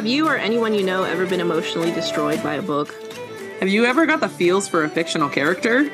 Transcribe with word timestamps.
Have 0.00 0.06
you 0.06 0.26
or 0.26 0.34
anyone 0.34 0.72
you 0.72 0.82
know 0.82 1.02
ever 1.02 1.26
been 1.26 1.42
emotionally 1.42 1.92
destroyed 1.92 2.42
by 2.42 2.54
a 2.54 2.62
book? 2.62 2.94
Have 3.60 3.68
you 3.68 3.84
ever 3.84 4.06
got 4.06 4.20
the 4.20 4.30
feels 4.30 4.66
for 4.66 4.82
a 4.82 4.88
fictional 4.88 5.28
character? 5.28 5.90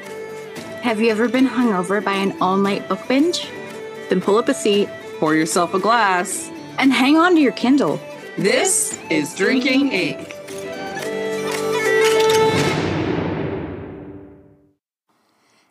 Have 0.83 1.01
you 1.01 1.11
ever 1.11 1.29
been 1.29 1.49
hungover 1.49 2.05
by 2.05 2.13
an 2.13 2.41
all 2.41 2.57
night 2.57 2.89
book 2.89 3.01
binge? 3.09 3.49
Then 4.09 4.21
pull 4.21 4.37
up 4.37 4.49
a 4.49 4.55
seat, 4.55 4.89
pour 5.19 5.35
yourself 5.35 5.75
a 5.75 5.81
glass, 5.81 6.49
and 6.79 6.93
hang 6.93 7.17
on 7.17 7.35
to 7.35 7.41
your 7.41 7.51
Kindle. 7.51 7.99
This 8.39 8.97
is 9.11 9.35
Drinking 9.35 9.91
Ink. 9.91 10.33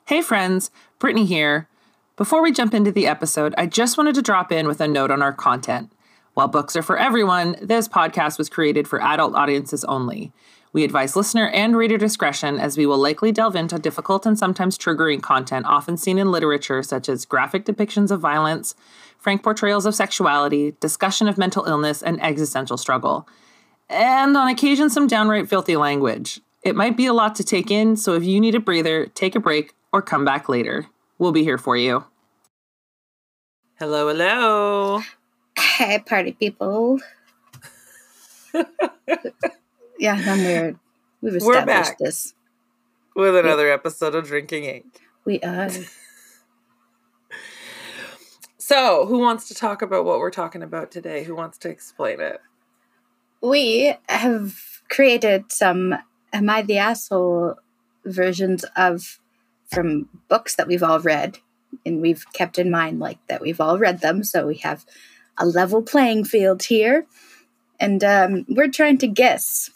Hey 0.07 0.21
friends, 0.21 0.71
Brittney 0.99 1.25
here. 1.25 1.69
Before 2.17 2.43
we 2.43 2.51
jump 2.51 2.73
into 2.73 2.91
the 2.91 3.07
episode, 3.07 3.55
I 3.57 3.65
just 3.65 3.97
wanted 3.97 4.15
to 4.15 4.21
drop 4.21 4.51
in 4.51 4.67
with 4.67 4.81
a 4.81 4.89
note 4.89 5.09
on 5.09 5.21
our 5.21 5.31
content. 5.31 5.89
While 6.35 6.49
books 6.49 6.75
are 6.75 6.83
for 6.83 6.97
everyone, 6.97 7.55
this 7.61 7.87
podcast 7.87 8.37
was 8.37 8.49
created 8.49 8.89
for 8.89 9.01
adult 9.01 9.35
audiences 9.35 9.85
only. 9.85 10.33
We 10.73 10.83
advise 10.83 11.15
listener 11.15 11.47
and 11.47 11.77
reader 11.77 11.97
discretion 11.97 12.59
as 12.59 12.77
we 12.77 12.85
will 12.85 12.97
likely 12.97 13.31
delve 13.31 13.55
into 13.55 13.79
difficult 13.79 14.25
and 14.25 14.37
sometimes 14.37 14.77
triggering 14.77 15.21
content 15.21 15.65
often 15.65 15.95
seen 15.95 16.17
in 16.19 16.33
literature, 16.33 16.83
such 16.83 17.07
as 17.07 17.23
graphic 17.23 17.63
depictions 17.63 18.11
of 18.11 18.19
violence, 18.19 18.75
frank 19.17 19.43
portrayals 19.43 19.85
of 19.85 19.95
sexuality, 19.95 20.75
discussion 20.81 21.29
of 21.29 21.37
mental 21.37 21.63
illness, 21.63 22.03
and 22.03 22.21
existential 22.21 22.75
struggle. 22.75 23.29
And 23.87 24.35
on 24.35 24.49
occasion, 24.49 24.89
some 24.89 25.07
downright 25.07 25.47
filthy 25.47 25.77
language. 25.77 26.41
It 26.63 26.75
might 26.75 26.97
be 26.97 27.05
a 27.05 27.13
lot 27.13 27.35
to 27.35 27.45
take 27.45 27.71
in, 27.71 27.95
so 27.95 28.11
if 28.11 28.25
you 28.25 28.41
need 28.41 28.55
a 28.55 28.59
breather, 28.59 29.05
take 29.05 29.35
a 29.35 29.39
break 29.39 29.73
or 29.93 30.01
come 30.01 30.25
back 30.25 30.49
later. 30.49 30.87
We'll 31.17 31.31
be 31.31 31.43
here 31.43 31.57
for 31.57 31.77
you. 31.77 32.03
Hello, 33.79 34.09
hello. 34.09 35.01
Hey, 35.57 35.99
party 35.99 36.33
people. 36.33 36.99
yeah, 39.99 40.21
I'm 40.25 40.39
weird. 40.39 40.79
We've 41.21 41.35
established 41.35 41.45
We're 41.45 41.65
back 41.65 41.97
this 41.97 42.33
with 43.15 43.35
another 43.35 43.71
episode 43.71 44.15
of 44.15 44.27
Drinking 44.27 44.65
Ink. 44.65 45.01
We 45.23 45.39
are. 45.41 45.69
so, 48.57 49.05
who 49.05 49.19
wants 49.19 49.47
to 49.47 49.53
talk 49.53 49.81
about 49.81 50.05
what 50.05 50.19
we're 50.19 50.31
talking 50.31 50.61
about 50.61 50.91
today? 50.91 51.23
Who 51.23 51.35
wants 51.35 51.57
to 51.59 51.69
explain 51.69 52.19
it? 52.19 52.41
We 53.41 53.95
have 54.09 54.55
created 54.89 55.51
some 55.51 55.95
Am 56.33 56.49
I 56.49 56.61
the 56.61 56.77
Asshole 56.77 57.55
versions 58.05 58.65
of 58.75 59.19
from 59.67 60.09
books 60.27 60.55
that 60.55 60.67
we've 60.67 60.83
all 60.83 60.99
read 60.99 61.37
and 61.85 62.01
we've 62.01 62.31
kept 62.33 62.59
in 62.59 62.69
mind 62.69 62.99
like 62.99 63.17
that 63.27 63.41
we've 63.41 63.59
all 63.59 63.77
read 63.77 64.01
them 64.01 64.23
so 64.23 64.47
we 64.47 64.57
have 64.57 64.85
a 65.37 65.45
level 65.45 65.81
playing 65.81 66.23
field 66.23 66.63
here 66.63 67.05
and 67.79 68.03
um, 68.03 68.45
we're 68.49 68.69
trying 68.69 68.97
to 68.97 69.07
guess 69.07 69.69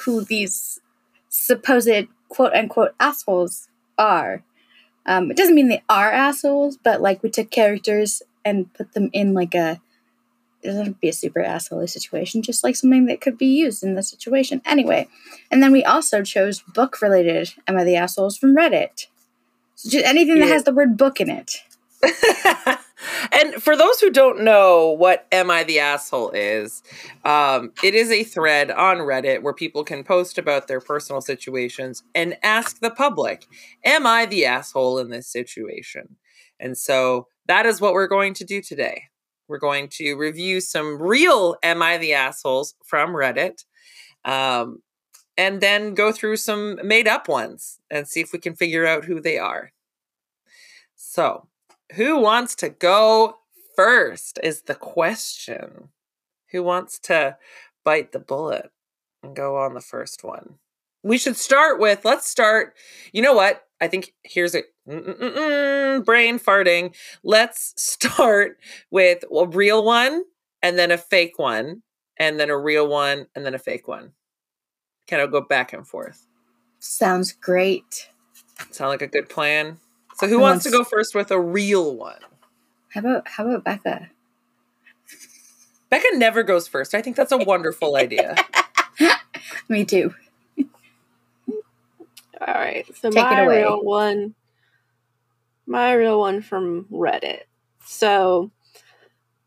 who 0.00 0.24
these 0.24 0.80
supposed 1.28 2.06
quote 2.28 2.52
unquote 2.52 2.94
assholes 3.00 3.68
are 3.96 4.42
um, 5.06 5.30
it 5.30 5.36
doesn't 5.36 5.54
mean 5.54 5.68
they 5.68 5.82
are 5.88 6.10
assholes 6.10 6.76
but 6.76 7.00
like 7.00 7.22
we 7.22 7.30
took 7.30 7.50
characters 7.50 8.22
and 8.44 8.72
put 8.74 8.92
them 8.92 9.10
in 9.12 9.34
like 9.34 9.54
a 9.54 9.80
it 10.62 10.68
doesn't 10.68 11.00
be 11.00 11.08
a 11.08 11.12
super 11.12 11.40
asshole 11.40 11.86
situation, 11.86 12.42
just 12.42 12.64
like 12.64 12.74
something 12.74 13.06
that 13.06 13.20
could 13.20 13.38
be 13.38 13.46
used 13.46 13.82
in 13.82 13.94
the 13.94 14.02
situation. 14.02 14.60
Anyway, 14.64 15.08
and 15.50 15.62
then 15.62 15.72
we 15.72 15.84
also 15.84 16.22
chose 16.22 16.60
book 16.60 17.00
related 17.00 17.54
Am 17.66 17.76
I 17.76 17.84
the 17.84 17.96
Assholes 17.96 18.36
from 18.36 18.56
Reddit. 18.56 19.06
So 19.76 19.88
just 19.88 20.04
anything 20.04 20.38
yeah. 20.38 20.46
that 20.46 20.52
has 20.52 20.64
the 20.64 20.72
word 20.72 20.96
book 20.96 21.20
in 21.20 21.30
it. 21.30 21.58
and 23.32 23.54
for 23.54 23.76
those 23.76 24.00
who 24.00 24.10
don't 24.10 24.42
know 24.42 24.88
what 24.88 25.26
Am 25.32 25.50
I 25.50 25.64
the 25.64 25.78
Asshole 25.78 26.30
is, 26.30 26.82
um, 27.24 27.72
it 27.82 27.94
is 27.94 28.10
a 28.10 28.24
thread 28.24 28.70
on 28.70 28.98
Reddit 28.98 29.42
where 29.42 29.54
people 29.54 29.84
can 29.84 30.04
post 30.04 30.38
about 30.38 30.68
their 30.68 30.80
personal 30.80 31.20
situations 31.20 32.02
and 32.14 32.36
ask 32.42 32.80
the 32.80 32.90
public, 32.90 33.46
Am 33.84 34.06
I 34.06 34.26
the 34.26 34.46
asshole 34.46 34.98
in 34.98 35.10
this 35.10 35.28
situation? 35.28 36.16
And 36.60 36.76
so 36.76 37.28
that 37.46 37.66
is 37.66 37.80
what 37.80 37.92
we're 37.92 38.08
going 38.08 38.34
to 38.34 38.44
do 38.44 38.60
today. 38.60 39.04
We're 39.46 39.58
going 39.58 39.88
to 39.92 40.14
review 40.14 40.60
some 40.60 41.00
real 41.00 41.56
Am 41.62 41.82
I 41.82 41.98
the 41.98 42.14
Assholes 42.14 42.74
from 42.84 43.10
Reddit. 43.10 43.64
Um, 44.24 44.82
and 45.36 45.60
then 45.60 45.94
go 45.94 46.10
through 46.10 46.36
some 46.36 46.80
made 46.84 47.06
up 47.06 47.28
ones 47.28 47.78
and 47.90 48.08
see 48.08 48.20
if 48.20 48.32
we 48.32 48.40
can 48.40 48.56
figure 48.56 48.86
out 48.86 49.04
who 49.04 49.20
they 49.20 49.38
are. 49.38 49.72
So, 50.96 51.47
who 51.94 52.18
wants 52.18 52.54
to 52.56 52.68
go 52.68 53.38
first 53.76 54.38
is 54.42 54.62
the 54.62 54.74
question. 54.74 55.88
Who 56.52 56.62
wants 56.62 56.98
to 57.00 57.36
bite 57.84 58.12
the 58.12 58.18
bullet 58.18 58.70
and 59.22 59.36
go 59.36 59.56
on 59.56 59.74
the 59.74 59.80
first 59.80 60.24
one? 60.24 60.54
We 61.02 61.18
should 61.18 61.36
start 61.36 61.78
with, 61.78 62.04
let's 62.04 62.28
start. 62.28 62.74
You 63.12 63.22
know 63.22 63.34
what? 63.34 63.64
I 63.80 63.88
think 63.88 64.12
here's 64.24 64.54
a 64.54 64.62
brain 64.86 66.38
farting. 66.38 66.94
Let's 67.22 67.74
start 67.76 68.58
with 68.90 69.24
a 69.32 69.46
real 69.46 69.84
one 69.84 70.24
and 70.62 70.78
then 70.78 70.90
a 70.90 70.98
fake 70.98 71.38
one 71.38 71.82
and 72.18 72.40
then 72.40 72.50
a 72.50 72.58
real 72.58 72.88
one 72.88 73.26
and 73.34 73.46
then 73.46 73.54
a 73.54 73.58
fake 73.58 73.86
one 73.86 74.12
kind 75.08 75.22
of 75.22 75.32
go 75.32 75.40
back 75.40 75.72
and 75.72 75.86
forth. 75.86 76.26
Sounds 76.78 77.32
great. 77.32 78.08
Sound 78.70 78.90
like 78.90 79.02
a 79.02 79.06
good 79.06 79.28
plan. 79.28 79.78
So 80.18 80.26
who, 80.26 80.34
who 80.34 80.40
wants, 80.40 80.64
wants 80.64 80.64
to 80.64 80.70
go 80.70 80.84
first 80.84 81.14
with 81.14 81.30
a 81.30 81.40
real 81.40 81.94
one? 81.96 82.18
How 82.90 83.00
about 83.00 83.28
how 83.28 83.48
about 83.48 83.64
Becca? 83.64 84.10
Becca 85.90 86.08
never 86.14 86.42
goes 86.42 86.66
first. 86.66 86.94
I 86.94 87.02
think 87.02 87.16
that's 87.16 87.32
a 87.32 87.38
wonderful 87.38 87.96
idea. 87.96 88.34
Me 89.68 89.84
too. 89.84 90.14
All 92.40 92.54
right. 92.54 92.86
So 92.96 93.10
Take 93.10 93.24
my 93.24 93.44
real 93.44 93.82
one 93.82 94.34
my 95.66 95.92
real 95.92 96.18
one 96.18 96.42
from 96.42 96.86
Reddit. 96.90 97.42
So 97.84 98.50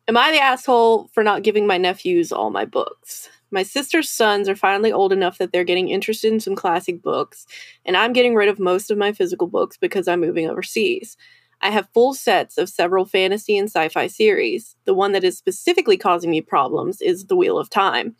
Am 0.08 0.18
I 0.18 0.32
the 0.32 0.42
asshole 0.42 1.10
for 1.14 1.24
not 1.24 1.44
giving 1.44 1.68
my 1.68 1.78
nephews 1.78 2.32
all 2.32 2.50
my 2.50 2.66
books? 2.66 3.30
My 3.52 3.64
sister's 3.64 4.10
sons 4.10 4.48
are 4.48 4.56
finally 4.56 4.94
old 4.94 5.12
enough 5.12 5.38
that 5.38 5.52
they're 5.52 5.66
getting 5.66 5.90
interested 5.90 6.32
in 6.32 6.40
some 6.40 6.56
classic 6.56 7.02
books, 7.02 7.46
and 7.86 7.98
I'm 7.98 8.14
getting 8.14 8.34
rid 8.34 8.48
of 8.48 8.60
most 8.60 8.90
of 8.90 8.98
my 8.98 9.12
physical 9.12 9.48
books 9.48 9.76
because 9.76 10.08
I'm 10.08 10.22
moving 10.22 10.50
overseas. 10.50 11.18
I 11.62 11.70
have 11.70 11.90
full 11.94 12.14
sets 12.14 12.58
of 12.58 12.70
several 12.70 13.06
fantasy 13.06 13.58
and 13.58 13.68
sci 13.68 13.90
fi 13.90 14.08
series. 14.08 14.78
The 14.86 14.94
one 14.94 15.12
that 15.12 15.26
is 15.26 15.38
specifically 15.38 15.98
causing 15.98 16.32
me 16.32 16.42
problems 16.42 17.02
is 17.02 17.26
The 17.26 17.36
Wheel 17.36 17.60
of 17.60 17.70
Time. 17.70 18.16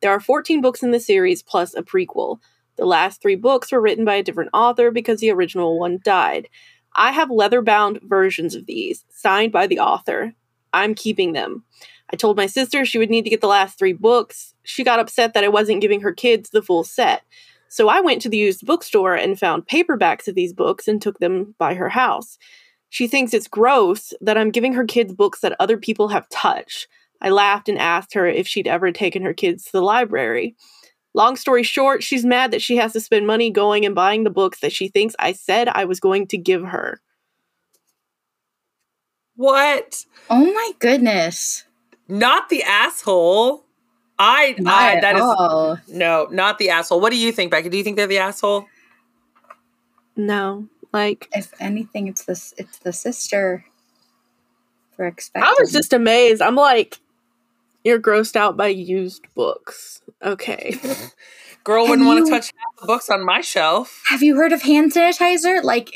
There 0.00 0.10
are 0.10 0.20
14 0.20 0.60
books 0.60 0.82
in 0.82 0.90
the 0.90 1.00
series 1.00 1.42
plus 1.42 1.74
a 1.74 1.82
prequel. 1.82 2.38
The 2.76 2.84
last 2.84 3.22
three 3.22 3.36
books 3.36 3.72
were 3.72 3.80
written 3.80 4.04
by 4.04 4.16
a 4.16 4.22
different 4.22 4.50
author 4.52 4.90
because 4.90 5.20
the 5.20 5.30
original 5.30 5.78
one 5.78 6.00
died. 6.04 6.48
I 6.94 7.12
have 7.12 7.30
leather 7.30 7.62
bound 7.62 8.00
versions 8.02 8.54
of 8.54 8.66
these, 8.66 9.04
signed 9.08 9.50
by 9.50 9.66
the 9.66 9.80
author. 9.80 10.34
I'm 10.72 10.94
keeping 10.94 11.32
them. 11.32 11.64
I 12.12 12.16
told 12.16 12.36
my 12.36 12.46
sister 12.46 12.84
she 12.84 12.98
would 12.98 13.10
need 13.10 13.24
to 13.24 13.30
get 13.30 13.40
the 13.40 13.46
last 13.46 13.78
three 13.78 13.92
books. 13.92 14.54
She 14.62 14.84
got 14.84 15.00
upset 15.00 15.34
that 15.34 15.44
I 15.44 15.48
wasn't 15.48 15.80
giving 15.80 16.02
her 16.02 16.12
kids 16.12 16.50
the 16.50 16.62
full 16.62 16.84
set. 16.84 17.22
So 17.68 17.88
I 17.88 18.00
went 18.00 18.22
to 18.22 18.28
the 18.28 18.36
used 18.36 18.64
bookstore 18.64 19.14
and 19.14 19.38
found 19.38 19.66
paperbacks 19.66 20.28
of 20.28 20.34
these 20.34 20.52
books 20.52 20.86
and 20.86 21.00
took 21.00 21.18
them 21.18 21.54
by 21.58 21.74
her 21.74 21.88
house. 21.88 22.38
She 22.88 23.08
thinks 23.08 23.34
it's 23.34 23.48
gross 23.48 24.12
that 24.20 24.38
I'm 24.38 24.52
giving 24.52 24.74
her 24.74 24.84
kids 24.84 25.12
books 25.12 25.40
that 25.40 25.56
other 25.58 25.76
people 25.76 26.08
have 26.08 26.28
touched. 26.28 26.86
I 27.20 27.30
laughed 27.30 27.68
and 27.68 27.78
asked 27.78 28.14
her 28.14 28.26
if 28.26 28.46
she'd 28.46 28.68
ever 28.68 28.92
taken 28.92 29.22
her 29.22 29.34
kids 29.34 29.64
to 29.64 29.72
the 29.72 29.82
library. 29.82 30.54
Long 31.14 31.36
story 31.36 31.62
short, 31.62 32.02
she's 32.02 32.24
mad 32.24 32.50
that 32.52 32.62
she 32.62 32.76
has 32.76 32.92
to 32.92 33.00
spend 33.00 33.26
money 33.26 33.50
going 33.50 33.84
and 33.84 33.94
buying 33.94 34.24
the 34.24 34.30
books 34.30 34.60
that 34.60 34.72
she 34.72 34.88
thinks 34.88 35.16
I 35.18 35.32
said 35.32 35.68
I 35.68 35.84
was 35.84 36.00
going 36.00 36.26
to 36.28 36.38
give 36.38 36.62
her. 36.62 37.00
What? 39.36 40.04
Oh 40.30 40.44
my 40.44 40.70
goodness 40.78 41.64
not 42.08 42.48
the 42.48 42.62
asshole. 42.62 43.64
I, 44.18 44.54
not 44.58 44.74
I 44.74 45.00
that 45.00 45.16
is 45.16 45.94
no, 45.94 46.28
not 46.30 46.58
the 46.58 46.70
asshole. 46.70 47.00
What 47.00 47.10
do 47.10 47.18
you 47.18 47.32
think, 47.32 47.50
Becky? 47.50 47.68
Do 47.68 47.76
you 47.76 47.82
think 47.82 47.96
they're 47.96 48.06
the 48.06 48.18
asshole? 48.18 48.66
No, 50.16 50.68
like 50.92 51.28
if 51.32 51.52
anything, 51.58 52.06
it's 52.06 52.24
this. 52.24 52.54
It's 52.56 52.78
the 52.78 52.92
sister. 52.92 53.64
For 54.96 55.06
expecting. 55.06 55.48
I 55.48 55.56
was 55.58 55.72
just 55.72 55.92
amazed. 55.92 56.40
I'm 56.40 56.54
like, 56.54 57.00
you're 57.82 58.00
grossed 58.00 58.36
out 58.36 58.56
by 58.56 58.68
used 58.68 59.26
books. 59.34 60.02
Okay. 60.22 60.78
Girl 61.64 61.88
wouldn't 61.88 62.06
want 62.06 62.24
to 62.24 62.30
touch 62.30 62.52
half 62.56 62.80
the 62.80 62.86
books 62.86 63.10
on 63.10 63.24
my 63.24 63.40
shelf. 63.40 64.02
Have 64.08 64.22
you 64.22 64.36
heard 64.36 64.52
of 64.52 64.62
hand 64.62 64.92
sanitizer? 64.92 65.64
Like 65.64 65.90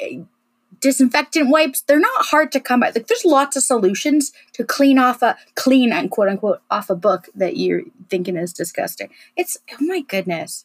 disinfectant 0.81 1.49
wipes, 1.51 1.83
they're 1.83 1.99
not 1.99 2.27
hard 2.27 2.53
to 2.53 2.61
come 2.61 2.81
by. 2.81 2.91
Like 2.91 3.07
there's 3.07 3.25
lots 3.25 3.57
of 3.57 3.63
solutions 3.63 4.33
to 4.53 4.65
clean 4.65 4.99
off 4.99 5.23
a 5.23 5.37
clean 5.55 5.93
and 5.93 6.11
quote 6.11 6.29
unquote 6.29 6.61
off 6.71 6.91
a 6.91 6.95
book 6.95 7.29
that 7.35 7.57
you're 7.57 7.83
thinking 8.09 8.37
is 8.37 8.53
disgusting. 8.53 9.11
It's 9.37 9.59
oh 9.73 9.85
my 9.85 10.01
goodness. 10.01 10.65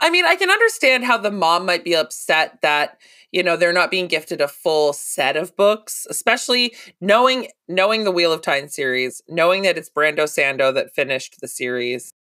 I 0.00 0.10
mean, 0.10 0.24
I 0.24 0.36
can 0.36 0.50
understand 0.50 1.04
how 1.04 1.18
the 1.18 1.32
mom 1.32 1.66
might 1.66 1.84
be 1.84 1.96
upset 1.96 2.60
that, 2.62 2.98
you 3.34 3.42
know 3.42 3.56
they're 3.56 3.72
not 3.72 3.90
being 3.90 4.06
gifted 4.06 4.40
a 4.40 4.46
full 4.46 4.92
set 4.92 5.36
of 5.36 5.56
books 5.56 6.06
especially 6.08 6.72
knowing 7.00 7.48
knowing 7.66 8.04
the 8.04 8.12
wheel 8.12 8.32
of 8.32 8.40
time 8.40 8.68
series 8.68 9.22
knowing 9.28 9.62
that 9.62 9.76
it's 9.76 9.90
brando 9.90 10.20
sando 10.20 10.72
that 10.72 10.94
finished 10.94 11.40
the 11.40 11.48
series 11.48 12.12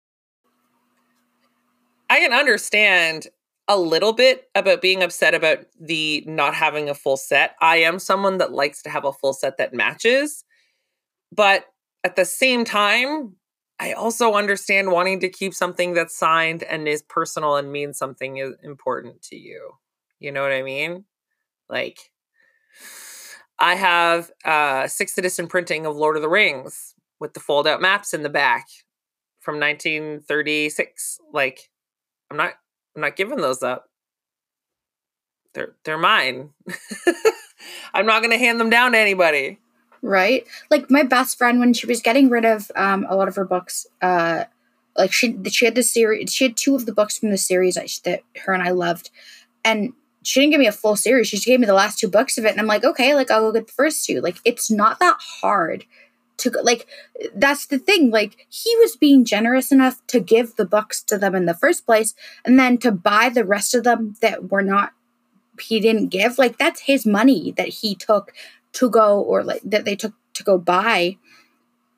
i 2.10 2.19
can 2.19 2.34
understand 2.34 3.28
a 3.68 3.77
little 3.77 4.13
bit 4.13 4.50
about 4.56 4.81
being 4.81 5.01
upset 5.01 5.33
about 5.33 5.60
the 5.80 6.24
not 6.27 6.54
having 6.54 6.89
a 6.89 6.94
full 6.94 7.18
set 7.18 7.56
i 7.62 7.77
am 7.77 8.00
someone 8.00 8.38
that 8.38 8.51
likes 8.51 8.81
to 8.81 8.89
have 8.89 9.06
a 9.06 9.13
full 9.13 9.33
set 9.33 9.57
that 9.57 9.74
matches 9.74 10.44
but 11.31 11.65
at 12.04 12.15
the 12.15 12.25
same 12.25 12.65
time 12.65 13.36
I 13.80 13.94
also 13.94 14.36
understand 14.36 14.92
wanting 14.92 15.19
to 15.21 15.30
keep 15.30 15.54
something 15.54 15.94
that's 15.94 16.18
signed 16.18 16.63
and 16.63 16.88
is 16.88 17.01
personal 17.01 17.57
and 17.57 17.71
means 17.71 17.98
something 17.98 18.38
is 18.38 18.54
important 18.63 19.21
to 19.24 19.36
you. 19.36 19.71
You 20.19 20.31
know 20.31 20.42
what 20.42 20.54
I 20.54 20.62
mean? 20.62 21.06
Like 21.68 22.00
I 23.59 23.75
have 23.75 24.31
uh, 24.45 24.83
a 24.86 24.89
sixth 24.89 25.18
edition 25.18 25.48
printing 25.48 25.86
of 25.86 25.98
Lord 25.98 26.16
of 26.16 26.21
the 26.21 26.30
Rings 26.30 26.95
with 27.19 27.33
the 27.33 27.39
fold 27.39 27.68
out 27.68 27.81
maps 27.81 28.13
in 28.13 28.24
the 28.24 28.30
back 28.30 28.68
from 29.39 29.59
1936. 29.59 31.19
Like 31.33 31.69
I'm 32.31 32.38
not 32.38 32.54
I'm 32.95 33.01
not 33.01 33.16
giving 33.16 33.38
those 33.38 33.63
up. 33.63 33.90
They're 35.54 35.74
they're 35.84 35.98
mine. 35.98 36.51
I'm 37.94 38.06
not 38.06 38.22
going 38.22 38.31
to 38.31 38.38
hand 38.38 38.60
them 38.60 38.69
down 38.69 38.94
to 38.94 38.98
anybody 38.98 39.60
right? 40.04 40.45
Like 40.69 40.92
my 40.92 41.01
best 41.01 41.38
friend 41.38 41.60
when 41.60 41.74
she 41.74 41.88
was 41.88 42.01
getting 42.01 42.30
rid 42.30 42.45
of 42.45 42.69
um, 42.75 43.07
a 43.10 43.16
lot 43.16 43.28
of 43.28 43.36
her 43.36 43.45
books, 43.45 43.88
uh, 44.01 44.44
like 44.95 45.12
she 45.12 45.36
she 45.50 45.66
had 45.66 45.74
the 45.74 45.81
series, 45.81 46.31
she 46.31 46.44
had 46.44 46.56
two 46.56 46.75
of 46.75 46.86
the 46.86 46.94
books 46.94 47.18
from 47.18 47.31
the 47.31 47.38
series 47.38 47.75
that, 47.75 47.90
that 48.04 48.22
her 48.44 48.54
and 48.54 48.62
I 48.62 48.69
loved, 48.69 49.10
and 49.66 49.94
she 50.22 50.40
didn't 50.40 50.51
give 50.51 50.60
me 50.60 50.68
a 50.68 50.72
full 50.72 50.95
series. 50.95 51.28
She 51.28 51.38
just 51.38 51.48
gave 51.48 51.60
me 51.60 51.66
the 51.66 51.74
last 51.74 51.98
two 51.98 52.10
books 52.10 52.38
of 52.38 52.45
it, 52.45 52.51
and 52.51 52.60
I'm 52.60 52.68
like, 52.68 52.84
okay, 52.84 53.16
like 53.16 53.31
I'll 53.31 53.42
go 53.42 53.54
get 53.54 53.68
the 53.68 53.74
first 53.74 54.06
two. 54.06 54.22
Like 54.22 54.38
it's 54.45 54.69
not 54.69 55.00
that 55.00 55.18
hard 55.19 55.86
to. 56.44 56.62
Like 56.62 56.88
that's 57.36 57.66
the 57.66 57.80
thing. 57.80 58.12
Like 58.12 58.48
he 58.50 58.75
was 58.78 58.95
being 58.95 59.25
generous 59.25 59.72
enough 59.72 60.06
to 60.07 60.19
give 60.19 60.56
the 60.56 60.66
books 60.66 61.01
to 61.04 61.18
them 61.18 61.36
in 61.36 61.45
the 61.45 61.54
first 61.54 61.86
place, 61.86 62.13
and 62.45 62.60
then 62.60 62.78
to 62.80 62.92
buy 62.92 63.30
the 63.30 63.45
rest 63.45 63.75
of 63.75 63.84
them 63.84 64.16
that 64.22 64.50
were 64.50 64.62
not 64.62 64.94
he 65.60 65.80
didn't 65.80 66.07
give. 66.07 66.38
Like 66.38 66.57
that's 66.57 66.81
his 66.81 67.06
money 67.06 67.54
that 67.57 67.69
he 67.69 67.95
took 67.95 68.34
to 68.74 68.90
go 68.90 69.22
or 69.22 69.44
like 69.44 69.62
that 69.63 69.86
they 69.86 69.95
took 69.95 70.13
to 70.34 70.44
go 70.44 70.57
buy 70.57 71.18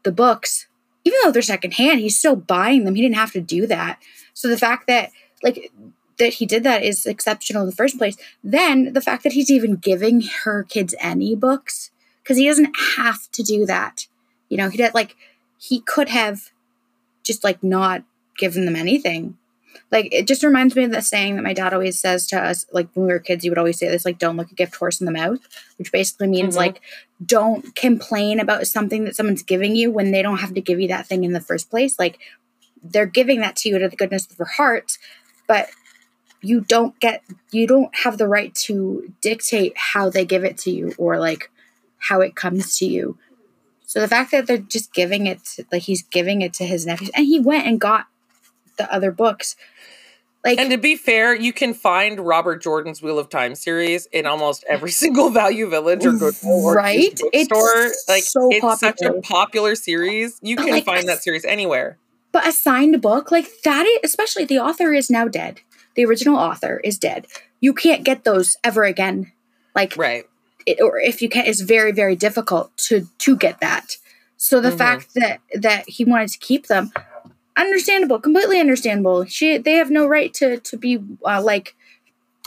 the 0.04 0.12
books 0.12 0.68
even 1.04 1.18
though 1.24 1.32
they're 1.32 1.42
secondhand 1.42 2.00
he's 2.00 2.18
still 2.18 2.36
buying 2.36 2.84
them 2.84 2.96
he 2.96 3.02
didn't 3.02 3.16
have 3.16 3.32
to 3.32 3.42
do 3.42 3.66
that 3.66 4.00
so 4.34 4.48
the 4.48 4.58
fact 4.58 4.88
that 4.88 5.12
like 5.44 5.72
that 6.18 6.34
he 6.36 6.46
did 6.46 6.64
that 6.64 6.84
is 6.84 7.06
exceptional 7.06 7.64
in 7.64 7.70
the 7.70 7.76
first 7.76 7.98
place 7.98 8.18
then 8.44 8.94
the 8.94 9.02
fact 9.02 9.24
that 9.24 9.34
he's 9.34 9.50
even 9.50 9.76
giving 9.76 10.22
her 10.44 10.64
kids 10.64 10.94
any 11.00 11.36
books 11.36 11.92
because 12.22 12.38
he 12.38 12.48
doesn't 12.48 12.74
have 12.98 13.30
to 13.32 13.42
do 13.42 13.66
that 13.66 14.08
you 14.50 14.58
know 14.58 14.70
he 14.70 14.78
did 14.78 14.94
like 14.94 15.16
he 15.58 15.80
could 15.82 16.10
have 16.10 16.52
just 17.24 17.44
like 17.44 17.64
not 17.64 18.04
given 18.38 18.66
them 18.66 18.76
anything. 18.76 19.38
Like 19.92 20.10
it 20.12 20.28
just 20.28 20.44
reminds 20.44 20.76
me 20.76 20.86
of 20.86 20.92
the 20.92 21.02
saying 21.02 21.36
that 21.36 21.44
my 21.44 21.54
dad 21.54 21.74
always 21.74 22.00
says 22.00 22.28
to 22.28 22.40
us 22.40 22.66
like 22.72 22.88
when 22.94 23.08
we 23.08 23.14
were 23.14 23.20
kids 23.20 23.44
he 23.44 23.50
would 23.50 23.58
always 23.58 23.78
say 23.78 23.88
this 23.88 24.06
like 24.06 24.20
don't 24.20 24.38
look 24.38 24.52
a 24.52 24.56
gift 24.56 24.76
horse 24.76 25.00
in 25.00 25.06
the 25.06 25.12
mouth 25.12 25.40
which 25.78 25.92
basically 25.92 26.28
means 26.28 26.56
mm-hmm. 26.56 26.66
like 26.66 26.82
don't 27.24 27.76
complain 27.76 28.40
about 28.40 28.68
something 28.68 29.04
that 29.04 29.16
someone's 29.16 29.44
giving 29.44 29.76
you 29.76 29.92
when 29.92 30.12
they 30.12 30.22
don't 30.22 30.40
have 30.40 30.54
to 30.54 30.62
give 30.62 30.80
you 30.80 30.88
that 30.88 31.08
thing 31.08 31.24
in 31.24 31.34
the 31.34 31.42
first 31.42 31.70
place. 31.70 32.00
Like 32.00 32.20
they're 32.84 33.06
giving 33.06 33.42
that 33.42 33.56
to 33.58 33.70
you 33.70 33.80
to 33.80 33.90
the 33.90 33.96
goodness 33.96 34.28
of 34.30 34.38
their 34.38 34.46
heart 34.46 34.98
but 35.48 35.70
you 36.42 36.62
don't 36.62 37.00
get 37.00 37.24
you 37.52 37.68
don't 37.68 37.94
have 37.96 38.18
the 38.18 38.28
right 38.28 38.54
to 38.54 39.12
dictate 39.22 39.74
how 39.76 40.10
they 40.10 40.26
give 40.26 40.44
it 40.44 40.58
to 40.58 40.72
you 40.72 40.94
or 40.98 41.20
like 41.20 41.52
how 41.98 42.22
it 42.22 42.36
comes 42.36 42.78
to 42.78 42.86
you 42.86 43.18
so 43.86 44.02
the 44.02 44.08
fact 44.08 44.32
that 44.32 44.48
they're 44.48 44.58
just 44.58 44.94
giving 44.94 45.28
it 45.28 45.44
to, 45.56 45.66
like 45.72 45.84
he's 45.84 46.04
giving 46.04 46.42
it 46.42 46.54
to 46.56 46.66
his 46.66 46.86
nephews 46.86 47.12
and 47.16 47.26
he 47.26 47.40
went 47.40 47.68
and 47.68 47.80
got 47.80 48.08
the 48.78 48.92
other 48.94 49.12
books. 49.12 49.56
Like, 50.44 50.60
and 50.60 50.70
to 50.70 50.78
be 50.78 50.96
fair, 50.96 51.34
you 51.34 51.52
can 51.52 51.74
find 51.74 52.20
Robert 52.20 52.62
Jordan's 52.62 53.02
Wheel 53.02 53.18
of 53.18 53.30
Time 53.30 53.56
series 53.56 54.06
in 54.08 54.28
almost 54.28 54.64
every 54.70 54.92
single 55.04 55.32
Value 55.32 55.70
Village 55.70 56.06
or 56.06 56.12
Goodwill 56.12 56.74
right? 56.74 57.20
bookstore. 57.20 57.32
It's 57.34 58.06
like 58.08 58.24
so 58.24 58.50
it's 58.52 58.62
popular. 58.62 58.78
such 58.78 59.02
a 59.02 59.22
popular 59.22 59.76
series. 59.76 60.40
You 60.44 60.56
but 60.56 60.66
can 60.66 60.72
like, 60.72 60.86
find 60.86 61.08
that 61.10 61.24
series 61.24 61.46
anywhere. 61.46 61.98
But 62.32 62.48
a 62.48 62.52
signed 62.52 63.02
book 63.02 63.32
like 63.32 63.48
that, 63.64 63.86
is, 63.86 64.00
especially 64.04 64.46
the 64.46 64.60
author 64.60 64.94
is 64.94 65.10
now 65.10 65.28
dead. 65.28 65.62
The 65.96 66.06
original 66.06 66.36
author 66.36 66.80
is 66.84 67.00
dead. 67.00 67.28
You 67.62 67.74
can't 67.74 68.04
get 68.04 68.24
those 68.24 68.58
ever 68.64 68.84
again. 68.84 69.32
Like 69.74 69.98
right, 69.98 70.26
it, 70.66 70.82
or 70.82 71.00
if 71.00 71.22
you 71.22 71.30
can, 71.30 71.46
it's 71.46 71.62
very 71.62 71.92
very 71.92 72.16
difficult 72.16 72.76
to 72.78 73.08
to 73.20 73.36
get 73.36 73.60
that. 73.60 73.98
So 74.38 74.62
the 74.62 74.70
mm-hmm. 74.70 74.78
fact 74.78 75.14
that 75.16 75.40
that 75.54 75.88
he 75.88 76.06
wanted 76.06 76.30
to 76.30 76.40
keep 76.40 76.68
them, 76.68 76.92
understandable, 77.58 78.20
completely 78.20 78.60
understandable. 78.60 79.26
She 79.26 79.58
they 79.58 79.74
have 79.74 79.90
no 79.90 80.08
right 80.08 80.34
to 80.36 80.60
to 80.60 80.78
be 80.78 81.00
uh, 81.26 81.42
like 81.42 81.76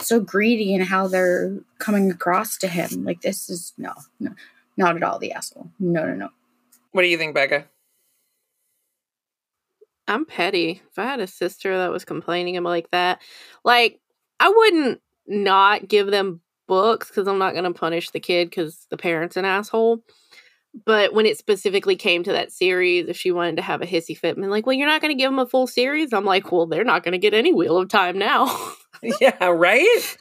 so 0.01 0.19
greedy 0.19 0.73
in 0.73 0.81
how 0.81 1.07
they're 1.07 1.57
coming 1.77 2.11
across 2.11 2.57
to 2.57 2.67
him. 2.67 3.03
Like 3.03 3.21
this 3.21 3.49
is 3.49 3.73
no, 3.77 3.93
no, 4.19 4.33
not 4.77 4.95
at 4.95 5.03
all 5.03 5.19
the 5.19 5.31
asshole. 5.31 5.69
No, 5.79 6.05
no, 6.05 6.13
no. 6.13 6.29
What 6.91 7.03
do 7.03 7.07
you 7.07 7.17
think, 7.17 7.35
Becca? 7.35 7.65
I'm 10.07 10.25
petty. 10.25 10.81
If 10.89 10.97
I 10.97 11.03
had 11.03 11.19
a 11.19 11.27
sister 11.27 11.77
that 11.77 11.91
was 11.91 12.03
complaining 12.03 12.57
about 12.57 12.69
like 12.69 12.91
that, 12.91 13.21
like 13.63 13.99
I 14.39 14.49
wouldn't 14.49 15.01
not 15.27 15.87
give 15.87 16.07
them 16.07 16.41
books 16.69 17.09
because 17.09 17.27
I'm 17.27 17.39
not 17.39 17.51
going 17.53 17.65
to 17.65 17.73
punish 17.73 18.11
the 18.11 18.21
kid 18.21 18.49
because 18.49 18.85
the 18.89 18.95
parent's 18.95 19.35
an 19.35 19.43
asshole. 19.43 20.01
But 20.85 21.13
when 21.13 21.25
it 21.25 21.37
specifically 21.37 21.95
came 21.95 22.23
to 22.23 22.31
that 22.31 22.51
series, 22.51 23.09
if 23.09 23.17
she 23.17 23.31
wanted 23.31 23.57
to 23.57 23.63
have 23.63 23.81
a 23.81 23.87
hissy 23.87 24.15
fit, 24.15 24.37
and 24.37 24.49
like, 24.51 24.67
well, 24.67 24.75
you're 24.75 24.87
not 24.87 25.01
going 25.01 25.11
to 25.11 25.21
give 25.21 25.31
them 25.31 25.39
a 25.39 25.47
full 25.47 25.65
series. 25.65 26.13
I'm 26.13 26.25
like, 26.25 26.51
well, 26.51 26.67
they're 26.67 26.83
not 26.83 27.03
going 27.03 27.13
to 27.13 27.17
get 27.17 27.33
any 27.33 27.51
Wheel 27.51 27.77
of 27.77 27.89
Time 27.89 28.19
now. 28.19 28.73
yeah, 29.19 29.45
right. 29.47 30.17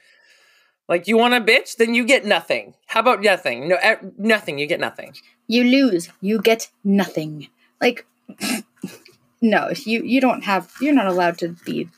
Like 0.88 1.06
you 1.06 1.18
want 1.18 1.34
a 1.34 1.40
bitch, 1.40 1.76
then 1.76 1.94
you 1.94 2.04
get 2.06 2.24
nothing. 2.24 2.74
How 2.86 3.00
about 3.00 3.20
nothing? 3.20 3.68
No, 3.68 3.76
nothing. 4.16 4.58
You 4.58 4.66
get 4.66 4.80
nothing. 4.80 5.12
You 5.46 5.64
lose. 5.64 6.08
You 6.22 6.40
get 6.40 6.70
nothing. 6.82 7.48
Like, 7.78 8.06
no, 9.42 9.70
you 9.84 10.02
you 10.02 10.20
don't 10.22 10.44
have. 10.44 10.72
You're 10.80 10.94
not 10.94 11.06
allowed 11.06 11.36
to 11.38 11.48
be 11.66 11.90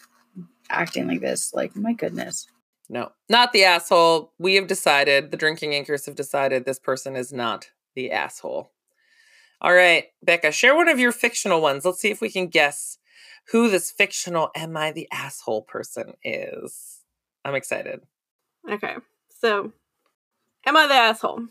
acting 0.69 1.07
like 1.07 1.21
this. 1.21 1.55
Like, 1.55 1.77
my 1.77 1.93
goodness. 1.93 2.49
No, 2.93 3.13
not 3.29 3.53
the 3.53 3.63
asshole. 3.63 4.33
We 4.41 4.57
have 4.57 4.67
decided. 4.67 5.31
The 5.31 5.37
drinking 5.37 5.75
anchors 5.75 6.07
have 6.07 6.17
decided 6.17 6.65
this 6.65 6.81
person 6.81 7.15
is 7.15 7.33
not 7.33 7.71
the 7.95 8.11
asshole. 8.11 8.73
All 9.61 9.73
right, 9.73 10.07
Becca, 10.25 10.51
share 10.51 10.75
one 10.75 10.89
of 10.89 10.99
your 10.99 11.13
fictional 11.13 11.61
ones. 11.61 11.85
Let's 11.85 12.01
see 12.01 12.11
if 12.11 12.21
we 12.21 12.31
can 12.31 12.49
guess 12.49 12.99
who 13.53 13.71
this 13.71 13.93
fictional 13.93 14.51
Am 14.57 14.77
I 14.77 14.91
the 14.91 15.07
Asshole 15.13 15.63
person 15.63 16.15
is. 16.25 17.01
I'm 17.45 17.55
excited. 17.55 18.01
Okay, 18.69 18.97
so 19.29 19.73
Am 20.67 20.77
I 20.77 20.87
the 20.89 20.95
Asshole? 20.95 21.47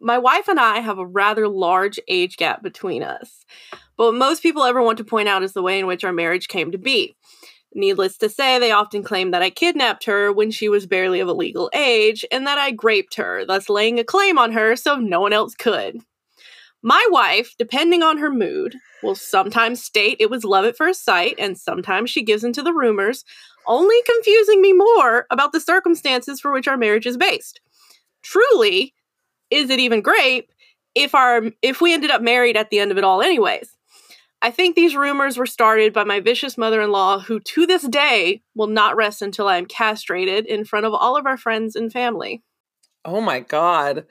My 0.00 0.16
wife 0.18 0.46
and 0.46 0.60
I 0.60 0.78
have 0.78 0.98
a 0.98 1.06
rather 1.06 1.48
large 1.48 1.98
age 2.06 2.36
gap 2.36 2.62
between 2.62 3.02
us, 3.02 3.44
but 3.96 4.06
what 4.06 4.14
most 4.14 4.44
people 4.44 4.62
ever 4.62 4.80
want 4.80 4.98
to 4.98 5.04
point 5.04 5.28
out 5.28 5.42
is 5.42 5.54
the 5.54 5.62
way 5.62 5.80
in 5.80 5.86
which 5.86 6.04
our 6.04 6.12
marriage 6.12 6.46
came 6.46 6.70
to 6.70 6.78
be. 6.78 7.16
Needless 7.74 8.16
to 8.18 8.28
say, 8.28 8.58
they 8.58 8.70
often 8.70 9.02
claim 9.02 9.30
that 9.30 9.42
I 9.42 9.50
kidnapped 9.50 10.04
her 10.04 10.32
when 10.32 10.50
she 10.50 10.68
was 10.68 10.86
barely 10.86 11.20
of 11.20 11.28
a 11.28 11.34
legal 11.34 11.70
age 11.74 12.24
and 12.32 12.46
that 12.46 12.58
I 12.58 12.74
raped 12.82 13.16
her, 13.16 13.44
thus 13.44 13.68
laying 13.68 13.98
a 13.98 14.04
claim 14.04 14.38
on 14.38 14.52
her 14.52 14.74
so 14.74 14.96
no 14.96 15.20
one 15.20 15.32
else 15.32 15.54
could. 15.54 16.00
My 16.82 17.04
wife, 17.10 17.54
depending 17.58 18.02
on 18.02 18.18
her 18.18 18.30
mood, 18.30 18.76
will 19.02 19.14
sometimes 19.14 19.82
state 19.82 20.16
it 20.20 20.30
was 20.30 20.44
love 20.44 20.64
at 20.64 20.76
first 20.76 21.04
sight, 21.04 21.34
and 21.38 21.58
sometimes 21.58 22.08
she 22.08 22.22
gives 22.22 22.44
into 22.44 22.62
the 22.62 22.72
rumors, 22.72 23.24
only 23.66 23.96
confusing 24.04 24.62
me 24.62 24.72
more 24.72 25.26
about 25.30 25.52
the 25.52 25.60
circumstances 25.60 26.40
for 26.40 26.52
which 26.52 26.68
our 26.68 26.76
marriage 26.76 27.06
is 27.06 27.16
based. 27.16 27.60
Truly, 28.22 28.94
is 29.50 29.70
it 29.70 29.80
even 29.80 30.02
great 30.02 30.48
if 30.94 31.14
our 31.14 31.42
if 31.62 31.80
we 31.80 31.92
ended 31.92 32.10
up 32.10 32.22
married 32.22 32.56
at 32.56 32.70
the 32.70 32.78
end 32.78 32.92
of 32.92 32.98
it 32.98 33.04
all 33.04 33.22
anyways? 33.22 33.76
I 34.40 34.50
think 34.50 34.76
these 34.76 34.94
rumors 34.94 35.36
were 35.36 35.46
started 35.46 35.92
by 35.92 36.04
my 36.04 36.20
vicious 36.20 36.56
mother 36.56 36.80
in 36.80 36.92
law, 36.92 37.18
who 37.18 37.40
to 37.40 37.66
this 37.66 37.82
day 37.82 38.42
will 38.54 38.68
not 38.68 38.96
rest 38.96 39.20
until 39.20 39.48
I 39.48 39.56
am 39.56 39.66
castrated 39.66 40.46
in 40.46 40.64
front 40.64 40.86
of 40.86 40.94
all 40.94 41.16
of 41.16 41.26
our 41.26 41.36
friends 41.36 41.74
and 41.74 41.92
family. 41.92 42.42
Oh 43.04 43.20
my 43.20 43.40
God. 43.40 44.06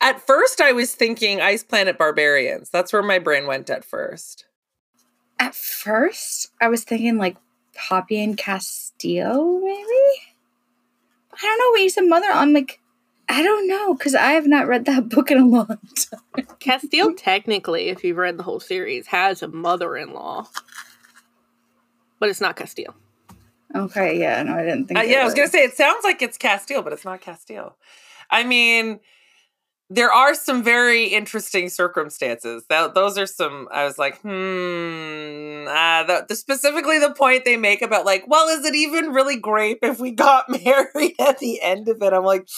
At 0.00 0.20
first, 0.26 0.60
I 0.60 0.72
was 0.72 0.94
thinking 0.94 1.40
Ice 1.40 1.62
Planet 1.62 1.98
Barbarians. 1.98 2.70
That's 2.70 2.92
where 2.92 3.02
my 3.02 3.18
brain 3.18 3.46
went 3.46 3.70
at 3.70 3.84
first. 3.84 4.46
At 5.38 5.54
first, 5.54 6.50
I 6.60 6.68
was 6.68 6.82
thinking 6.82 7.18
like 7.18 7.36
Poppy 7.74 8.22
and 8.22 8.36
Casteel, 8.36 9.60
maybe? 9.62 10.22
I 11.32 11.42
don't 11.42 11.58
know. 11.58 11.72
When 11.72 11.82
you 11.82 11.90
said 11.90 12.02
mother, 12.02 12.26
I'm 12.32 12.52
like, 12.52 12.80
I 13.28 13.42
don't 13.42 13.68
know 13.68 13.94
because 13.94 14.14
I 14.14 14.32
have 14.32 14.46
not 14.46 14.66
read 14.66 14.86
that 14.86 15.08
book 15.10 15.30
in 15.30 15.38
a 15.38 15.46
long 15.46 15.66
time. 15.66 16.46
Casteel, 16.60 17.14
technically, 17.16 17.88
if 17.88 18.02
you've 18.04 18.16
read 18.16 18.38
the 18.38 18.42
whole 18.42 18.60
series, 18.60 19.06
has 19.08 19.42
a 19.42 19.48
mother-in-law, 19.48 20.48
but 22.18 22.28
it's 22.28 22.40
not 22.40 22.56
Casteel. 22.56 22.94
Okay, 23.74 24.18
yeah, 24.18 24.42
no, 24.42 24.54
I 24.54 24.64
didn't 24.64 24.86
think. 24.86 24.98
Uh, 24.98 25.02
yeah, 25.02 25.20
I 25.20 25.24
was 25.24 25.34
gonna 25.34 25.48
say 25.48 25.62
it 25.62 25.76
sounds 25.76 26.02
like 26.02 26.22
it's 26.22 26.38
Casteel, 26.38 26.82
but 26.82 26.92
it's 26.92 27.04
not 27.04 27.20
Casteel. 27.20 27.74
I 28.30 28.44
mean, 28.44 29.00
there 29.90 30.10
are 30.10 30.34
some 30.34 30.62
very 30.62 31.04
interesting 31.04 31.68
circumstances. 31.68 32.64
That 32.70 32.94
those 32.94 33.18
are 33.18 33.26
some. 33.26 33.68
I 33.70 33.84
was 33.84 33.98
like, 33.98 34.20
hmm. 34.20 35.66
Uh, 35.68 36.02
the, 36.04 36.24
the, 36.28 36.34
specifically 36.34 36.98
the 36.98 37.12
point 37.12 37.44
they 37.44 37.58
make 37.58 37.82
about 37.82 38.06
like, 38.06 38.24
well, 38.26 38.48
is 38.48 38.64
it 38.64 38.74
even 38.74 39.12
really 39.12 39.36
grape 39.36 39.80
if 39.82 40.00
we 40.00 40.12
got 40.12 40.48
married 40.64 41.16
at 41.18 41.38
the 41.38 41.60
end 41.60 41.88
of 41.88 42.02
it? 42.02 42.12
I'm 42.14 42.24
like, 42.24 42.48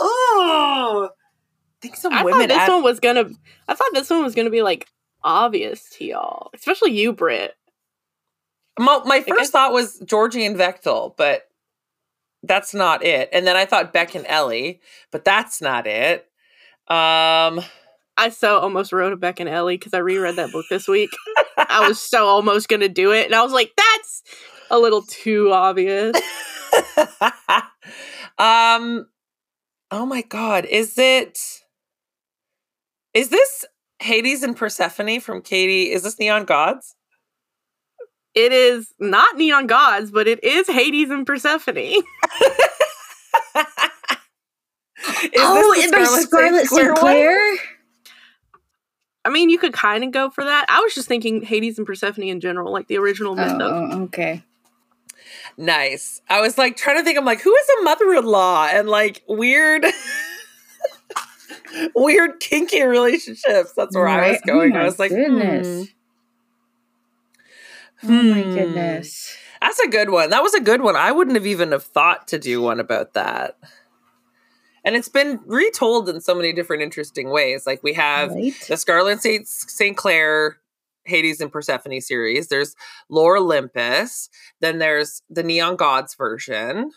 oh. 0.00 1.10
I 1.12 1.80
think 1.80 1.96
some 1.96 2.12
I 2.12 2.24
women. 2.24 2.48
Thought 2.48 2.58
this 2.58 2.68
one 2.68 2.82
was 2.82 3.00
gonna. 3.00 3.30
I 3.68 3.74
thought 3.74 3.90
this 3.94 4.10
one 4.10 4.22
was 4.22 4.34
gonna 4.34 4.50
be 4.50 4.62
like 4.62 4.86
obvious 5.22 5.88
to 5.90 6.04
y'all, 6.04 6.50
especially 6.54 6.92
you, 6.92 7.12
Britt. 7.12 7.54
My, 8.78 9.00
my 9.04 9.22
first 9.22 9.52
thought 9.52 9.72
was 9.72 9.98
Georgie 10.00 10.44
and 10.44 10.56
Vektal, 10.56 11.14
but 11.16 11.42
that's 12.42 12.74
not 12.74 13.04
it. 13.04 13.28
And 13.32 13.46
then 13.46 13.56
I 13.56 13.66
thought 13.66 13.92
Beck 13.92 14.14
and 14.14 14.26
Elly, 14.26 14.80
but 15.10 15.24
that's 15.24 15.60
not 15.60 15.86
it. 15.86 16.26
Um, 16.88 17.60
I 18.16 18.30
so 18.30 18.58
almost 18.58 18.92
wrote 18.92 19.12
a 19.12 19.16
Beck 19.16 19.40
and 19.40 19.48
Elly 19.48 19.76
because 19.76 19.94
I 19.94 19.98
reread 19.98 20.36
that 20.36 20.52
book 20.52 20.66
this 20.68 20.88
week. 20.88 21.10
I 21.56 21.84
was 21.88 22.00
so 22.00 22.26
almost 22.26 22.68
gonna 22.68 22.88
do 22.88 23.12
it, 23.12 23.26
and 23.26 23.34
I 23.34 23.42
was 23.42 23.52
like, 23.52 23.72
"That's 23.76 24.22
a 24.70 24.78
little 24.78 25.02
too 25.02 25.52
obvious." 25.52 26.16
um, 28.38 29.06
oh 29.90 30.06
my 30.06 30.22
god, 30.22 30.64
is 30.64 30.96
it? 30.98 31.38
Is 33.14 33.28
this 33.28 33.64
Hades 33.98 34.42
and 34.42 34.56
Persephone 34.56 35.20
from 35.20 35.42
Katie? 35.42 35.92
Is 35.92 36.02
this 36.02 36.18
Neon 36.18 36.44
Gods? 36.44 36.94
It 38.34 38.52
is 38.52 38.92
not 39.00 39.36
Neon 39.36 39.66
Gods, 39.66 40.10
but 40.10 40.28
it 40.28 40.42
is 40.44 40.68
Hades 40.68 41.10
and 41.10 41.26
Persephone. 41.26 41.74
oh, 45.36 45.74
it 45.76 45.90
by 45.92 46.04
Scarlett 46.04 46.66
St. 46.66 46.96
Clair? 46.96 47.56
I 49.24 49.30
mean, 49.30 49.50
you 49.50 49.58
could 49.58 49.72
kind 49.72 50.04
of 50.04 50.12
go 50.12 50.30
for 50.30 50.44
that. 50.44 50.66
I 50.68 50.80
was 50.80 50.94
just 50.94 51.08
thinking 51.08 51.42
Hades 51.42 51.76
and 51.78 51.86
Persephone 51.86 52.24
in 52.24 52.40
general, 52.40 52.72
like 52.72 52.86
the 52.86 52.98
original 52.98 53.34
myth. 53.34 53.56
Oh, 53.60 54.02
okay. 54.04 54.44
Nice. 55.56 56.20
I 56.28 56.40
was 56.40 56.56
like 56.58 56.76
trying 56.76 56.96
to 56.96 57.04
think. 57.04 57.18
I'm 57.18 57.24
like, 57.24 57.40
who 57.40 57.54
is 57.54 57.66
a 57.80 57.84
mother-in-law 57.84 58.68
and 58.72 58.88
like 58.88 59.22
weird, 59.28 59.84
weird 61.94 62.40
kinky 62.40 62.82
relationships. 62.82 63.72
That's 63.72 63.94
where 63.94 64.04
right? 64.04 64.28
I 64.28 64.30
was 64.32 64.40
going. 64.46 64.76
Oh 64.76 64.80
I 64.80 64.84
was 64.84 64.98
like, 64.98 65.10
goodness. 65.10 65.88
Hmm. 68.00 68.10
Oh 68.10 68.22
my 68.22 68.42
hmm. 68.42 68.54
goodness. 68.54 69.36
That's 69.60 69.80
a 69.80 69.88
good 69.88 70.10
one. 70.10 70.30
That 70.30 70.42
was 70.42 70.54
a 70.54 70.60
good 70.60 70.80
one. 70.80 70.96
I 70.96 71.12
wouldn't 71.12 71.36
have 71.36 71.46
even 71.46 71.72
have 71.72 71.84
thought 71.84 72.28
to 72.28 72.38
do 72.38 72.62
one 72.62 72.80
about 72.80 73.12
that. 73.14 73.58
And 74.84 74.96
it's 74.96 75.08
been 75.08 75.40
retold 75.44 76.08
in 76.08 76.22
so 76.22 76.34
many 76.34 76.54
different 76.54 76.82
interesting 76.82 77.28
ways. 77.28 77.66
Like 77.66 77.82
we 77.82 77.92
have 77.92 78.30
right. 78.30 78.54
the 78.68 78.78
Scarlett 78.78 79.20
St. 79.20 79.96
Clair 79.96 80.58
Hades 81.04 81.40
and 81.40 81.52
Persephone 81.52 82.00
series. 82.00 82.48
There's 82.48 82.74
Lore 83.08 83.38
Olympus. 83.38 84.28
Then 84.60 84.78
there's 84.78 85.22
the 85.30 85.42
Neon 85.42 85.76
Gods 85.76 86.14
version. 86.14 86.92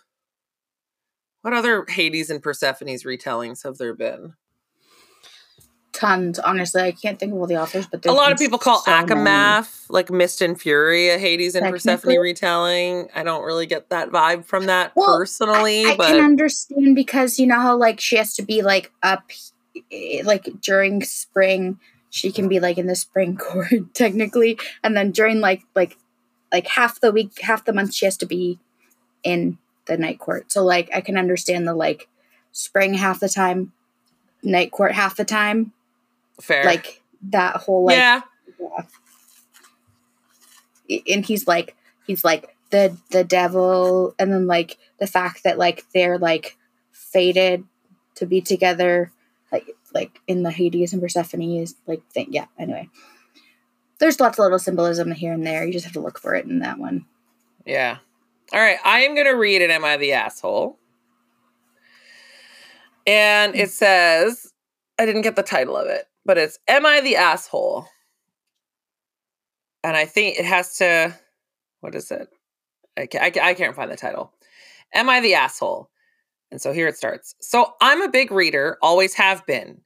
What 1.42 1.54
other 1.54 1.86
Hades 1.90 2.30
and 2.30 2.42
Persephone's 2.42 3.04
retellings 3.04 3.64
have 3.64 3.78
there 3.78 3.94
been? 3.94 4.34
tons. 5.94 6.40
Honestly, 6.40 6.82
I 6.82 6.92
can't 6.92 7.18
think 7.18 7.32
of 7.32 7.40
all 7.40 7.48
the 7.48 7.62
authors, 7.62 7.88
but 7.88 8.06
a 8.06 8.12
lot 8.12 8.32
of 8.32 8.38
people 8.38 8.58
call 8.58 8.80
so 8.80 8.92
ACOMAF 8.92 9.86
like 9.90 10.12
Mist 10.12 10.42
and 10.42 10.60
Fury 10.60 11.10
a 11.10 11.18
Hades 11.18 11.56
and 11.56 11.70
Persephone 11.70 12.18
retelling. 12.18 13.08
I 13.16 13.24
don't 13.24 13.44
really 13.44 13.66
get 13.66 13.90
that 13.90 14.10
vibe 14.10 14.46
from 14.46 14.66
that 14.66 14.92
well, 14.96 15.18
personally, 15.18 15.86
I, 15.86 15.92
I 15.92 15.98
but 15.98 16.08
can 16.08 16.24
understand 16.24 16.96
because 16.96 17.40
you 17.40 17.48
know 17.48 17.60
how 17.60 17.78
like 17.78 18.00
she 18.00 18.18
has 18.18 18.36
to 18.36 18.42
be 18.42 18.62
like 18.62 18.92
up, 19.02 19.24
eh, 19.92 20.22
like 20.26 20.50
during 20.62 21.04
spring, 21.04 21.80
she 22.14 22.32
can 22.32 22.48
be 22.48 22.60
like 22.60 22.78
in 22.78 22.86
the 22.86 22.96
spring 22.96 23.38
court 23.50 23.94
technically, 23.94 24.58
and 24.84 24.96
then 24.96 25.12
during 25.12 25.40
like 25.40 25.64
like 25.76 25.98
like 26.52 26.68
half 26.68 27.00
the 27.00 27.12
week, 27.12 27.40
half 27.42 27.66
the 27.66 27.74
month, 27.74 27.94
she 27.94 28.06
has 28.06 28.18
to 28.18 28.26
be 28.26 28.60
in 29.24 29.58
the 29.86 29.98
night 29.98 30.20
court. 30.20 30.52
So 30.52 30.64
like 30.64 30.90
I 30.94 31.02
can 31.02 31.18
understand 31.18 31.68
the 31.68 31.74
like 31.74 32.08
spring 32.52 32.94
half 32.94 33.20
the 33.20 33.30
time, 33.30 33.72
night 34.44 34.72
court 34.72 34.92
half 34.94 35.16
the 35.16 35.26
time 35.26 35.74
Fair. 36.42 36.64
Like 36.66 37.02
that 37.30 37.58
whole 37.58 37.86
like 37.86 37.98
yeah. 37.98 38.22
yeah. 38.60 38.84
And 41.14 41.26
he's 41.26 41.48
like 41.48 41.76
he's 42.06 42.24
like 42.24 42.56
the 42.70 42.98
the 43.12 43.24
devil 43.24 44.16
and 44.18 44.32
then 44.32 44.48
like 44.48 44.78
the 45.00 45.08
fact 45.08 45.44
that 45.44 45.58
like 45.58 45.86
they're 45.94 46.18
like 46.18 46.58
fated 46.92 47.64
to 48.16 48.26
be 48.26 48.42
together 48.42 49.12
like 49.94 50.20
in 50.28 50.44
the 50.44 50.52
Hades 50.52 50.94
and 50.94 51.02
Persephone 51.02 51.42
is 51.42 51.76
like 51.88 52.06
thing 52.12 52.28
yeah 52.32 52.46
anyway 52.58 52.90
there's 54.00 54.20
lots 54.20 54.38
of 54.38 54.44
little 54.44 54.60
symbolism 54.60 55.12
here 55.12 55.34
and 55.34 55.46
there 55.46 55.66
you 55.66 55.74
just 55.74 55.86
have 55.86 55.94
to 55.94 56.02
look 56.02 56.20
for 56.20 56.34
it 56.36 56.46
in 56.46 56.60
that 56.60 56.80
one 56.80 57.06
yeah 57.66 57.98
all 58.52 58.60
right 58.60 58.78
I 58.84 59.02
am 59.02 59.16
gonna 59.16 59.36
read 59.36 59.62
it 59.62 59.70
am 59.70 59.86
I 59.86 59.98
the 59.98 60.14
asshole 60.14 60.78
and 63.06 63.56
it 63.56 63.70
mm. 63.70 63.72
says 63.72 64.54
I 65.00 65.06
didn't 65.06 65.22
get 65.24 65.36
the 65.36 65.44
title 65.44 65.76
of 65.76 65.88
it 65.88 66.06
but 66.26 66.38
it's 66.38 66.60
Am 66.68 66.86
I 66.86 67.02
the 67.02 67.16
Asshole? 67.18 67.88
And 69.84 69.98
I 69.98 70.06
think 70.06 70.40
it 70.40 70.46
has 70.46 70.78
to, 70.78 71.14
what 71.82 71.96
is 71.96 72.10
it? 72.12 72.30
I 72.98 73.08
can't, 73.08 73.38
I 73.38 73.54
can't 73.54 73.76
find 73.76 73.92
the 73.92 73.98
title. 73.98 74.32
Am 74.94 75.10
I 75.10 75.20
the 75.20 75.36
Asshole? 75.36 75.90
And 76.54 76.62
so 76.62 76.72
here 76.72 76.88
it 76.88 76.96
starts. 76.96 77.34
So 77.42 77.74
I'm 77.82 78.04
a 78.04 78.12
big 78.12 78.32
reader, 78.32 78.78
always 78.80 79.16
have 79.16 79.44
been. 79.48 79.82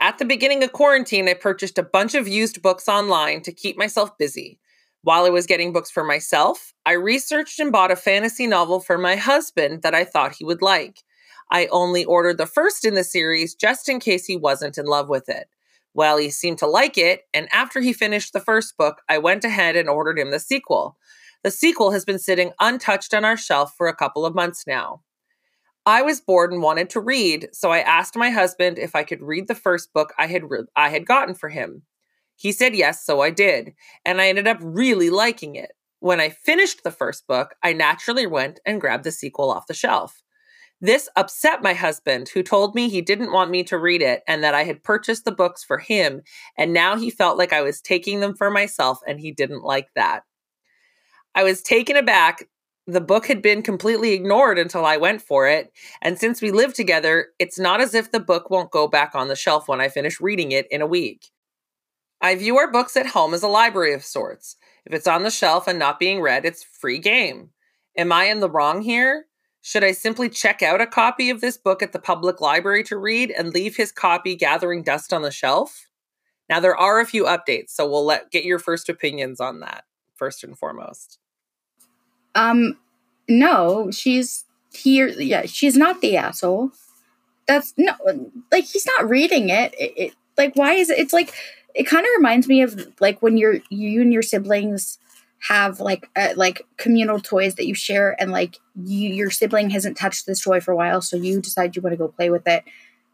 At 0.00 0.18
the 0.18 0.26
beginning 0.26 0.62
of 0.62 0.74
quarantine, 0.74 1.26
I 1.26 1.32
purchased 1.32 1.78
a 1.78 1.82
bunch 1.82 2.14
of 2.14 2.28
used 2.28 2.60
books 2.60 2.90
online 2.90 3.40
to 3.40 3.52
keep 3.52 3.78
myself 3.78 4.18
busy. 4.18 4.60
While 5.00 5.24
I 5.24 5.30
was 5.30 5.46
getting 5.46 5.72
books 5.72 5.90
for 5.90 6.04
myself, 6.04 6.74
I 6.84 6.92
researched 6.92 7.58
and 7.58 7.72
bought 7.72 7.90
a 7.90 7.96
fantasy 7.96 8.46
novel 8.46 8.80
for 8.80 8.98
my 8.98 9.16
husband 9.16 9.80
that 9.80 9.94
I 9.94 10.04
thought 10.04 10.34
he 10.34 10.44
would 10.44 10.60
like. 10.60 10.98
I 11.50 11.68
only 11.68 12.04
ordered 12.04 12.36
the 12.36 12.44
first 12.44 12.84
in 12.84 12.96
the 12.96 13.02
series 13.02 13.54
just 13.54 13.88
in 13.88 13.98
case 13.98 14.26
he 14.26 14.36
wasn't 14.36 14.76
in 14.76 14.84
love 14.84 15.08
with 15.08 15.30
it. 15.30 15.48
Well, 15.94 16.18
he 16.18 16.28
seemed 16.28 16.58
to 16.58 16.66
like 16.66 16.98
it, 16.98 17.22
and 17.32 17.48
after 17.50 17.80
he 17.80 17.94
finished 17.94 18.34
the 18.34 18.40
first 18.40 18.76
book, 18.76 19.00
I 19.08 19.16
went 19.16 19.44
ahead 19.44 19.74
and 19.74 19.88
ordered 19.88 20.18
him 20.18 20.32
the 20.32 20.38
sequel. 20.38 20.98
The 21.44 21.50
sequel 21.50 21.92
has 21.92 22.04
been 22.04 22.18
sitting 22.18 22.52
untouched 22.60 23.14
on 23.14 23.24
our 23.24 23.38
shelf 23.38 23.72
for 23.74 23.88
a 23.88 23.96
couple 23.96 24.26
of 24.26 24.34
months 24.34 24.66
now. 24.66 25.00
I 25.86 26.02
was 26.02 26.20
bored 26.20 26.52
and 26.52 26.62
wanted 26.62 26.90
to 26.90 27.00
read, 27.00 27.48
so 27.52 27.70
I 27.70 27.80
asked 27.80 28.16
my 28.16 28.30
husband 28.30 28.78
if 28.78 28.94
I 28.94 29.02
could 29.02 29.22
read 29.22 29.48
the 29.48 29.54
first 29.54 29.92
book 29.92 30.12
I 30.18 30.26
had 30.26 30.50
re- 30.50 30.64
I 30.76 30.90
had 30.90 31.06
gotten 31.06 31.34
for 31.34 31.48
him. 31.48 31.82
He 32.36 32.52
said 32.52 32.74
yes, 32.74 33.04
so 33.04 33.20
I 33.20 33.30
did, 33.30 33.74
and 34.04 34.20
I 34.20 34.28
ended 34.28 34.46
up 34.46 34.58
really 34.60 35.10
liking 35.10 35.56
it. 35.56 35.72
When 36.00 36.20
I 36.20 36.30
finished 36.30 36.82
the 36.82 36.90
first 36.90 37.26
book, 37.26 37.54
I 37.62 37.72
naturally 37.72 38.26
went 38.26 38.60
and 38.64 38.80
grabbed 38.80 39.04
the 39.04 39.12
sequel 39.12 39.50
off 39.50 39.66
the 39.66 39.74
shelf. 39.74 40.22
This 40.82 41.10
upset 41.16 41.62
my 41.62 41.74
husband, 41.74 42.30
who 42.30 42.42
told 42.42 42.74
me 42.74 42.88
he 42.88 43.02
didn't 43.02 43.32
want 43.32 43.50
me 43.50 43.62
to 43.64 43.76
read 43.76 44.00
it 44.00 44.22
and 44.26 44.42
that 44.42 44.54
I 44.54 44.64
had 44.64 44.82
purchased 44.82 45.26
the 45.26 45.32
books 45.32 45.62
for 45.62 45.76
him, 45.78 46.22
and 46.56 46.72
now 46.72 46.96
he 46.96 47.10
felt 47.10 47.36
like 47.36 47.52
I 47.52 47.60
was 47.60 47.82
taking 47.82 48.20
them 48.20 48.34
for 48.34 48.50
myself, 48.50 49.00
and 49.06 49.20
he 49.20 49.32
didn't 49.32 49.62
like 49.62 49.88
that. 49.94 50.22
I 51.34 51.44
was 51.44 51.62
taken 51.62 51.96
aback. 51.96 52.48
The 52.90 53.00
book 53.00 53.28
had 53.28 53.40
been 53.40 53.62
completely 53.62 54.14
ignored 54.14 54.58
until 54.58 54.84
I 54.84 54.96
went 54.96 55.22
for 55.22 55.46
it, 55.46 55.72
and 56.02 56.18
since 56.18 56.42
we 56.42 56.50
live 56.50 56.74
together, 56.74 57.28
it's 57.38 57.56
not 57.56 57.80
as 57.80 57.94
if 57.94 58.10
the 58.10 58.18
book 58.18 58.50
won't 58.50 58.72
go 58.72 58.88
back 58.88 59.14
on 59.14 59.28
the 59.28 59.36
shelf 59.36 59.68
when 59.68 59.80
I 59.80 59.88
finish 59.88 60.20
reading 60.20 60.50
it 60.50 60.66
in 60.72 60.82
a 60.82 60.88
week. 60.88 61.30
I 62.20 62.34
view 62.34 62.58
our 62.58 62.68
books 62.68 62.96
at 62.96 63.06
home 63.06 63.32
as 63.32 63.44
a 63.44 63.48
library 63.48 63.94
of 63.94 64.04
sorts. 64.04 64.56
If 64.84 64.92
it's 64.92 65.06
on 65.06 65.22
the 65.22 65.30
shelf 65.30 65.68
and 65.68 65.78
not 65.78 66.00
being 66.00 66.20
read, 66.20 66.44
it's 66.44 66.64
free 66.64 66.98
game. 66.98 67.50
Am 67.96 68.10
I 68.10 68.24
in 68.24 68.40
the 68.40 68.50
wrong 68.50 68.82
here? 68.82 69.26
Should 69.62 69.84
I 69.84 69.92
simply 69.92 70.28
check 70.28 70.60
out 70.60 70.80
a 70.80 70.86
copy 70.86 71.30
of 71.30 71.40
this 71.40 71.56
book 71.56 71.84
at 71.84 71.92
the 71.92 72.00
public 72.00 72.40
library 72.40 72.82
to 72.84 72.96
read 72.96 73.30
and 73.30 73.54
leave 73.54 73.76
his 73.76 73.92
copy 73.92 74.34
gathering 74.34 74.82
dust 74.82 75.12
on 75.12 75.22
the 75.22 75.30
shelf? 75.30 75.86
Now 76.48 76.58
there 76.58 76.76
are 76.76 76.98
a 76.98 77.06
few 77.06 77.22
updates, 77.22 77.70
so 77.70 77.88
we'll 77.88 78.04
let 78.04 78.32
get 78.32 78.44
your 78.44 78.58
first 78.58 78.88
opinions 78.88 79.38
on 79.38 79.60
that 79.60 79.84
first 80.16 80.42
and 80.42 80.58
foremost. 80.58 81.19
Um 82.34 82.76
no, 83.28 83.90
she's 83.90 84.44
here 84.72 85.08
yeah, 85.08 85.42
she's 85.46 85.76
not 85.76 86.00
the 86.00 86.16
asshole. 86.16 86.72
That's 87.46 87.74
no 87.76 87.94
like 88.52 88.64
he's 88.64 88.86
not 88.86 89.08
reading 89.08 89.48
it. 89.48 89.74
it, 89.78 89.92
it 89.96 90.14
like 90.36 90.54
why 90.56 90.74
is 90.74 90.90
it 90.90 90.98
it's 90.98 91.12
like 91.12 91.34
it 91.74 91.84
kind 91.84 92.04
of 92.04 92.10
reminds 92.16 92.48
me 92.48 92.62
of 92.62 92.92
like 93.00 93.22
when 93.22 93.36
you're 93.36 93.58
you 93.70 94.00
and 94.02 94.12
your 94.12 94.22
siblings 94.22 94.98
have 95.48 95.80
like 95.80 96.08
uh, 96.16 96.34
like 96.36 96.62
communal 96.76 97.18
toys 97.18 97.54
that 97.54 97.66
you 97.66 97.74
share 97.74 98.20
and 98.20 98.30
like 98.30 98.58
you 98.84 99.08
your 99.08 99.30
sibling 99.30 99.70
hasn't 99.70 99.96
touched 99.96 100.26
this 100.26 100.42
toy 100.42 100.60
for 100.60 100.72
a 100.72 100.76
while 100.76 101.00
so 101.00 101.16
you 101.16 101.40
decide 101.40 101.74
you 101.74 101.82
want 101.82 101.92
to 101.92 101.96
go 101.96 102.08
play 102.08 102.28
with 102.30 102.46
it 102.46 102.62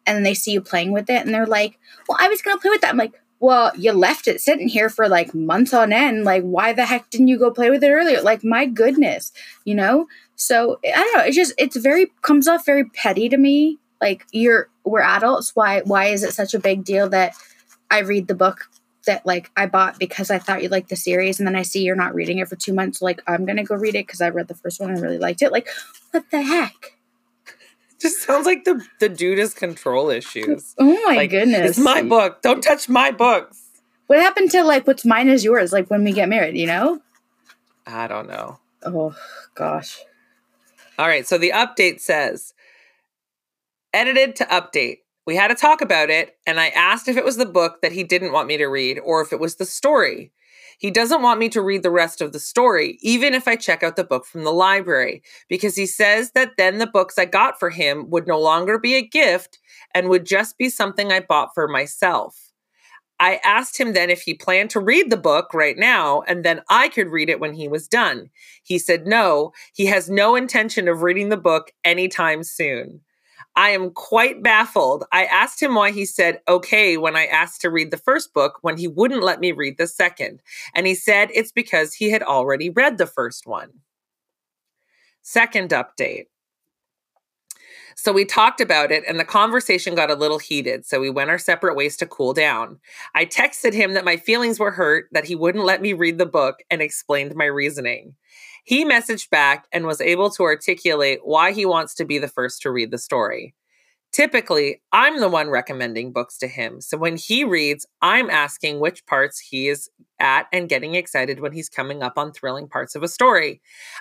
and 0.06 0.16
then 0.16 0.22
they 0.24 0.34
see 0.34 0.52
you 0.52 0.60
playing 0.60 0.92
with 0.92 1.08
it 1.08 1.24
and 1.24 1.32
they're 1.32 1.46
like 1.46 1.78
well 2.08 2.18
i 2.20 2.28
was 2.28 2.42
going 2.42 2.56
to 2.56 2.60
play 2.60 2.70
with 2.70 2.80
that 2.80 2.90
i'm 2.90 2.96
like 2.96 3.12
well, 3.38 3.72
you 3.76 3.92
left 3.92 4.28
it 4.28 4.40
sitting 4.40 4.68
here 4.68 4.88
for 4.88 5.08
like 5.08 5.34
months 5.34 5.74
on 5.74 5.92
end. 5.92 6.24
Like, 6.24 6.42
why 6.42 6.72
the 6.72 6.86
heck 6.86 7.10
didn't 7.10 7.28
you 7.28 7.38
go 7.38 7.50
play 7.50 7.70
with 7.70 7.84
it 7.84 7.90
earlier? 7.90 8.22
Like, 8.22 8.42
my 8.42 8.66
goodness, 8.66 9.32
you 9.64 9.74
know? 9.74 10.06
So 10.36 10.80
I 10.84 10.92
don't 10.92 11.16
know. 11.16 11.24
It's 11.24 11.36
just, 11.36 11.54
it's 11.58 11.76
very, 11.76 12.06
comes 12.22 12.48
off 12.48 12.64
very 12.64 12.84
petty 12.84 13.28
to 13.28 13.36
me. 13.36 13.78
Like, 14.00 14.26
you're, 14.32 14.68
we're 14.84 15.02
adults. 15.02 15.54
Why, 15.54 15.82
why 15.82 16.06
is 16.06 16.22
it 16.22 16.32
such 16.32 16.54
a 16.54 16.58
big 16.58 16.84
deal 16.84 17.08
that 17.10 17.34
I 17.90 18.00
read 18.00 18.28
the 18.28 18.34
book 18.34 18.68
that 19.06 19.24
like 19.24 19.50
I 19.56 19.66
bought 19.66 19.98
because 19.98 20.30
I 20.30 20.38
thought 20.38 20.62
you 20.62 20.68
liked 20.68 20.88
the 20.88 20.96
series 20.96 21.38
and 21.38 21.46
then 21.46 21.54
I 21.54 21.62
see 21.62 21.82
you're 21.84 21.94
not 21.94 22.14
reading 22.14 22.38
it 22.38 22.48
for 22.48 22.56
two 22.56 22.72
months? 22.72 23.02
Like, 23.02 23.22
I'm 23.26 23.44
going 23.44 23.58
to 23.58 23.64
go 23.64 23.74
read 23.74 23.94
it 23.94 24.06
because 24.06 24.20
I 24.20 24.30
read 24.30 24.48
the 24.48 24.54
first 24.54 24.80
one 24.80 24.90
and 24.90 25.00
really 25.00 25.18
liked 25.18 25.42
it. 25.42 25.52
Like, 25.52 25.68
what 26.10 26.30
the 26.30 26.42
heck? 26.42 26.95
Just 28.00 28.22
sounds 28.22 28.46
like 28.46 28.64
the 28.64 28.84
the 29.00 29.08
dude 29.08 29.38
has 29.38 29.54
control 29.54 30.10
issues. 30.10 30.74
Oh 30.78 31.02
my 31.06 31.16
like, 31.16 31.30
goodness. 31.30 31.70
It's 31.70 31.78
my 31.78 32.02
book. 32.02 32.42
Don't 32.42 32.62
touch 32.62 32.88
my 32.88 33.10
books. 33.10 33.62
What 34.06 34.20
happened 34.20 34.50
to 34.52 34.62
like 34.62 34.86
what's 34.86 35.04
mine 35.04 35.28
is 35.28 35.44
yours, 35.44 35.72
like 35.72 35.90
when 35.90 36.04
we 36.04 36.12
get 36.12 36.28
married, 36.28 36.56
you 36.56 36.66
know? 36.66 37.00
I 37.86 38.06
don't 38.06 38.28
know. 38.28 38.58
Oh 38.84 39.14
gosh. 39.54 39.98
All 40.98 41.06
right, 41.06 41.26
so 41.26 41.36
the 41.36 41.52
update 41.54 42.00
says 42.00 42.54
edited 43.92 44.36
to 44.36 44.44
update. 44.44 44.98
We 45.26 45.36
had 45.36 45.50
a 45.50 45.56
talk 45.56 45.80
about 45.80 46.08
it, 46.08 46.36
and 46.46 46.60
I 46.60 46.68
asked 46.68 47.08
if 47.08 47.16
it 47.16 47.24
was 47.24 47.36
the 47.36 47.46
book 47.46 47.82
that 47.82 47.92
he 47.92 48.04
didn't 48.04 48.32
want 48.32 48.46
me 48.46 48.56
to 48.58 48.66
read 48.66 48.98
or 49.00 49.20
if 49.20 49.32
it 49.32 49.40
was 49.40 49.56
the 49.56 49.66
story. 49.66 50.32
He 50.78 50.90
doesn't 50.90 51.22
want 51.22 51.40
me 51.40 51.48
to 51.50 51.62
read 51.62 51.82
the 51.82 51.90
rest 51.90 52.20
of 52.20 52.32
the 52.32 52.40
story, 52.40 52.98
even 53.00 53.34
if 53.34 53.48
I 53.48 53.56
check 53.56 53.82
out 53.82 53.96
the 53.96 54.04
book 54.04 54.26
from 54.26 54.44
the 54.44 54.52
library, 54.52 55.22
because 55.48 55.76
he 55.76 55.86
says 55.86 56.32
that 56.32 56.56
then 56.58 56.78
the 56.78 56.86
books 56.86 57.18
I 57.18 57.24
got 57.24 57.58
for 57.58 57.70
him 57.70 58.10
would 58.10 58.26
no 58.26 58.38
longer 58.38 58.78
be 58.78 58.94
a 58.94 59.06
gift 59.06 59.58
and 59.94 60.08
would 60.08 60.26
just 60.26 60.58
be 60.58 60.68
something 60.68 61.10
I 61.10 61.20
bought 61.20 61.50
for 61.54 61.66
myself. 61.66 62.46
I 63.18 63.40
asked 63.42 63.78
him 63.78 63.94
then 63.94 64.10
if 64.10 64.22
he 64.22 64.34
planned 64.34 64.70
to 64.70 64.80
read 64.80 65.10
the 65.10 65.16
book 65.16 65.54
right 65.54 65.78
now 65.78 66.20
and 66.22 66.44
then 66.44 66.60
I 66.68 66.88
could 66.88 67.08
read 67.08 67.30
it 67.30 67.40
when 67.40 67.54
he 67.54 67.66
was 67.66 67.88
done. 67.88 68.28
He 68.62 68.78
said 68.78 69.06
no, 69.06 69.52
he 69.74 69.86
has 69.86 70.10
no 70.10 70.36
intention 70.36 70.86
of 70.86 71.00
reading 71.02 71.30
the 71.30 71.38
book 71.38 71.72
anytime 71.82 72.42
soon. 72.42 73.00
I 73.56 73.70
am 73.70 73.90
quite 73.90 74.42
baffled. 74.42 75.04
I 75.12 75.24
asked 75.24 75.62
him 75.62 75.74
why 75.74 75.90
he 75.90 76.04
said 76.04 76.40
okay 76.46 76.98
when 76.98 77.16
I 77.16 77.24
asked 77.24 77.62
to 77.62 77.70
read 77.70 77.90
the 77.90 77.96
first 77.96 78.34
book 78.34 78.58
when 78.60 78.76
he 78.76 78.86
wouldn't 78.86 79.22
let 79.22 79.40
me 79.40 79.52
read 79.52 79.78
the 79.78 79.86
second. 79.86 80.42
And 80.74 80.86
he 80.86 80.94
said 80.94 81.30
it's 81.32 81.52
because 81.52 81.94
he 81.94 82.10
had 82.10 82.22
already 82.22 82.68
read 82.68 82.98
the 82.98 83.06
first 83.06 83.46
one. 83.46 83.70
Second 85.22 85.70
update. 85.70 86.26
So 87.98 88.12
we 88.12 88.26
talked 88.26 88.60
about 88.60 88.92
it 88.92 89.04
and 89.08 89.18
the 89.18 89.24
conversation 89.24 89.94
got 89.94 90.10
a 90.10 90.14
little 90.14 90.38
heated. 90.38 90.84
So 90.84 91.00
we 91.00 91.08
went 91.08 91.30
our 91.30 91.38
separate 91.38 91.76
ways 91.76 91.96
to 91.96 92.06
cool 92.06 92.34
down. 92.34 92.78
I 93.14 93.24
texted 93.24 93.72
him 93.72 93.94
that 93.94 94.04
my 94.04 94.18
feelings 94.18 94.60
were 94.60 94.70
hurt, 94.70 95.08
that 95.12 95.24
he 95.24 95.34
wouldn't 95.34 95.64
let 95.64 95.80
me 95.80 95.94
read 95.94 96.18
the 96.18 96.26
book, 96.26 96.62
and 96.70 96.82
explained 96.82 97.34
my 97.34 97.46
reasoning. 97.46 98.14
He 98.66 98.84
messaged 98.84 99.30
back 99.30 99.68
and 99.72 99.86
was 99.86 100.00
able 100.00 100.28
to 100.30 100.42
articulate 100.42 101.20
why 101.22 101.52
he 101.52 101.64
wants 101.64 101.94
to 101.94 102.04
be 102.04 102.18
the 102.18 102.26
first 102.26 102.60
to 102.62 102.72
read 102.72 102.90
the 102.90 102.98
story. 102.98 103.54
Typically, 104.10 104.82
I'm 104.90 105.20
the 105.20 105.28
one 105.28 105.50
recommending 105.50 106.12
books 106.12 106.36
to 106.38 106.48
him. 106.48 106.80
So 106.80 106.98
when 106.98 107.16
he 107.16 107.44
reads, 107.44 107.86
I'm 108.02 108.28
asking 108.28 108.80
which 108.80 109.06
parts 109.06 109.38
he 109.38 109.68
is 109.68 109.88
at 110.18 110.46
and 110.52 110.68
getting 110.68 110.96
excited 110.96 111.38
when 111.38 111.52
he's 111.52 111.68
coming 111.68 112.02
up 112.02 112.14
on 112.16 112.32
thrilling 112.32 112.66
parts 112.66 112.96
of 112.96 113.04
a 113.04 113.08
story. 113.08 113.60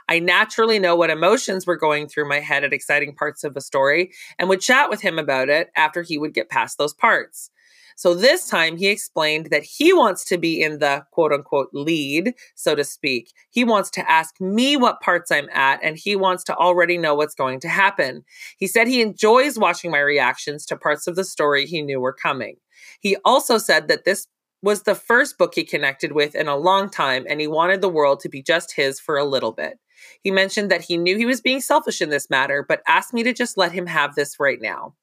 I 0.10 0.17
naturally 0.17 0.79
know 0.79 0.95
what 0.95 1.12
emotions 1.12 1.67
were 1.67 1.77
going 1.77 2.07
through 2.07 2.27
my 2.27 2.39
head 2.39 2.63
at 2.63 2.74
exciting 2.74 3.13
parts 3.13 3.43
of 3.43 3.55
a 3.55 3.62
story 3.62 4.13
and 4.39 4.50
would 4.50 4.62
chat 4.62 4.89
with 4.89 5.01
him 5.01 5.19
about 5.19 5.50
it 5.50 5.69
after 5.75 6.01
he 6.01 6.17
would 6.17 6.34
get 6.34 6.50
past 6.50 6.79
those 6.79 6.93
parts. 6.93 7.51
So 7.96 8.14
this 8.14 8.48
time 8.50 8.78
he 8.78 8.88
explained 8.88 9.48
that 9.52 9.64
he 9.64 9.94
wants 9.94 10.25
to 10.25 10.38
be 10.38 10.62
in 10.62 10.80
the 10.80 11.06
quote 11.12 11.32
unquote 11.32 11.70
lead, 11.74 12.34
so 12.56 12.75
to 12.75 12.84
speak. 12.84 13.32
He 13.50 13.64
wants 13.64 13.90
to 13.92 14.12
ask 14.12 14.40
me 14.40 14.75
what 14.78 15.02
parts 15.02 15.32
I'm 15.32 15.50
at 15.52 15.80
and 15.82 15.98
he 15.98 16.16
wants 16.16 16.44
to 16.46 16.56
already 16.56 16.98
know 16.98 17.16
what's 17.16 17.36
going 17.36 17.60
to 17.62 17.70
happen. 17.70 18.24
He 18.58 18.68
said 18.68 18.88
he 18.88 19.02
enjoys 19.02 19.58
watching 19.58 19.92
my 19.92 20.00
reactions 20.00 20.66
to 20.68 20.78
parts 20.78 21.08
of 21.08 21.16
the 21.16 21.24
story 21.24 21.66
he 21.66 21.82
knew 21.82 22.00
were 22.00 22.14
coming. 22.14 22.58
He 23.00 23.16
also 23.24 23.58
said 23.58 23.88
that 23.88 24.04
this 24.04 24.28
was 24.62 24.84
the 24.84 24.96
first 24.96 25.38
book 25.38 25.54
he 25.56 25.64
connected 25.64 26.12
with 26.12 26.36
in 26.36 26.48
a 26.48 26.58
long 26.58 26.90
time 26.90 27.25
and 27.30 27.40
he 27.40 27.48
wanted 27.48 27.82
the 27.82 27.90
world 27.90 28.20
to 28.20 28.30
be 28.30 28.42
just 28.42 28.74
his 28.74 29.00
for 29.00 29.18
a 29.18 29.25
little 29.25 29.52
bit. 29.52 29.80
He 30.22 30.32
mentioned 30.32 30.70
that 30.72 30.82
he 30.82 30.98
knew 30.98 31.18
he 31.18 31.25
was 31.25 31.39
being 31.39 31.62
selfish 31.62 32.02
in 32.02 32.10
this 32.10 32.30
matter, 32.30 32.65
but 32.67 32.82
asked 32.88 33.13
me 33.13 33.24
to 33.24 33.34
just 33.34 33.58
let 33.58 33.72
him 33.72 33.86
have 33.86 34.15
this 34.15 34.39
right 34.39 34.60
now. 34.62 34.96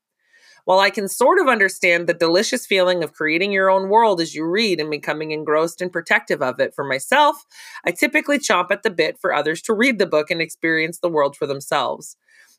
While 0.64 0.78
I 0.78 0.90
can 0.90 1.08
sort 1.08 1.40
of 1.40 1.48
understand 1.48 2.06
the 2.06 2.14
delicious 2.14 2.66
feeling 2.66 3.02
of 3.02 3.12
creating 3.12 3.52
your 3.52 3.68
own 3.70 3.88
world 3.88 4.20
as 4.20 4.34
you 4.34 4.44
read 4.44 4.80
and 4.80 4.90
becoming 4.90 5.32
engrossed 5.32 5.80
and 5.80 5.92
protective 5.92 6.40
of 6.40 6.60
it 6.60 6.74
for 6.74 6.84
myself, 6.84 7.44
I 7.84 7.90
typically 7.90 8.38
chomp 8.38 8.70
at 8.70 8.82
the 8.84 8.90
bit 8.90 9.18
for 9.20 9.34
others 9.34 9.60
to 9.62 9.74
read 9.74 9.98
the 9.98 10.06
book 10.06 10.30
and 10.30 10.40
experience 10.40 10.98
the 10.98 11.08
world 11.08 11.36
for 11.36 11.46
themselves. 11.46 12.16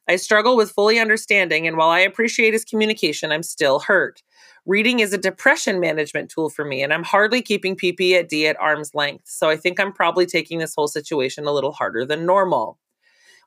I 0.08 0.18
struggle 0.18 0.58
with 0.58 0.72
fully 0.72 1.00
understanding, 1.00 1.66
and 1.66 1.78
while 1.78 1.90
I 1.90 2.00
appreciate 2.00 2.54
his 2.54 2.66
communication, 2.66 3.32
I'm 3.32 3.44
still 3.44 3.80
hurt. 3.80 4.22
Reading 4.66 5.00
is 5.00 5.14
a 5.14 5.18
depression 5.18 5.80
management 5.80 6.30
tool 6.30 6.50
for 6.50 6.66
me, 6.66 6.84
and 6.84 6.94
I'm 6.94 7.04
hardly 7.04 7.42
keeping 7.42 7.78
PP 7.78 8.14
at 8.14 8.28
D 8.28 8.48
at 8.48 8.60
arm's 8.60 8.94
length, 8.94 9.30
so 9.30 9.50
I 9.50 9.56
think 9.56 9.80
I'm 9.80 9.94
probably 9.94 10.26
taking 10.26 10.60
this 10.60 10.76
whole 10.76 10.90
situation 10.90 11.46
a 11.46 11.54
little 11.54 11.72
harder 11.72 12.06
than 12.06 12.26
normal. 12.26 12.78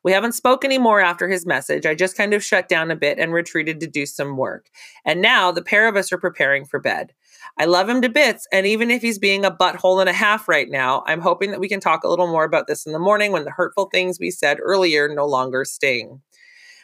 We 0.06 0.12
haven't 0.12 0.34
spoke 0.34 0.64
anymore 0.64 1.00
after 1.00 1.28
his 1.28 1.44
message. 1.44 1.84
I 1.84 1.96
just 1.96 2.16
kind 2.16 2.32
of 2.32 2.44
shut 2.44 2.68
down 2.68 2.92
a 2.92 2.96
bit 2.96 3.18
and 3.18 3.32
retreated 3.32 3.80
to 3.80 3.88
do 3.88 4.06
some 4.06 4.36
work. 4.36 4.70
And 5.04 5.20
now 5.20 5.50
the 5.50 5.64
pair 5.64 5.88
of 5.88 5.96
us 5.96 6.12
are 6.12 6.16
preparing 6.16 6.64
for 6.64 6.78
bed. 6.78 7.12
I 7.58 7.64
love 7.64 7.88
him 7.88 8.00
to 8.02 8.08
bits, 8.08 8.46
and 8.52 8.68
even 8.68 8.92
if 8.92 9.02
he's 9.02 9.18
being 9.18 9.44
a 9.44 9.50
butthole 9.50 9.98
and 9.98 10.08
a 10.08 10.12
half 10.12 10.46
right 10.46 10.70
now, 10.70 11.02
I'm 11.08 11.20
hoping 11.20 11.50
that 11.50 11.58
we 11.58 11.68
can 11.68 11.80
talk 11.80 12.04
a 12.04 12.08
little 12.08 12.28
more 12.28 12.44
about 12.44 12.68
this 12.68 12.86
in 12.86 12.92
the 12.92 13.00
morning 13.00 13.32
when 13.32 13.42
the 13.42 13.50
hurtful 13.50 13.86
things 13.86 14.20
we 14.20 14.30
said 14.30 14.58
earlier 14.62 15.08
no 15.08 15.26
longer 15.26 15.64
sting. 15.64 16.22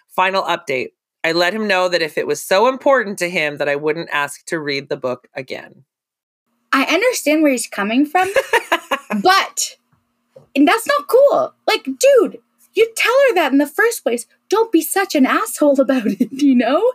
Final 0.08 0.42
update. 0.42 0.88
I 1.22 1.30
let 1.30 1.54
him 1.54 1.68
know 1.68 1.88
that 1.88 2.02
if 2.02 2.18
it 2.18 2.26
was 2.26 2.42
so 2.42 2.66
important 2.66 3.20
to 3.20 3.30
him 3.30 3.58
that 3.58 3.68
I 3.68 3.76
wouldn't 3.76 4.10
ask 4.10 4.44
to 4.46 4.58
read 4.58 4.88
the 4.88 4.96
book 4.96 5.28
again. 5.32 5.84
I 6.72 6.86
understand 6.86 7.44
where 7.44 7.52
he's 7.52 7.68
coming 7.68 8.04
from, 8.04 8.28
but 9.22 9.76
and 10.56 10.66
that's 10.66 10.88
not 10.88 11.06
cool. 11.06 11.54
Like, 11.68 11.84
dude, 11.84 12.40
you 12.74 12.92
tell 12.96 13.14
her 13.28 13.34
that 13.34 13.52
in 13.52 13.58
the 13.58 13.66
first 13.66 14.02
place. 14.02 14.26
Don't 14.48 14.72
be 14.72 14.82
such 14.82 15.14
an 15.14 15.26
asshole 15.26 15.80
about 15.80 16.06
it, 16.06 16.32
you 16.42 16.54
know? 16.54 16.92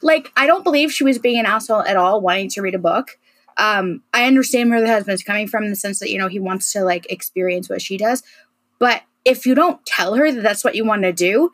Like, 0.00 0.32
I 0.36 0.46
don't 0.46 0.64
believe 0.64 0.92
she 0.92 1.04
was 1.04 1.18
being 1.18 1.38
an 1.38 1.46
asshole 1.46 1.82
at 1.82 1.96
all, 1.96 2.20
wanting 2.20 2.48
to 2.50 2.62
read 2.62 2.74
a 2.74 2.78
book. 2.78 3.18
Um, 3.56 4.02
I 4.12 4.24
understand 4.24 4.70
where 4.70 4.80
the 4.80 4.88
husband's 4.88 5.22
coming 5.22 5.46
from 5.46 5.64
in 5.64 5.70
the 5.70 5.76
sense 5.76 6.00
that, 6.00 6.10
you 6.10 6.18
know, 6.18 6.28
he 6.28 6.40
wants 6.40 6.72
to 6.72 6.84
like 6.84 7.10
experience 7.10 7.68
what 7.68 7.82
she 7.82 7.96
does. 7.96 8.22
But 8.78 9.02
if 9.24 9.46
you 9.46 9.54
don't 9.54 9.84
tell 9.86 10.14
her 10.14 10.32
that 10.32 10.42
that's 10.42 10.64
what 10.64 10.74
you 10.74 10.84
want 10.84 11.02
to 11.02 11.12
do, 11.12 11.52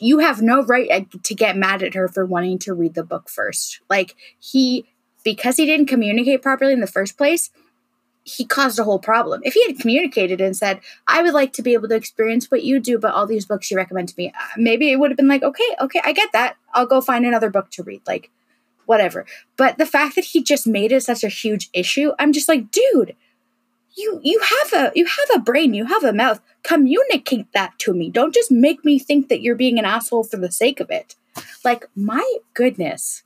you 0.00 0.18
have 0.18 0.42
no 0.42 0.62
right 0.62 0.90
uh, 0.90 1.18
to 1.22 1.34
get 1.34 1.56
mad 1.56 1.82
at 1.82 1.94
her 1.94 2.08
for 2.08 2.26
wanting 2.26 2.58
to 2.60 2.74
read 2.74 2.94
the 2.94 3.04
book 3.04 3.28
first. 3.28 3.80
Like, 3.88 4.16
he, 4.38 4.86
because 5.24 5.56
he 5.56 5.64
didn't 5.64 5.86
communicate 5.86 6.42
properly 6.42 6.72
in 6.72 6.80
the 6.80 6.86
first 6.86 7.16
place, 7.16 7.50
he 8.28 8.44
caused 8.44 8.78
a 8.78 8.84
whole 8.84 8.98
problem. 8.98 9.40
If 9.44 9.54
he 9.54 9.66
had 9.66 9.80
communicated 9.80 10.40
and 10.40 10.56
said, 10.56 10.80
I 11.06 11.22
would 11.22 11.32
like 11.32 11.52
to 11.54 11.62
be 11.62 11.72
able 11.72 11.88
to 11.88 11.94
experience 11.94 12.50
what 12.50 12.62
you 12.62 12.78
do, 12.78 12.98
but 12.98 13.14
all 13.14 13.26
these 13.26 13.46
books 13.46 13.70
you 13.70 13.76
recommend 13.76 14.08
to 14.08 14.14
me, 14.18 14.28
uh, 14.28 14.46
maybe 14.56 14.90
it 14.90 14.96
would 14.96 15.10
have 15.10 15.16
been 15.16 15.28
like, 15.28 15.42
okay, 15.42 15.76
okay, 15.80 16.00
I 16.04 16.12
get 16.12 16.32
that. 16.32 16.56
I'll 16.74 16.86
go 16.86 17.00
find 17.00 17.24
another 17.24 17.50
book 17.50 17.70
to 17.70 17.82
read. 17.82 18.02
Like, 18.06 18.30
whatever. 18.84 19.24
But 19.56 19.78
the 19.78 19.86
fact 19.86 20.14
that 20.16 20.24
he 20.24 20.42
just 20.42 20.66
made 20.66 20.92
it 20.92 21.02
such 21.02 21.24
a 21.24 21.28
huge 21.28 21.70
issue, 21.72 22.12
I'm 22.18 22.32
just 22.32 22.48
like, 22.48 22.70
dude, 22.70 23.16
you 23.96 24.20
you 24.22 24.40
have 24.40 24.72
a 24.74 24.92
you 24.94 25.06
have 25.06 25.30
a 25.34 25.40
brain, 25.40 25.74
you 25.74 25.86
have 25.86 26.04
a 26.04 26.12
mouth. 26.12 26.40
Communicate 26.62 27.52
that 27.52 27.78
to 27.80 27.94
me. 27.94 28.10
Don't 28.10 28.34
just 28.34 28.50
make 28.50 28.84
me 28.84 28.98
think 28.98 29.28
that 29.28 29.40
you're 29.40 29.56
being 29.56 29.78
an 29.78 29.84
asshole 29.84 30.24
for 30.24 30.36
the 30.36 30.52
sake 30.52 30.80
of 30.80 30.90
it. 30.90 31.16
Like, 31.64 31.86
my 31.94 32.36
goodness. 32.54 33.22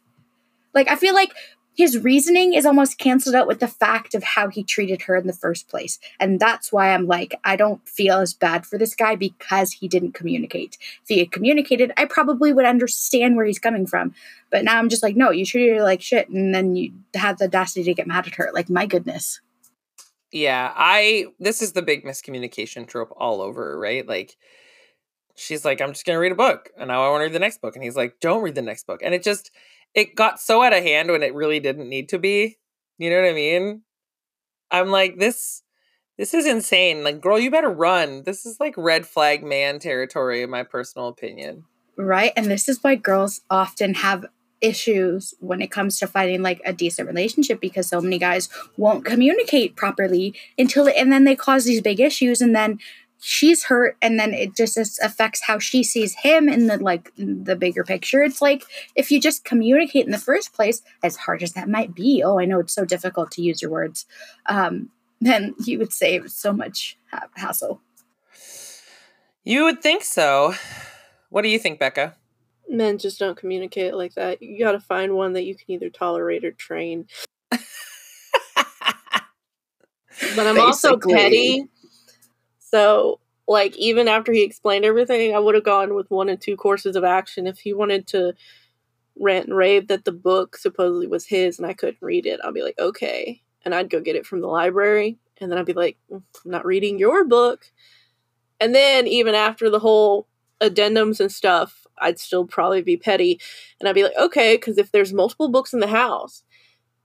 Like, 0.75 0.88
I 0.91 0.97
feel 0.97 1.15
like 1.15 1.33
his 1.75 1.99
reasoning 1.99 2.53
is 2.53 2.67
almost 2.67 2.99
canceled 2.99 3.35
out 3.35 3.47
with 3.47 3.61
the 3.61 3.69
fact 3.69 4.15
of 4.15 4.23
how 4.23 4.49
he 4.49 4.63
treated 4.63 5.03
her 5.03 5.17
in 5.17 5.27
the 5.27 5.33
first 5.33 5.69
place. 5.69 5.99
And 6.21 6.39
that's 6.39 6.71
why 6.71 6.93
I'm 6.93 7.07
like, 7.07 7.35
I 7.45 7.57
don't 7.57 7.87
feel 7.89 8.19
as 8.19 8.35
bad 8.35 8.67
for 8.67 8.77
this 8.79 8.95
guy 8.95 9.17
because 9.17 9.73
he 9.73 9.89
didn't 9.89 10.13
communicate. 10.13 10.77
If 11.03 11.09
he 11.09 11.19
had 11.19 11.33
communicated, 11.33 11.93
I 11.97 12.05
probably 12.05 12.53
would 12.53 12.67
understand 12.67 13.37
where 13.37 13.47
he's 13.47 13.59
coming 13.59 13.87
from. 13.87 14.15
But 14.51 14.65
now 14.65 14.79
I'm 14.79 14.91
just 14.91 15.03
like, 15.03 15.17
no, 15.17 15.31
you 15.31 15.47
treated 15.47 15.77
her 15.77 15.83
like 15.83 16.03
shit. 16.03 16.29
And 16.29 16.55
then 16.55 16.77
you 16.77 16.93
had 17.15 17.39
the 17.39 17.45
audacity 17.45 17.85
to 17.85 17.95
get 17.95 18.07
mad 18.07 18.27
at 18.27 18.35
her. 18.35 18.51
Like, 18.53 18.69
my 18.69 18.85
goodness. 18.85 19.41
Yeah, 20.31 20.73
I, 20.75 21.27
this 21.39 21.63
is 21.63 21.73
the 21.73 21.83
big 21.83 22.05
miscommunication 22.05 22.87
trope 22.87 23.13
all 23.17 23.41
over, 23.41 23.79
right? 23.79 24.07
Like, 24.07 24.37
she's 25.37 25.65
like, 25.65 25.81
I'm 25.81 25.93
just 25.93 26.05
going 26.05 26.17
to 26.17 26.21
read 26.21 26.33
a 26.33 26.37
book. 26.37 26.71
And 26.77 26.89
now 26.89 27.03
I 27.03 27.11
want 27.11 27.21
to 27.21 27.25
read 27.25 27.33
the 27.33 27.39
next 27.39 27.61
book. 27.61 27.77
And 27.77 27.85
he's 27.85 27.97
like, 27.97 28.21
don't 28.21 28.43
read 28.43 28.55
the 28.55 28.63
next 28.63 28.87
book. 28.87 29.01
And 29.03 29.15
it 29.15 29.23
just, 29.23 29.51
it 29.95 30.15
got 30.15 30.41
so 30.41 30.63
out 30.63 30.73
of 30.73 30.83
hand 30.83 31.11
when 31.11 31.23
it 31.23 31.35
really 31.35 31.61
didn't 31.61 31.89
need 31.89 32.09
to 32.11 32.19
be. 32.19 32.59
You 32.99 33.11
know 33.11 33.21
what 33.21 33.31
I 33.31 33.35
mean? 33.35 33.83
I'm 34.71 34.91
like, 34.91 35.19
this 35.19 35.63
this 36.19 36.35
is 36.35 36.47
insane. 36.47 37.05
Like, 37.05 37.21
girl, 37.21 37.39
you 37.39 37.51
better 37.51 37.71
run. 37.71 38.23
This 38.25 38.47
is 38.47 38.59
like 38.61 38.75
red 38.77 39.07
flag 39.07 39.43
man 39.43 39.79
territory, 39.79 40.43
in 40.43 40.51
my 40.51 40.63
personal 40.63 41.09
opinion. 41.09 41.65
Right. 41.97 42.33
And 42.37 42.47
this 42.47 42.69
is 42.69 42.83
why 42.83 42.95
girls 42.95 43.41
often 43.51 43.95
have 43.95 44.27
issues 44.61 45.35
when 45.41 45.61
it 45.61 45.71
comes 45.71 45.99
to 45.99 46.07
finding 46.07 46.41
like 46.41 46.61
a 46.65 46.73
decent 46.73 47.09
relationship 47.09 47.61
because 47.61 47.89
so 47.89 48.01
many 48.01 48.19
guys 48.19 48.49
won't 48.77 49.05
communicate 49.05 49.75
properly 49.75 50.33
until 50.57 50.89
and 50.89 51.13
then 51.13 51.25
they 51.25 51.35
cause 51.35 51.65
these 51.65 51.81
big 51.81 51.99
issues 51.99 52.41
and 52.41 52.55
then 52.55 52.79
she's 53.25 53.65
hurt 53.65 53.97
and 54.03 54.19
then 54.19 54.35
it 54.35 54.57
just 54.57 54.77
affects 55.01 55.43
how 55.43 55.59
she 55.59 55.85
sees 55.85 56.15
him 56.15 56.49
in 56.49 56.67
the 56.67 56.77
like 56.79 57.13
the 57.17 57.55
bigger 57.55 57.85
picture 57.85 58.23
it's 58.23 58.43
like 58.43 58.65
if 58.97 59.13
you 59.13 59.21
just 59.21 59.45
communicate 59.45 60.05
in 60.05 60.11
the 60.11 60.19
first 60.19 60.53
place 60.53 60.83
as 61.05 61.17
hard 61.17 61.43
as 61.43 61.53
that 61.53 61.69
might 61.69 61.95
be 61.95 62.23
oh 62.25 62.41
i 62.41 62.45
know 62.45 62.59
it's 62.59 62.75
so 62.75 62.85
difficult 62.85 63.31
to 63.31 63.41
use 63.41 63.63
your 63.63 63.71
words 63.71 64.07
um 64.47 64.91
then 65.21 65.55
you 65.65 65.79
would 65.79 65.93
save 65.93 66.29
so 66.33 66.53
much 66.53 66.99
hassle 67.37 67.81
you 69.45 69.63
would 69.63 69.81
think 69.81 70.03
so 70.03 70.53
what 71.31 71.43
do 71.43 71.49
you 71.49 71.61
think 71.61 71.79
becca 71.79 72.17
men 72.69 72.99
just 72.99 73.19
don't 73.19 73.37
communicate 73.37 73.95
like 73.95 74.15
that. 74.15 74.43
You 74.43 74.59
got 74.65 74.73
to 74.73 74.81
find 74.81 75.15
one 75.15 75.35
that 75.35 75.45
you 75.45 75.55
can 75.55 75.67
either 75.69 75.91
tolerate 75.91 76.45
or 76.45 76.53
train. 76.53 77.07
but 77.51 77.61
I'm 80.39 80.55
Basically. 80.55 80.61
also 80.61 80.97
petty. 80.97 81.69
So, 82.73 83.21
like, 83.47 83.77
even 83.77 84.09
after 84.09 84.33
he 84.33 84.43
explained 84.43 84.85
everything, 84.85 85.35
I 85.35 85.39
would 85.39 85.55
have 85.55 85.65
gone 85.65 85.95
with 85.95 86.11
one 86.11 86.29
and 86.29 86.41
two 86.41 86.57
courses 86.57 86.97
of 86.97 87.05
action. 87.05 87.47
If 87.47 87.59
he 87.59 87.75
wanted 87.75 88.07
to 88.09 88.35
rant 89.21 89.47
and 89.47 89.57
rave 89.57 89.89
that 89.89 90.05
the 90.07 90.13
book 90.13 90.57
supposedly 90.57 91.07
was 91.07 91.27
his 91.27 91.59
and 91.59 91.67
I 91.67 91.75
couldn't 91.75 91.99
read 92.01 92.25
it, 92.25 92.41
I'd 92.43 92.55
be 92.55 92.63
like, 92.63 92.79
okay. 92.79 93.43
And 93.65 93.75
I'd 93.75 93.91
go 93.91 94.01
get 94.01 94.17
it 94.17 94.27
from 94.27 94.41
the 94.41 94.49
library. 94.49 95.19
And 95.39 95.51
then 95.51 95.59
I'd 95.59 95.67
be 95.67 95.75
like, 95.75 95.99
mm, 96.11 96.23
I'm 96.45 96.51
not 96.51 96.65
reading 96.65 96.99
your 96.99 97.25
book. 97.25 97.67
And 98.59 98.75
then, 98.75 99.07
even 99.07 99.35
after 99.35 99.69
the 99.69 99.81
whole 99.81 100.29
addendums 100.63 101.21
and 101.21 101.31
stuff, 101.31 101.87
I'd 101.99 102.19
still 102.19 102.47
probably 102.47 102.81
be 102.81 102.97
petty. 102.97 103.41
And 103.81 103.89
I'd 103.89 103.95
be 103.95 104.05
like, 104.05 104.17
okay, 104.19 104.57
because 104.57 104.79
if 104.79 104.93
there's 104.93 105.13
multiple 105.13 105.49
books 105.49 105.75
in 105.75 105.81
the 105.81 105.89
house, 105.89 106.43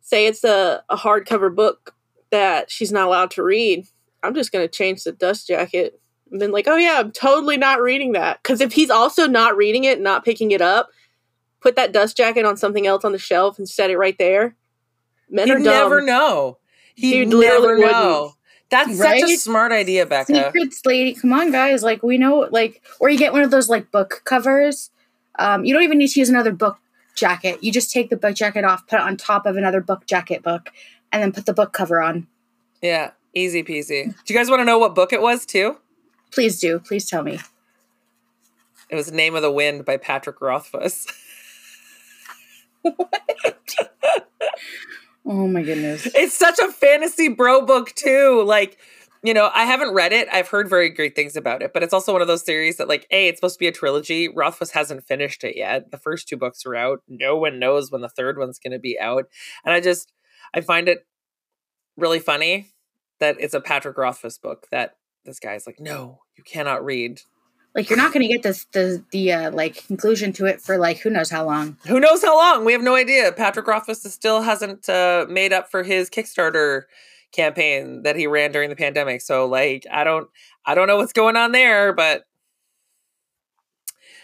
say 0.02 0.28
it's 0.28 0.44
a, 0.44 0.84
a 0.88 0.96
hardcover 0.96 1.54
book 1.54 1.96
that 2.30 2.72
she's 2.72 2.92
not 2.92 3.08
allowed 3.08 3.32
to 3.32 3.44
read, 3.44 3.88
I'm 4.24 4.36
just 4.36 4.52
going 4.52 4.66
to 4.66 4.72
change 4.72 5.04
the 5.04 5.12
dust 5.12 5.48
jacket. 5.48 6.00
And 6.32 6.42
then, 6.42 6.52
like, 6.52 6.68
oh 6.68 6.76
yeah, 6.76 7.00
I'm 7.00 7.12
totally 7.12 7.58
not 7.58 7.82
reading 7.82 8.14
that. 8.14 8.42
Because 8.42 8.62
if 8.62 8.74
he's 8.74 8.90
also 8.90 9.28
not 9.28 9.56
reading 9.56 9.86
it, 9.86 10.02
not 10.02 10.26
picking 10.26 10.52
it 10.52 10.62
up, 10.62 10.90
put 11.62 11.76
that 11.76 11.92
dust 11.92 12.18
jacket 12.18 12.46
on 12.46 12.58
something 12.58 12.86
else 12.86 13.06
on 13.06 13.12
the 13.12 13.18
shelf 13.18 13.58
and 13.58 13.68
set 13.68 13.90
it 13.90 13.98
right 13.98 14.18
there. 14.18 14.56
Men 15.30 15.48
He'd 15.48 15.54
are 15.54 15.58
dumb. 15.58 15.66
never 15.66 16.02
know. 16.02 16.58
He'd, 16.96 17.14
He'd 17.14 17.28
never 17.30 17.78
know. 17.78 18.22
Wouldn't. 18.22 18.34
That's 18.70 19.00
right? 19.00 19.22
such 19.22 19.32
a 19.32 19.38
smart 19.38 19.72
idea, 19.72 20.06
Becca. 20.06 20.34
Secrets 20.34 20.82
lady. 20.86 21.14
Come 21.14 21.32
on, 21.32 21.52
guys. 21.52 21.84
Like 21.84 22.04
we 22.04 22.18
know 22.18 22.48
like 22.52 22.82
or 23.00 23.10
you 23.10 23.18
get 23.18 23.32
one 23.32 23.44
of 23.44 23.52
those 23.52 23.70
like 23.70 23.92
book 23.92 24.22
covers. 24.26 24.90
Um, 25.40 25.64
you 25.64 25.74
don't 25.74 25.84
even 25.84 25.98
need 25.98 26.10
to 26.10 26.20
use 26.20 26.30
another 26.30 26.52
book 26.52 26.78
jacket. 27.16 27.64
You 27.64 27.72
just 27.72 27.92
take 27.92 28.10
the 28.10 28.18
book 28.18 28.36
jacket 28.36 28.66
off, 28.66 28.88
put 28.88 29.00
it 29.00 29.02
on 29.02 29.16
top 29.16 29.46
of 29.46 29.56
another 29.56 29.80
book 29.82 30.06
jacket 30.06 30.44
book, 30.44 30.70
and 31.12 31.22
then 31.22 31.32
put 31.32 31.46
the 31.46 31.54
book 31.54 31.72
cover 31.72 32.02
on. 32.02 32.28
Yeah, 32.82 33.12
easy 33.38 33.64
peasy. 33.64 34.06
Do 34.26 34.34
you 34.34 34.36
guys 34.36 34.50
want 34.50 34.62
to 34.62 34.66
know 34.66 34.78
what 34.78 34.96
book 34.96 35.14
it 35.14 35.22
was 35.22 35.46
too? 35.46 35.78
Please 36.32 36.60
do. 36.60 36.80
Please 36.80 37.10
tell 37.10 37.24
me. 37.24 37.40
It 38.90 38.96
was 38.96 39.12
Name 39.12 39.36
of 39.36 39.42
the 39.42 39.52
Wind 39.52 39.86
by 39.86 39.98
Patrick 39.98 40.42
Rothfuss. 40.42 41.08
what? 42.82 43.76
Oh 45.26 45.48
my 45.48 45.62
goodness. 45.62 46.08
It's 46.16 46.38
such 46.38 46.58
a 46.60 46.72
fantasy 46.72 47.28
bro 47.28 47.66
book 47.66 47.94
too. 47.96 48.44
Like, 48.46 48.78
you 49.24 49.34
know, 49.34 49.50
I 49.54 49.66
haven't 49.66 49.94
read 49.94 50.14
it. 50.14 50.30
I've 50.32 50.48
heard 50.48 50.70
very 50.70 50.90
great 50.90 51.16
things 51.16 51.36
about 51.36 51.62
it, 51.62 51.74
but 51.74 51.84
it's 51.84 51.94
also 51.94 52.14
one 52.14 52.22
of 52.22 52.30
those 52.30 52.46
series 52.46 52.78
that 52.78 52.88
like, 52.88 53.08
A, 53.12 53.28
it's 53.28 53.40
supposed 53.40 53.56
to 53.56 53.60
be 53.60 53.68
a 53.68 53.74
trilogy. 53.74 54.30
Rothfuss 54.30 54.72
hasn't 54.72 55.04
finished 55.04 55.44
it 55.44 55.58
yet. 55.58 55.92
The 55.92 55.98
first 55.98 56.30
two 56.30 56.38
books 56.38 56.66
are 56.66 56.76
out. 56.76 57.02
No 57.10 57.36
one 57.36 57.60
knows 57.60 57.92
when 57.92 58.02
the 58.02 58.10
third 58.10 58.38
one's 58.38 58.60
going 58.60 58.72
to 58.72 58.80
be 58.80 58.98
out. 58.98 59.26
And 59.66 59.74
I 59.74 59.82
just 59.82 60.14
I 60.54 60.62
find 60.62 60.88
it 60.88 61.06
really 61.98 62.20
funny 62.20 62.72
that 63.20 63.38
it's 63.40 63.54
a 63.54 63.62
Patrick 63.62 63.98
Rothfuss 63.98 64.38
book 64.38 64.68
that 64.72 64.98
this 65.26 65.40
guy's 65.40 65.68
like, 65.68 65.80
"No, 65.80 66.22
you 66.38 66.44
cannot 66.44 66.84
read 66.84 67.22
like 67.78 67.92
you're 67.92 67.98
not 67.98 68.12
going 68.12 68.28
to 68.28 68.28
get 68.28 68.42
this 68.42 68.66
the 68.72 69.06
the 69.12 69.32
uh, 69.32 69.52
like 69.52 69.86
conclusion 69.86 70.34
to 70.34 70.46
it 70.48 70.60
for 70.60 70.80
like 70.80 70.98
who 70.98 71.12
knows 71.12 71.30
how 71.30 71.46
long. 71.46 71.78
Who 71.86 72.00
knows 72.00 72.24
how 72.24 72.36
long? 72.36 72.66
We 72.66 72.74
have 72.74 72.82
no 72.82 72.96
idea. 72.96 73.32
Patrick 73.32 73.68
Rothfuss 73.68 74.02
still 74.12 74.42
hasn't 74.42 74.90
uh, 74.90 75.28
made 75.30 75.54
up 75.54 75.70
for 75.70 75.84
his 75.84 76.10
Kickstarter 76.10 76.84
campaign 77.32 78.02
that 78.02 78.16
he 78.16 78.26
ran 78.26 78.52
during 78.52 78.70
the 78.70 78.76
pandemic. 78.76 79.22
So 79.22 79.46
like 79.46 79.86
I 79.92 80.04
don't 80.04 80.28
I 80.66 80.74
don't 80.74 80.88
know 80.88 80.98
what's 80.98 81.14
going 81.14 81.36
on 81.36 81.52
there, 81.52 81.94
but 81.94 82.24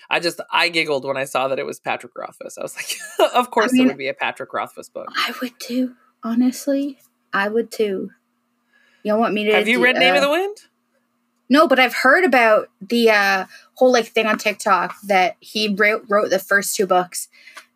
I 0.10 0.19
just 0.19 0.41
I 0.51 0.69
giggled 0.69 1.06
when 1.06 1.15
I 1.15 1.25
saw 1.25 1.47
that 1.49 1.60
it 1.60 1.65
was 1.65 1.79
Patrick 1.79 2.13
Rothfuss. 2.17 2.58
I 2.58 2.63
was 2.63 2.75
like, 2.75 3.32
of 3.36 3.51
course 3.51 3.71
I 3.71 3.77
mean, 3.77 3.86
it 3.86 3.88
would 3.89 3.97
be 3.99 4.08
a 4.08 4.15
Patrick 4.15 4.51
Rothfuss 4.51 4.89
book. 4.89 5.10
I 5.15 5.32
would 5.41 5.60
too. 5.60 5.93
Honestly, 6.23 6.97
I 7.32 7.49
would 7.49 7.71
too. 7.71 8.10
You 9.03 9.15
want 9.15 9.33
me 9.33 9.45
to? 9.45 9.53
Have 9.53 9.67
you 9.67 9.77
do, 9.77 9.83
read 9.83 9.97
uh, 9.97 9.99
Name 9.99 10.15
of 10.15 10.21
the 10.21 10.29
Wind? 10.29 10.57
No, 11.49 11.67
but 11.67 11.79
I've 11.79 11.93
heard 11.93 12.23
about 12.23 12.69
the 12.81 13.11
uh, 13.11 13.45
whole 13.75 13.91
like 13.91 14.07
thing 14.07 14.25
on 14.25 14.37
TikTok 14.37 14.95
that 15.07 15.35
he 15.39 15.67
wrote, 15.67 16.05
wrote 16.07 16.29
the 16.29 16.39
first 16.39 16.75
two 16.75 16.87
books 16.87 17.27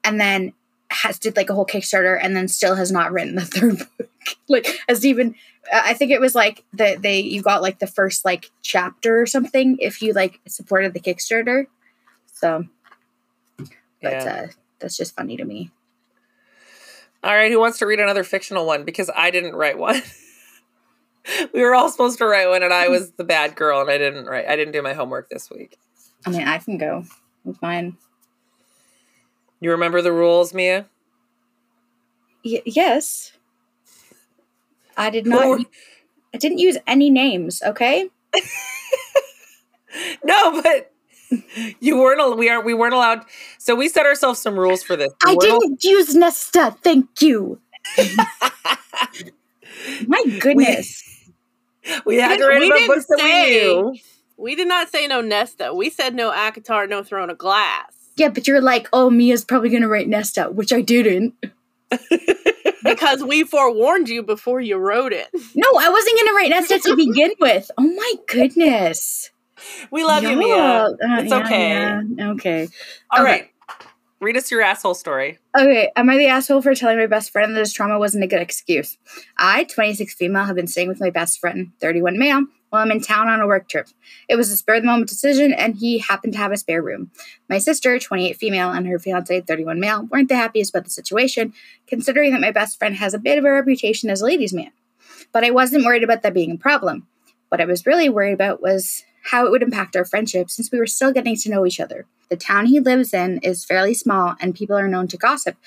and 0.04 0.20
then 0.20 0.54
has 0.90 1.20
did 1.20 1.36
like 1.36 1.50
a 1.50 1.54
whole 1.54 1.66
Kickstarter 1.66 2.18
and 2.20 2.36
then 2.36 2.48
still 2.48 2.76
has 2.76 2.92
not 2.92 3.12
written 3.12 3.36
the 3.36 3.42
third 3.46 3.78
book. 3.78 4.10
like 4.48 4.68
as 4.88 5.06
even 5.06 5.36
I 5.72 5.94
think 5.94 6.12
it 6.12 6.22
was 6.22 6.34
like 6.34 6.64
that 6.74 7.02
they 7.02 7.20
you 7.20 7.42
got 7.42 7.62
like 7.62 7.80
the 7.80 7.88
first 7.88 8.24
like 8.24 8.52
chapter 8.62 9.22
or 9.22 9.26
something 9.26 9.78
if 9.80 10.02
you 10.02 10.14
like 10.14 10.40
supported 10.48 10.94
the 10.94 11.00
Kickstarter. 11.00 11.68
So 12.34 12.66
but 13.58 13.70
yeah. 14.02 14.44
uh, 14.46 14.48
that's 14.80 14.96
just 14.96 15.16
funny 15.16 15.38
to 15.38 15.46
me. 15.46 15.72
All 17.24 17.34
right, 17.34 17.52
who 17.52 17.60
wants 17.60 17.80
to 17.80 17.86
read 17.86 18.00
another 18.00 18.24
fictional 18.24 18.66
one? 18.66 18.86
Because 18.86 19.10
I 19.14 19.32
didn't 19.32 19.56
write 19.56 19.78
one. 19.78 20.02
we 21.54 21.62
were 21.62 21.76
all 21.76 21.90
supposed 21.90 22.18
to 22.20 22.26
write 22.26 22.48
one, 22.48 22.64
and 22.64 22.74
I 22.74 22.88
was 22.88 23.12
the 23.12 23.24
bad 23.24 23.56
girl, 23.56 23.82
and 23.82 23.90
I 23.90 23.98
didn't 23.98 24.26
write. 24.26 24.48
I 24.48 24.56
didn't 24.56 24.74
do 24.74 24.82
my 24.82 24.94
homework 24.94 25.30
this 25.30 25.50
week. 25.50 25.78
I 26.26 26.30
mean, 26.30 26.48
I 26.48 26.58
can 26.58 26.78
go 26.78 27.06
with 27.44 27.62
mine. 27.62 27.98
You 29.60 29.72
remember 29.72 30.02
the 30.02 30.12
rules, 30.12 30.54
Mia? 30.54 30.86
Y- 32.46 32.62
yes. 32.66 33.32
I 34.96 35.10
did 35.10 35.26
not. 35.26 35.62
I 36.34 36.38
didn't 36.38 36.60
use 36.60 36.78
any 36.88 37.10
names. 37.10 37.62
Okay. 37.62 38.10
no, 40.24 40.62
but 40.62 40.92
you 41.80 41.98
weren't. 41.98 42.38
We 42.38 42.50
are. 42.50 42.62
We 42.62 42.74
weren't 42.74 42.94
allowed. 42.94 43.26
So 43.58 43.76
we 43.76 43.90
set 43.90 44.06
ourselves 44.06 44.40
some 44.40 44.58
rules 44.60 44.84
for 44.84 44.96
this. 44.96 45.14
We 45.26 45.32
I 45.32 45.36
didn't 45.36 45.64
al- 45.64 45.78
use 45.92 46.16
Nesta. 46.16 46.76
Thank 46.84 47.22
you. 47.22 47.60
My 50.08 50.24
goodness. 50.40 51.04
We 51.06 51.17
had 51.88 52.06
we, 52.06 52.18
to 52.18 52.48
read 52.48 52.72
about 52.72 52.88
books 52.88 53.06
that 53.08 53.20
we 53.22 53.50
knew. 53.50 53.96
We 54.38 54.56
did 54.56 54.68
not 54.68 54.90
say 54.90 55.08
no 55.08 55.22
Nesta. 55.22 55.74
We 55.74 55.90
said 55.90 56.14
no 56.14 56.32
ACOTAR, 56.32 56.88
no 56.88 57.04
throne 57.04 57.30
of 57.30 57.38
glass. 57.38 57.94
Yeah, 58.16 58.30
but 58.30 58.48
you're 58.48 58.62
like, 58.62 58.88
oh, 58.94 59.10
Mia's 59.10 59.44
probably 59.44 59.70
going 59.70 59.82
to 59.82 59.88
write 59.88 60.08
Nesta, 60.08 60.46
which 60.46 60.72
I 60.74 60.82
didn't. 60.82 61.34
because 62.84 63.24
we 63.24 63.44
forewarned 63.44 64.10
you 64.10 64.24
before 64.24 64.60
you 64.62 64.78
wrote 64.78 65.14
it. 65.14 65.28
No, 65.56 65.68
I 65.80 65.90
wasn't 65.90 66.18
going 66.18 66.28
to 66.28 66.34
write 66.36 66.50
Nesta 66.50 66.80
to 66.90 66.96
begin 66.98 67.32
with. 67.40 67.70
Oh 67.78 67.84
my 67.84 68.14
goodness. 68.28 69.32
We 69.92 70.04
love 70.04 70.24
yeah. 70.24 70.30
you, 70.32 70.38
Mia. 70.38 70.56
Uh, 70.56 70.96
it's 71.20 71.32
yeah, 71.32 71.44
okay. 71.44 71.70
Yeah. 71.70 72.32
Okay. 72.32 72.68
All 73.12 73.22
okay. 73.22 73.32
right. 73.32 73.52
Read 74.20 74.36
us 74.36 74.50
your 74.50 74.64
asshole 74.64 74.96
story. 74.96 75.38
Okay, 75.56 75.92
am 75.96 76.10
I 76.10 76.18
the 76.18 76.26
asshole 76.26 76.64
for 76.64 76.74
telling 76.74 76.98
my 76.98 77.06
best 77.06 77.32
friend 77.32 77.56
that 77.56 77.60
his 77.60 77.72
trauma 77.72 78.00
wasn't 78.00 78.24
a 78.24 78.28
good 78.28 78.42
excuse? 78.42 78.98
I, 79.38 79.66
26 79.66 80.16
female, 80.16 80.46
have 80.46 80.56
been 80.56 80.66
staying 80.66 80.88
with 80.88 81.00
my 81.00 81.12
best 81.12 81.40
friend, 81.40 81.72
31 81.80 82.18
male, 82.18 82.46
while 82.70 82.82
I'm 82.82 82.90
in 82.90 83.00
town 83.00 83.28
on 83.28 83.42
a 83.42 83.46
work 83.46 83.70
trip. 83.70 83.90
It 84.28 84.36
was 84.36 84.50
a 84.50 84.58
spur 84.58 84.76
of 84.76 84.82
the 84.82 84.88
moment 84.88 85.10
decision, 85.10 85.54
and 85.54 85.76
he 85.76 86.00
happened 86.00 86.34
to 86.34 86.40
have 86.40 86.52
a 86.52 86.58
spare 86.58 86.82
room. 86.82 87.12
My 87.48 87.60
sister, 87.60 88.00
28 88.00 88.38
female, 88.38 88.72
and 88.72 88.88
her 88.88 88.98
fiance, 88.98 89.42
31 89.42 89.80
male, 89.80 90.08
weren't 90.12 90.30
the 90.30 90.36
happiest 90.36 90.74
about 90.74 90.86
the 90.86 90.90
situation, 90.90 91.54
considering 91.86 92.32
that 92.32 92.42
my 92.42 92.52
best 92.52 92.80
friend 92.80 92.96
has 92.96 93.14
a 93.14 93.20
bit 93.20 93.38
of 93.38 93.46
a 93.46 93.52
reputation 93.52 94.10
as 94.10 94.22
a 94.22 94.26
ladies' 94.26 94.52
man. 94.52 94.72
But 95.32 95.44
I 95.44 95.52
wasn't 95.52 95.86
worried 95.86 96.04
about 96.04 96.24
that 96.24 96.34
being 96.34 96.52
a 96.52 96.58
problem. 96.58 97.06
What 97.50 97.62
I 97.62 97.66
was 97.66 97.86
really 97.86 98.10
worried 98.10 98.34
about 98.34 98.64
was 98.64 99.04
how 99.28 99.46
it 99.46 99.52
would 99.52 99.62
impact 99.62 99.96
our 99.96 100.06
friendship 100.06 100.50
since 100.50 100.72
we 100.72 100.80
were 100.80 100.88
still 100.88 101.12
getting 101.12 101.36
to 101.36 101.50
know 101.50 101.66
each 101.66 101.80
other. 101.80 102.06
The 102.30 102.38
town 102.38 102.66
he 102.68 102.80
lives 102.80 103.14
in 103.14 103.40
is 103.40 103.66
fairly 103.66 103.94
small, 103.94 104.36
and 104.40 104.56
people 104.56 104.78
are 104.78 104.88
known 104.88 105.08
to 105.10 105.18
gossip 105.18 105.58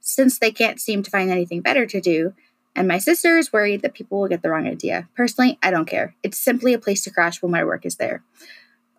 since 0.00 0.38
they 0.38 0.52
can't 0.52 0.80
seem 0.80 1.02
to 1.02 1.10
find 1.10 1.30
anything 1.30 1.60
better 1.60 1.84
to 1.84 2.00
do. 2.00 2.34
And 2.76 2.86
my 2.86 2.98
sister 2.98 3.36
is 3.36 3.52
worried 3.52 3.82
that 3.82 3.94
people 3.94 4.20
will 4.20 4.28
get 4.28 4.42
the 4.42 4.50
wrong 4.50 4.68
idea. 4.68 5.08
Personally, 5.16 5.58
I 5.62 5.72
don't 5.72 5.88
care. 5.88 6.14
It's 6.22 6.38
simply 6.38 6.72
a 6.74 6.78
place 6.78 7.02
to 7.04 7.10
crash 7.10 7.42
when 7.42 7.50
my 7.50 7.64
work 7.64 7.84
is 7.84 7.96
there. 7.96 8.22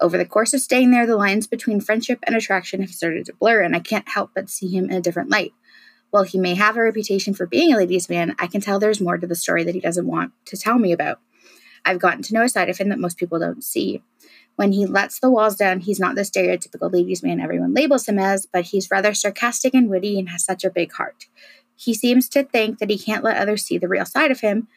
Over 0.02 0.18
the 0.18 0.26
course 0.26 0.54
of 0.54 0.60
staying 0.60 0.92
there, 0.92 1.08
the 1.08 1.16
lines 1.16 1.48
between 1.48 1.80
friendship 1.80 2.20
and 2.24 2.36
attraction 2.36 2.82
have 2.82 2.92
started 2.92 3.26
to 3.28 3.34
blur, 3.34 3.62
and 3.62 3.76
I 3.76 3.80
can't 3.80 4.10
help 4.10 4.32
but 4.36 4.50
see 4.50 4.70
him 4.70 4.86
in 4.86 4.98
a 4.98 5.02
different 5.02 5.30
light. 5.30 5.54
While 6.10 6.24
he 6.24 6.38
may 6.38 6.56
have 6.56 6.76
a 6.76 6.82
reputation 6.82 7.34
for 7.34 7.46
being 7.46 7.74
a 7.74 7.78
ladies' 7.78 8.10
man, 8.10 8.36
I 8.38 8.48
can 8.48 8.60
tell 8.60 8.80
there's 8.80 9.00
more 9.00 9.18
to 9.18 9.28
the 9.28 9.36
story 9.36 9.64
that 9.64 9.76
he 9.76 9.82
doesn't 9.82 10.08
want 10.08 10.34
to 10.46 10.58
tell 10.58 10.78
me 10.78 10.92
about. 10.92 11.20
I've 11.86 12.00
gotten 12.00 12.24
to 12.24 12.34
know 12.34 12.44
a 12.44 12.50
side 12.50 12.70
of 12.70 12.78
him 12.78 12.90
that 12.90 13.00
most 13.00 13.18
people 13.18 13.40
don't 13.40 13.64
see. 13.64 14.04
When 14.60 14.74
he 14.74 14.86
lets 14.86 15.22
the 15.22 15.32
walls 15.32 15.56
down, 15.56 15.80
he's 15.80 16.02
not 16.02 16.16
the 16.16 16.24
stereotypical 16.24 16.92
ladies' 16.92 17.24
man 17.24 17.40
everyone 17.40 17.74
labels 17.74 18.10
him 18.10 18.20
as, 18.20 18.46
but 18.46 18.66
he's 18.66 18.92
rather 18.92 19.14
sarcastic 19.14 19.74
and 19.74 19.90
witty 19.90 20.20
and 20.20 20.28
has 20.28 20.44
such 20.44 20.66
a 20.66 20.70
big 20.70 20.92
heart. 20.92 21.28
He 21.78 21.94
seems 21.94 22.28
to 22.28 22.44
think 22.44 22.80
that 22.80 22.90
he 22.90 23.00
can't 23.00 23.24
let 23.24 23.38
others 23.38 23.64
see 23.64 23.78
the 23.78 23.88
real 23.88 24.04
side 24.04 24.32
of 24.32 24.42
him. 24.42 24.68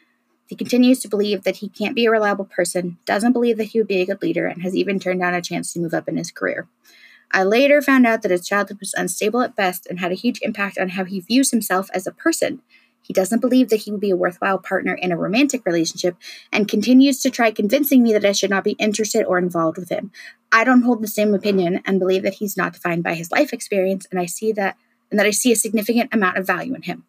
He 0.47 0.55
continues 0.55 1.01
to 1.01 1.09
believe 1.09 1.43
that 1.43 1.57
he 1.57 1.67
can't 1.67 1.97
be 1.97 2.05
a 2.05 2.11
reliable 2.11 2.45
person, 2.45 2.97
doesn't 3.03 3.33
believe 3.33 3.57
that 3.57 3.65
he 3.65 3.77
would 3.77 3.89
be 3.89 3.99
a 3.99 4.05
good 4.05 4.21
leader, 4.21 4.47
and 4.47 4.61
has 4.61 4.73
even 4.73 4.99
turned 4.99 5.19
down 5.19 5.33
a 5.33 5.41
chance 5.41 5.73
to 5.73 5.81
move 5.81 5.93
up 5.93 6.07
in 6.07 6.15
his 6.15 6.31
career. 6.31 6.69
I 7.31 7.43
later 7.43 7.81
found 7.81 8.07
out 8.07 8.21
that 8.21 8.31
his 8.31 8.47
childhood 8.47 8.79
was 8.79 8.93
unstable 8.93 9.41
at 9.41 9.57
best 9.57 9.85
and 9.87 9.99
had 9.99 10.13
a 10.13 10.15
huge 10.15 10.39
impact 10.43 10.77
on 10.77 10.89
how 10.89 11.03
he 11.03 11.19
views 11.19 11.51
himself 11.51 11.89
as 11.93 12.07
a 12.07 12.13
person. 12.13 12.61
He 13.03 13.13
doesn't 13.13 13.41
believe 13.41 13.69
that 13.69 13.81
he 13.81 13.91
would 13.91 13.99
be 13.99 14.09
a 14.09 14.15
worthwhile 14.15 14.57
partner 14.57 14.95
in 14.95 15.11
a 15.11 15.17
romantic 15.17 15.65
relationship 15.65 16.15
and 16.51 16.67
continues 16.67 17.21
to 17.21 17.29
try 17.29 17.51
convincing 17.51 18.01
me 18.01 18.13
that 18.13 18.25
I 18.25 18.31
should 18.31 18.49
not 18.49 18.63
be 18.63 18.71
interested 18.71 19.25
or 19.25 19.37
involved 19.37 19.77
with 19.77 19.89
him. 19.89 20.11
I 20.51 20.63
don't 20.63 20.83
hold 20.83 21.03
the 21.03 21.07
same 21.07 21.33
opinion 21.33 21.81
and 21.85 21.99
believe 21.99 22.23
that 22.23 22.35
he's 22.35 22.57
not 22.57 22.73
defined 22.73 23.03
by 23.03 23.13
his 23.13 23.31
life 23.31 23.53
experience 23.53 24.07
and 24.09 24.19
I 24.19 24.25
see 24.25 24.53
that 24.53 24.77
and 25.11 25.19
that 25.19 25.27
I 25.27 25.31
see 25.31 25.51
a 25.51 25.55
significant 25.55 26.11
amount 26.11 26.37
of 26.37 26.47
value 26.47 26.73
in 26.73 26.83
him. 26.83 27.03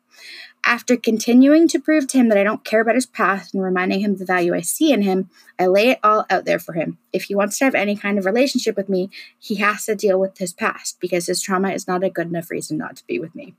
After 0.67 0.97
continuing 0.97 1.69
to 1.69 1.79
prove 1.79 2.07
to 2.09 2.19
him 2.19 2.29
that 2.29 2.39
I 2.39 2.43
don't 2.43 2.65
care 2.65 2.81
about 2.81 2.95
his 2.95 3.07
past 3.07 3.55
and 3.55 3.63
reminding 3.63 4.01
him 4.01 4.17
the 4.17 4.25
value 4.25 4.55
I 4.55 4.63
see 4.63 4.93
in 4.93 5.03
him, 5.03 5.31
I 5.59 5.67
lay 5.67 5.91
it 5.91 6.01
all 6.03 6.25
out 6.29 6.47
there 6.47 6.59
for 6.59 6.73
him. 6.73 6.99
If 7.13 7.25
he 7.25 7.35
wants 7.35 7.59
to 7.59 7.67
have 7.67 7.75
any 7.75 7.97
kind 7.97 8.19
of 8.19 8.25
relationship 8.25 8.77
with 8.77 8.89
me, 8.89 9.11
he 9.39 9.57
has 9.57 9.85
to 9.87 9.95
deal 9.95 10.19
with 10.19 10.39
his 10.39 10.53
past 10.53 10.99
because 11.01 11.27
his 11.27 11.43
trauma 11.43 11.71
is 11.71 11.87
not 11.87 12.03
a 12.03 12.11
good 12.11 12.29
enough 12.29 12.51
reason 12.51 12.79
not 12.79 12.97
to 12.97 13.07
be 13.07 13.19
with 13.19 13.35
me. 13.35 13.55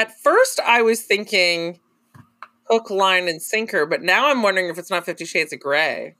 At 0.00 0.18
first, 0.18 0.60
I 0.60 0.80
was 0.80 1.02
thinking 1.02 1.78
hook, 2.70 2.88
line, 2.88 3.28
and 3.28 3.42
sinker, 3.42 3.84
but 3.84 4.00
now 4.00 4.30
I'm 4.30 4.42
wondering 4.42 4.70
if 4.70 4.78
it's 4.78 4.88
not 4.88 5.04
Fifty 5.04 5.26
Shades 5.26 5.52
of 5.52 5.60
Grey. 5.60 6.14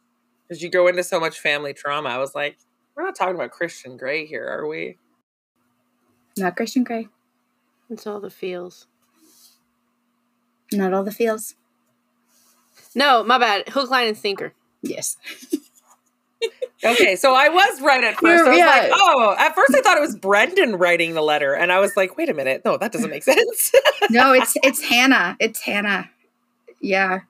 Because 0.46 0.62
you 0.62 0.68
go 0.68 0.86
into 0.86 1.02
so 1.02 1.18
much 1.18 1.40
family 1.40 1.72
trauma. 1.72 2.10
I 2.10 2.18
was 2.18 2.34
like, 2.34 2.58
we're 2.94 3.04
not 3.04 3.14
talking 3.14 3.36
about 3.36 3.52
Christian 3.52 3.96
Grey 3.96 4.26
here, 4.26 4.46
are 4.46 4.66
we? 4.66 4.98
Not 6.36 6.56
Christian 6.56 6.84
Grey. 6.84 7.08
It's 7.88 8.06
all 8.06 8.20
the 8.20 8.28
feels. 8.28 8.86
Not 10.70 10.92
all 10.92 11.02
the 11.02 11.10
feels. 11.10 11.54
No, 12.94 13.24
my 13.24 13.38
bad. 13.38 13.70
Hook, 13.70 13.88
line, 13.88 14.08
and 14.08 14.18
sinker. 14.18 14.52
Yes. 14.82 15.16
okay, 16.84 17.16
so 17.16 17.34
I 17.34 17.48
was 17.48 17.80
right 17.80 18.02
at 18.04 18.16
1st 18.16 18.38
I 18.38 18.48
was 18.48 18.58
yeah. 18.58 18.66
like, 18.66 18.90
oh, 18.94 19.34
at 19.38 19.54
first 19.54 19.74
I 19.74 19.80
thought 19.80 19.96
it 19.96 20.00
was 20.00 20.16
Brendan 20.16 20.76
writing 20.76 21.14
the 21.14 21.22
letter, 21.22 21.54
and 21.54 21.72
I 21.72 21.80
was 21.80 21.96
like, 21.96 22.16
wait 22.16 22.28
a 22.28 22.34
minute, 22.34 22.62
no, 22.64 22.76
that 22.76 22.92
doesn't 22.92 23.10
make 23.10 23.22
sense. 23.22 23.72
no, 24.10 24.32
it's 24.32 24.56
it's 24.62 24.82
Hannah. 24.82 25.36
It's 25.40 25.60
Hannah. 25.60 26.10
Yeah, 26.80 27.20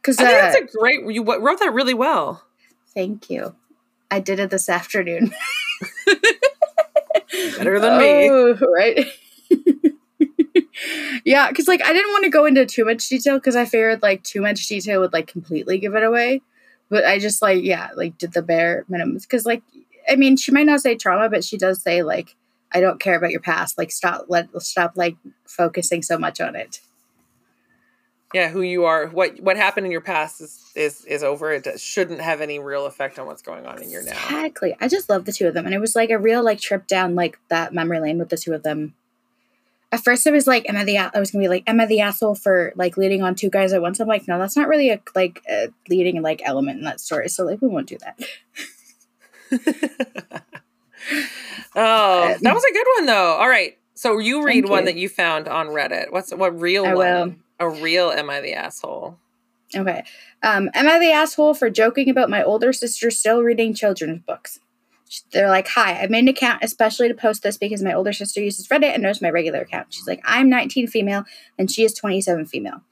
because 0.00 0.18
uh, 0.18 0.24
that's 0.24 0.56
a 0.56 0.78
great. 0.78 1.00
You 1.12 1.22
wrote 1.24 1.60
that 1.60 1.72
really 1.72 1.94
well. 1.94 2.42
Thank 2.94 3.28
you. 3.30 3.54
I 4.10 4.20
did 4.20 4.38
it 4.38 4.50
this 4.50 4.68
afternoon. 4.68 5.32
Better 7.58 7.80
than 7.80 7.98
me, 7.98 8.30
oh, 8.30 8.54
right? 8.54 9.06
yeah, 11.24 11.48
because 11.48 11.68
like 11.68 11.84
I 11.84 11.92
didn't 11.92 12.12
want 12.12 12.24
to 12.24 12.30
go 12.30 12.46
into 12.46 12.64
too 12.66 12.84
much 12.84 13.08
detail 13.08 13.36
because 13.36 13.56
I 13.56 13.64
feared 13.64 14.02
like 14.02 14.22
too 14.22 14.40
much 14.40 14.66
detail 14.68 15.00
would 15.00 15.12
like 15.12 15.26
completely 15.26 15.78
give 15.78 15.94
it 15.94 16.02
away. 16.02 16.42
But 16.88 17.04
I 17.04 17.18
just 17.18 17.42
like 17.42 17.62
yeah, 17.62 17.90
like 17.96 18.18
did 18.18 18.32
the 18.32 18.42
bare 18.42 18.84
minimums 18.90 19.22
because 19.22 19.46
like 19.46 19.62
I 20.08 20.16
mean 20.16 20.36
she 20.36 20.52
might 20.52 20.66
not 20.66 20.80
say 20.80 20.96
trauma, 20.96 21.28
but 21.28 21.44
she 21.44 21.56
does 21.56 21.82
say 21.82 22.02
like 22.02 22.36
I 22.72 22.80
don't 22.80 23.00
care 23.00 23.16
about 23.16 23.30
your 23.30 23.40
past. 23.40 23.78
Like 23.78 23.90
stop 23.90 24.26
let 24.28 24.48
stop 24.62 24.92
like 24.96 25.16
focusing 25.46 26.02
so 26.02 26.18
much 26.18 26.40
on 26.40 26.56
it. 26.56 26.80
Yeah, 28.34 28.50
who 28.50 28.60
you 28.60 28.84
are, 28.84 29.06
what 29.06 29.40
what 29.40 29.56
happened 29.56 29.86
in 29.86 29.92
your 29.92 30.00
past 30.00 30.40
is 30.40 30.70
is 30.74 31.04
is 31.04 31.22
over. 31.22 31.52
It 31.52 31.80
shouldn't 31.80 32.20
have 32.20 32.40
any 32.40 32.58
real 32.58 32.86
effect 32.86 33.18
on 33.18 33.26
what's 33.26 33.42
going 33.42 33.66
on 33.66 33.82
in 33.82 33.88
your 33.88 34.02
now. 34.02 34.12
Exactly. 34.12 34.76
I 34.80 34.88
just 34.88 35.08
love 35.08 35.24
the 35.24 35.32
two 35.32 35.46
of 35.46 35.54
them, 35.54 35.64
and 35.64 35.74
it 35.74 35.80
was 35.80 35.94
like 35.94 36.10
a 36.10 36.18
real 36.18 36.44
like 36.44 36.60
trip 36.60 36.86
down 36.86 37.14
like 37.14 37.38
that 37.48 37.72
memory 37.72 38.00
lane 38.00 38.18
with 38.18 38.28
the 38.28 38.36
two 38.36 38.52
of 38.52 38.62
them 38.62 38.94
at 39.96 40.04
first 40.04 40.26
I 40.26 40.30
was 40.30 40.46
like, 40.46 40.68
am 40.68 40.76
I 40.76 40.84
the 40.84 40.98
I 40.98 41.18
was 41.18 41.30
gonna 41.30 41.44
be 41.44 41.48
like, 41.48 41.64
am 41.66 41.80
I 41.80 41.86
the 41.86 42.00
asshole 42.00 42.34
for 42.34 42.72
like 42.76 42.98
leading 42.98 43.22
on 43.22 43.34
two 43.34 43.48
guys 43.48 43.72
at 43.72 43.80
once? 43.80 43.98
I'm 43.98 44.06
like, 44.06 44.28
no, 44.28 44.38
that's 44.38 44.56
not 44.56 44.68
really 44.68 44.90
a 44.90 45.00
like 45.14 45.42
a 45.48 45.68
leading 45.88 46.20
like 46.20 46.42
element 46.44 46.78
in 46.78 46.84
that 46.84 47.00
story. 47.00 47.30
So 47.30 47.44
like 47.44 47.62
we 47.62 47.68
won't 47.68 47.88
do 47.88 47.96
that. 47.98 48.20
oh, 51.74 52.36
that 52.40 52.54
was 52.54 52.64
a 52.64 52.72
good 52.72 52.86
one 52.98 53.06
though. 53.06 53.36
All 53.36 53.48
right. 53.48 53.78
So 53.94 54.18
you 54.18 54.44
read 54.44 54.68
one 54.68 54.80
you. 54.80 54.86
that 54.86 54.96
you 54.96 55.08
found 55.08 55.48
on 55.48 55.68
Reddit. 55.68 56.12
What's 56.12 56.32
what 56.34 56.60
real 56.60 56.84
I 56.84 56.94
one? 56.94 56.96
Will. 56.96 57.34
A 57.58 57.70
real 57.70 58.10
am 58.10 58.28
I 58.28 58.42
the 58.42 58.52
asshole? 58.52 59.18
Okay. 59.74 60.04
Um, 60.42 60.68
am 60.74 60.88
I 60.88 60.98
the 60.98 61.10
asshole 61.10 61.54
for 61.54 61.70
joking 61.70 62.10
about 62.10 62.28
my 62.28 62.42
older 62.42 62.74
sister 62.74 63.10
still 63.10 63.42
reading 63.42 63.72
children's 63.72 64.20
books? 64.20 64.60
They're 65.32 65.48
like, 65.48 65.68
Hi, 65.68 66.00
I 66.02 66.06
made 66.08 66.20
an 66.20 66.28
account 66.28 66.62
especially 66.62 67.08
to 67.08 67.14
post 67.14 67.42
this 67.42 67.58
because 67.58 67.82
my 67.82 67.92
older 67.92 68.12
sister 68.12 68.40
uses 68.40 68.68
Reddit 68.68 68.94
and 68.94 69.02
knows 69.02 69.22
my 69.22 69.30
regular 69.30 69.60
account. 69.60 69.92
She's 69.92 70.06
like, 70.06 70.22
I'm 70.24 70.48
19 70.48 70.86
female 70.88 71.24
and 71.58 71.70
she 71.70 71.84
is 71.84 71.94
27 71.94 72.46
female. 72.46 72.82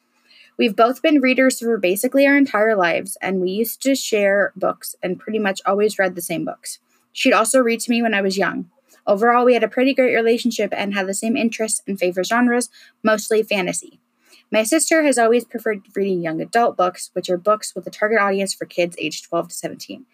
We've 0.57 0.77
both 0.77 1.03
been 1.03 1.21
readers 1.21 1.59
for 1.59 1.79
basically 1.79 2.27
our 2.29 2.37
entire 2.37 2.77
lives, 2.77 3.17
and 3.21 3.41
we 3.41 3.51
used 3.51 3.83
to 3.83 3.97
share 3.97 4.53
books 4.55 4.95
and 5.03 5.19
pretty 5.19 5.41
much 5.41 5.61
always 5.67 5.99
read 5.99 6.15
the 6.15 6.23
same 6.23 6.45
books. 6.45 6.79
She'd 7.13 7.33
also 7.33 7.59
read 7.59 7.81
to 7.81 7.91
me 7.91 8.03
when 8.03 8.15
I 8.15 8.23
was 8.23 8.39
young. 8.39 8.71
Overall, 9.05 9.45
we 9.45 9.55
had 9.55 9.65
a 9.65 9.69
pretty 9.69 9.95
great 9.95 10.15
relationship 10.15 10.73
and 10.73 10.95
had 10.95 11.09
the 11.09 11.15
same 11.15 11.37
interests 11.37 11.83
and 11.89 11.99
favorite 11.99 12.27
genres, 12.27 12.71
mostly 13.03 13.43
fantasy. 13.43 13.99
My 14.51 14.63
sister 14.63 15.03
has 15.03 15.19
always 15.19 15.45
preferred 15.45 15.83
reading 15.97 16.23
young 16.23 16.41
adult 16.41 16.77
books, 16.77 17.11
which 17.15 17.29
are 17.29 17.37
books 17.37 17.75
with 17.75 17.87
a 17.89 17.91
target 17.91 18.21
audience 18.21 18.55
for 18.55 18.65
kids 18.65 18.97
aged 19.01 19.25
12 19.25 19.49
to 19.49 19.55
17. 19.55 20.07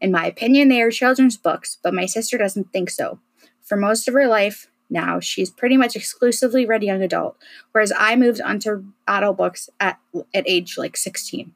In 0.00 0.12
my 0.12 0.26
opinion, 0.26 0.68
they 0.68 0.82
are 0.82 0.90
children's 0.90 1.36
books, 1.36 1.78
but 1.82 1.94
my 1.94 2.06
sister 2.06 2.36
doesn't 2.36 2.72
think 2.72 2.90
so. 2.90 3.18
For 3.62 3.76
most 3.76 4.06
of 4.06 4.14
her 4.14 4.26
life 4.26 4.68
now, 4.88 5.20
she's 5.20 5.50
pretty 5.50 5.76
much 5.76 5.96
exclusively 5.96 6.66
read 6.66 6.82
young 6.82 7.02
adult, 7.02 7.36
whereas 7.72 7.92
I 7.98 8.14
moved 8.16 8.40
onto 8.40 8.84
adult 9.08 9.36
books 9.36 9.68
at, 9.80 9.98
at 10.34 10.48
age 10.48 10.78
like 10.78 10.96
16. 10.96 11.52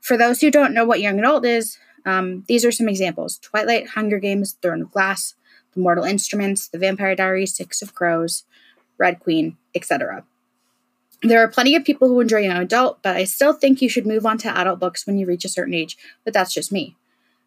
For 0.00 0.16
those 0.16 0.40
who 0.40 0.50
don't 0.50 0.74
know 0.74 0.84
what 0.84 1.00
young 1.00 1.18
adult 1.18 1.46
is, 1.46 1.78
um, 2.04 2.44
these 2.48 2.64
are 2.64 2.72
some 2.72 2.88
examples 2.88 3.38
Twilight, 3.38 3.90
Hunger 3.90 4.18
Games, 4.18 4.56
Throne 4.60 4.82
of 4.82 4.90
Glass, 4.90 5.34
The 5.74 5.80
Mortal 5.80 6.04
Instruments, 6.04 6.68
The 6.68 6.78
Vampire 6.78 7.16
Diaries, 7.16 7.56
Six 7.56 7.80
of 7.80 7.94
Crows, 7.94 8.44
Red 8.98 9.20
Queen, 9.20 9.56
etc. 9.74 10.24
There 11.22 11.42
are 11.42 11.48
plenty 11.48 11.74
of 11.74 11.84
people 11.84 12.08
who 12.08 12.20
enjoy 12.20 12.40
young 12.40 12.58
adult, 12.58 13.02
but 13.02 13.16
I 13.16 13.24
still 13.24 13.54
think 13.54 13.80
you 13.80 13.88
should 13.88 14.06
move 14.06 14.26
on 14.26 14.36
to 14.38 14.58
adult 14.58 14.78
books 14.78 15.06
when 15.06 15.16
you 15.16 15.26
reach 15.26 15.46
a 15.46 15.48
certain 15.48 15.72
age, 15.72 15.96
but 16.22 16.34
that's 16.34 16.52
just 16.52 16.70
me. 16.70 16.96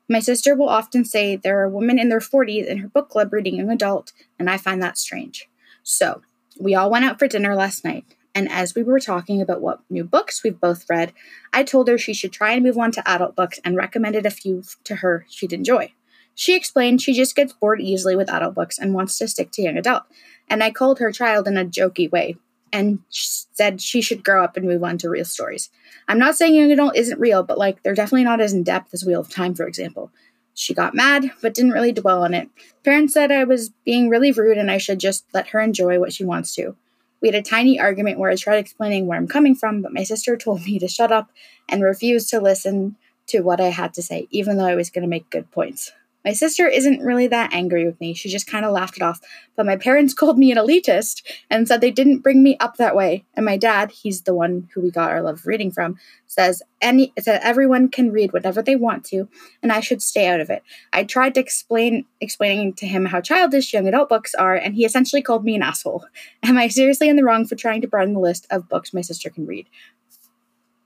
My 0.10 0.20
sister 0.20 0.56
will 0.56 0.70
often 0.70 1.04
say 1.04 1.36
there 1.36 1.62
are 1.62 1.70
women 1.70 2.00
in 2.00 2.08
their 2.08 2.20
40s 2.20 2.66
in 2.66 2.78
her 2.78 2.88
book 2.88 3.10
club 3.10 3.34
reading 3.34 3.58
young 3.58 3.70
adult, 3.70 4.14
and 4.40 4.50
I 4.50 4.58
find 4.58 4.82
that 4.82 4.98
strange. 4.98 5.50
So, 5.84 6.22
we 6.60 6.76
all 6.76 6.90
went 6.90 7.04
out 7.04 7.20
for 7.20 7.28
dinner 7.28 7.56
last 7.56 7.84
night, 7.84 8.06
and 8.34 8.50
as 8.50 8.74
we 8.74 8.84
were 8.84 9.02
talking 9.02 9.42
about 9.42 9.62
what 9.62 9.82
new 9.90 10.06
books 10.06 10.44
we've 10.44 10.60
both 10.60 10.86
read, 10.90 11.12
I 11.52 11.64
told 11.64 11.90
her 11.90 11.98
she 11.98 12.14
should 12.14 12.32
try 12.32 12.54
and 12.54 12.64
move 12.64 12.78
on 12.78 12.92
to 12.92 13.10
adult 13.10 13.36
books 13.36 13.60
and 13.66 13.76
recommended 13.76 14.26
a 14.26 14.32
few 14.32 14.64
to 14.86 14.96
her 14.98 15.26
she'd 15.30 15.52
enjoy. 15.52 15.92
She 16.34 16.56
explained 16.56 17.02
she 17.02 17.14
just 17.14 17.36
gets 17.36 17.52
bored 17.52 17.82
easily 17.82 18.16
with 18.16 18.30
adult 18.30 18.56
books 18.56 18.80
and 18.80 18.94
wants 18.94 19.18
to 19.18 19.28
stick 19.28 19.52
to 19.54 19.62
young 19.62 19.76
adult, 19.76 20.04
and 20.48 20.64
I 20.64 20.72
called 20.72 21.00
her 21.00 21.12
child 21.12 21.48
in 21.48 21.58
a 21.58 21.66
jokey 21.66 22.10
way, 22.10 22.38
and 22.78 23.00
said 23.10 23.82
she 23.82 24.02
should 24.02 24.24
grow 24.24 24.44
up 24.44 24.56
and 24.56 24.68
move 24.68 24.84
on 24.84 25.00
to 25.00 25.10
real 25.10 25.26
stories. 25.26 25.72
I'm 26.08 26.20
not 26.20 26.36
saying 26.36 26.54
young 26.54 26.72
adult 26.72 26.96
isn't 26.96 27.20
real, 27.20 27.42
but 27.42 27.58
like 27.58 27.82
they're 27.82 27.96
definitely 27.96 28.24
not 28.24 28.40
as 28.40 28.54
in 28.54 28.62
depth 28.62 28.94
as 28.94 29.04
Wheel 29.04 29.22
of 29.22 29.30
Time, 29.30 29.56
for 29.56 29.68
example. 29.68 30.12
She 30.54 30.76
got 30.76 30.94
mad, 30.94 31.32
but 31.42 31.56
didn't 31.56 31.72
really 31.72 31.92
dwell 31.92 32.24
on 32.24 32.36
it. 32.36 32.50
Parents 32.84 33.16
said 33.16 33.32
I 33.32 33.46
was 33.46 33.70
being 33.84 34.10
really 34.10 34.32
rude 34.32 34.60
and 34.60 34.70
I 34.70 34.78
should 34.78 35.00
just 35.00 35.26
let 35.34 35.48
her 35.50 35.60
enjoy 35.60 36.00
what 36.00 36.14
she 36.14 36.24
wants 36.24 36.54
to. 36.56 36.76
We 37.20 37.30
had 37.30 37.36
a 37.36 37.42
tiny 37.42 37.80
argument 37.80 38.20
where 38.20 38.30
I 38.30 38.36
tried 38.36 38.58
explaining 38.58 39.08
where 39.08 39.18
I'm 39.18 39.28
coming 39.28 39.56
from, 39.56 39.82
but 39.82 39.94
my 39.94 40.04
sister 40.04 40.38
told 40.38 40.64
me 40.64 40.78
to 40.78 40.88
shut 40.88 41.12
up 41.12 41.32
and 41.68 41.82
refused 41.84 42.30
to 42.30 42.40
listen 42.40 42.96
to 43.28 43.42
what 43.42 43.60
I 43.60 43.70
had 43.70 43.96
to 43.96 44.04
say, 44.04 44.28
even 44.30 44.58
though 44.58 44.66
I 44.66 44.76
was 44.76 44.92
going 44.92 45.02
to 45.02 45.10
make 45.10 45.32
good 45.32 45.50
points. 45.50 45.92
My 46.28 46.34
sister 46.34 46.68
isn't 46.68 47.02
really 47.02 47.28
that 47.28 47.54
angry 47.54 47.86
with 47.86 48.02
me. 48.02 48.14
She 48.14 48.28
just 48.28 48.48
kind 48.48 48.66
of 48.66 48.74
laughed 48.74 48.98
it 48.98 49.02
off. 49.02 49.22
But 49.56 49.66
my 49.66 49.78
parents 49.78 50.14
called 50.14 50.38
me 50.38 50.52
an 50.52 50.58
elitist 50.58 51.24
and 51.50 51.66
said 51.66 51.80
they 51.80 51.90
didn't 51.90 52.20
bring 52.20 52.44
me 52.44 52.58
up 52.60 52.76
that 52.76 52.98
way. 52.98 53.24
And 53.36 53.46
my 53.46 53.56
dad, 53.56 53.92
he's 53.92 54.24
the 54.24 54.34
one 54.34 54.68
who 54.74 54.82
we 54.82 54.92
got 54.92 55.10
our 55.10 55.22
love 55.22 55.36
of 55.36 55.48
reading 55.48 55.72
from, 55.72 55.96
says 56.26 56.62
any 56.82 57.14
said 57.18 57.40
everyone 57.44 57.88
can 57.88 58.12
read 58.12 58.34
whatever 58.34 58.62
they 58.62 58.76
want 58.76 59.06
to, 59.06 59.30
and 59.64 59.72
I 59.72 59.80
should 59.80 60.02
stay 60.02 60.28
out 60.28 60.42
of 60.42 60.50
it. 60.50 60.64
I 60.92 61.06
tried 61.06 61.34
to 61.36 61.40
explain 61.40 62.04
explaining 62.20 62.74
to 62.74 62.88
him 62.88 63.06
how 63.06 63.22
childish 63.22 63.72
young 63.72 63.88
adult 63.88 64.10
books 64.10 64.36
are, 64.36 64.56
and 64.56 64.76
he 64.76 64.84
essentially 64.84 65.22
called 65.22 65.46
me 65.46 65.56
an 65.56 65.64
asshole. 65.64 66.04
Am 66.44 66.58
I 66.58 66.68
seriously 66.68 67.08
in 67.08 67.16
the 67.16 67.24
wrong 67.24 67.48
for 67.48 67.56
trying 67.56 67.80
to 67.84 67.88
broaden 67.88 68.14
the 68.14 68.20
list 68.20 68.48
of 68.52 68.68
books 68.68 68.94
my 68.94 69.00
sister 69.00 69.30
can 69.30 69.46
read? 69.46 69.70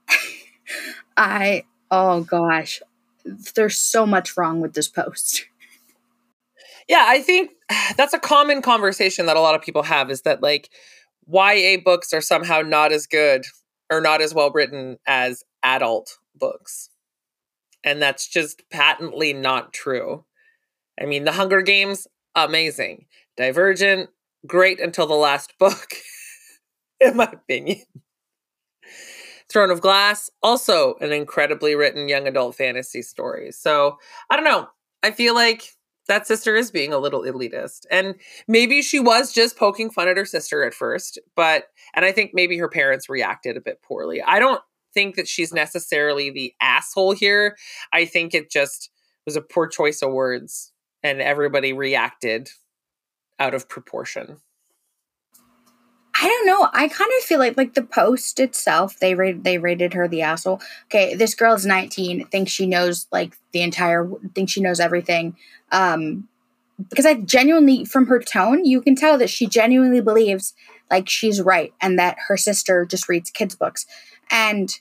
I 1.17 1.63
oh 1.89 2.21
gosh 2.21 2.80
there's 3.56 3.78
so 3.78 4.06
much 4.06 4.38
wrong 4.38 4.62
with 4.62 4.74
this 4.74 4.88
post. 4.88 5.46
Yeah, 6.90 7.06
I 7.08 7.22
think 7.22 7.52
that's 7.96 8.14
a 8.14 8.20
common 8.20 8.62
conversation 8.62 9.28
that 9.28 9.38
a 9.38 9.40
lot 9.40 9.56
of 9.56 9.62
people 9.62 9.84
have 9.84 10.10
is 10.10 10.24
that 10.24 10.42
like 10.42 10.70
YA 11.32 11.78
books 11.86 12.12
are 12.12 12.20
somehow 12.20 12.62
not 12.62 12.92
as 12.92 13.08
good 13.08 13.46
or 13.90 14.02
not 14.02 14.20
as 14.22 14.34
well 14.34 14.52
written 14.52 14.98
as 15.08 15.44
adult 15.64 16.18
books. 16.36 16.90
And 17.84 18.02
that's 18.02 18.28
just 18.28 18.64
patently 18.70 19.32
not 19.32 19.72
true. 19.74 20.26
I 21.00 21.06
mean, 21.06 21.24
The 21.24 21.32
Hunger 21.32 21.62
Games, 21.62 22.08
amazing. 22.36 23.06
Divergent, 23.38 24.10
great 24.46 24.80
until 24.80 25.08
the 25.08 25.14
last 25.14 25.58
book, 25.58 25.94
in 27.00 27.16
my 27.16 27.30
opinion. 27.32 27.86
Throne 29.52 29.72
of 29.72 29.82
Glass, 29.82 30.30
also 30.42 30.96
an 31.02 31.12
incredibly 31.12 31.76
written 31.76 32.08
young 32.08 32.28
adult 32.28 32.56
fantasy 32.56 33.02
story. 33.02 33.52
So 33.52 33.98
I 34.30 34.36
don't 34.36 34.46
know. 34.46 34.68
I 35.04 35.12
feel 35.12 35.36
like 35.36 35.74
that 36.08 36.28
sister 36.28 36.56
is 36.56 36.72
being 36.72 36.94
a 36.94 36.98
little 36.98 37.22
elitist. 37.22 37.86
And 37.92 38.16
maybe 38.48 38.82
she 38.82 39.00
was 39.00 39.32
just 39.32 39.58
poking 39.58 39.90
fun 39.90 40.08
at 40.08 40.18
her 40.18 40.26
sister 40.26 40.64
at 40.64 40.74
first, 40.74 41.20
but, 41.36 41.66
and 41.94 42.04
I 42.06 42.12
think 42.12 42.32
maybe 42.34 42.58
her 42.58 42.70
parents 42.70 43.10
reacted 43.10 43.56
a 43.56 43.62
bit 43.62 43.82
poorly. 43.82 44.22
I 44.22 44.40
don't 44.40 44.62
think 44.94 45.16
that 45.16 45.28
she's 45.28 45.54
necessarily 45.54 46.30
the 46.30 46.54
asshole 46.62 47.14
here. 47.14 47.56
I 47.94 48.06
think 48.06 48.34
it 48.34 48.52
just 48.52 48.90
was 49.26 49.36
a 49.36 49.42
poor 49.42 49.68
choice 49.68 50.02
of 50.02 50.12
words 50.12 50.74
and 51.04 51.22
everybody 51.22 51.72
reacted 51.74 52.50
out 53.40 53.54
of 53.54 53.70
proportion. 53.70 54.38
I 56.22 56.28
don't 56.28 56.46
know. 56.46 56.70
I 56.72 56.88
kind 56.88 57.10
of 57.18 57.24
feel 57.24 57.40
like 57.40 57.58
like 57.58 57.74
the 57.74 57.82
post 57.82 58.40
itself, 58.40 59.00
they 59.00 59.16
rated 59.16 59.44
they 59.44 59.58
rated 59.58 59.96
her 59.96 60.08
the 60.08 60.22
asshole. 60.22 60.62
Okay, 60.86 61.16
this 61.16 61.34
girl 61.34 61.56
is 61.56 61.66
19, 61.66 62.28
thinks 62.28 62.52
she 62.52 62.68
knows 62.68 63.08
like 63.12 63.36
the 63.54 63.62
entire 63.62 64.08
thinks 64.36 64.52
she 64.52 64.62
knows 64.62 64.80
everything. 64.80 65.36
Um 65.72 66.28
because 66.90 67.06
I 67.08 67.16
genuinely 67.16 67.86
from 67.86 68.06
her 68.08 68.20
tone, 68.20 68.66
you 68.66 68.82
can 68.82 68.96
tell 68.96 69.18
that 69.18 69.32
she 69.32 69.48
genuinely 69.48 70.02
believes 70.02 70.54
like 70.92 71.10
she's 71.10 71.42
right 71.42 71.74
and 71.82 71.98
that 71.98 72.18
her 72.28 72.38
sister 72.38 72.86
just 72.86 73.10
reads 73.10 73.32
kids 73.32 73.56
books. 73.56 73.88
And 74.30 74.80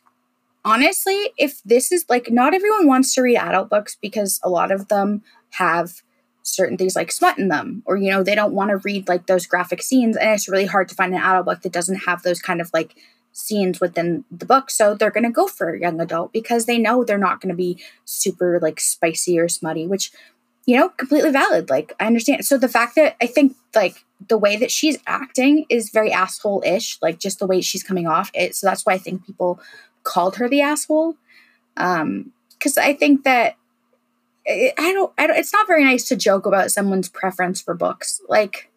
honestly, 0.63 1.31
if 1.39 1.63
this 1.65 1.91
is 1.91 2.05
like 2.11 2.31
not 2.31 2.53
everyone 2.53 2.87
wants 2.87 3.15
to 3.15 3.23
read 3.23 3.39
adult 3.39 3.71
books 3.71 3.97
because 4.01 4.41
a 4.43 4.51
lot 4.51 4.71
of 4.71 4.89
them 4.89 5.23
have 5.53 6.03
certain 6.43 6.77
things 6.77 6.97
like 6.97 7.13
smut 7.13 7.39
in 7.39 7.49
them 7.49 7.83
or 7.87 7.97
you 7.97 8.11
know 8.11 8.23
they 8.23 8.35
don't 8.35 8.55
want 8.55 8.71
to 8.71 8.77
read 8.79 9.09
like 9.09 9.27
those 9.27 9.47
graphic 9.47 9.83
scenes 9.83 10.17
and 10.17 10.31
it's 10.31 10.49
really 10.49 10.67
hard 10.67 10.89
to 10.89 10.95
find 10.95 11.15
an 11.15 11.21
adult 11.21 11.45
book 11.45 11.61
that 11.63 11.73
doesn't 11.73 12.07
have 12.07 12.23
those 12.23 12.41
kind 12.41 12.61
of 12.61 12.71
like 12.73 12.95
scenes 13.33 13.81
within 13.81 14.25
the 14.31 14.47
book 14.47 14.71
so 14.71 14.95
they're 14.95 15.11
going 15.11 15.25
to 15.25 15.31
go 15.31 15.47
for 15.47 15.71
a 15.71 15.81
young 15.81 16.01
adult 16.01 16.33
because 16.33 16.67
they 16.67 16.79
know 16.79 17.05
they're 17.05 17.19
not 17.19 17.41
going 17.41 17.51
to 17.51 17.57
be 17.57 17.79
super 18.05 18.59
like 18.61 18.81
spicy 18.81 19.39
or 19.39 19.49
smutty 19.49 19.87
which 19.87 20.11
you 20.67 20.77
know 20.77 20.89
completely 20.89 21.31
valid 21.31 21.71
like 21.71 21.93
i 22.01 22.07
understand 22.07 22.45
so 22.45 22.59
the 22.59 22.69
fact 22.69 22.97
that 22.97 23.17
i 23.21 23.27
think 23.27 23.55
like 23.75 24.05
the 24.29 24.39
way 24.39 24.57
that 24.57 24.71
she's 24.71 24.99
acting 25.07 25.65
is 25.69 25.91
very 25.91 26.13
asshole-ish 26.13 26.99
like 27.01 27.19
just 27.19 27.39
the 27.39 27.47
way 27.47 27.61
she's 27.61 27.83
coming 27.83 28.07
off 28.07 28.31
it 28.35 28.55
so 28.55 28.67
that's 28.67 28.85
why 28.85 28.95
i 28.95 28.99
think 28.99 29.25
people 29.25 29.61
called 30.03 30.37
her 30.37 30.49
the 30.49 30.61
asshole 30.61 31.17
um 31.77 32.33
because 32.53 32.77
i 32.77 32.93
think 32.93 33.25
that 33.25 33.57
I 34.51 34.93
don't, 34.93 35.13
I 35.17 35.27
don't, 35.27 35.37
it's 35.37 35.53
not 35.53 35.67
very 35.67 35.85
nice 35.85 36.05
to 36.09 36.17
joke 36.17 36.47
about 36.47 36.71
someone's 36.71 37.09
preference 37.09 37.61
for 37.61 37.75
books. 37.75 38.21
Like, 38.29 38.71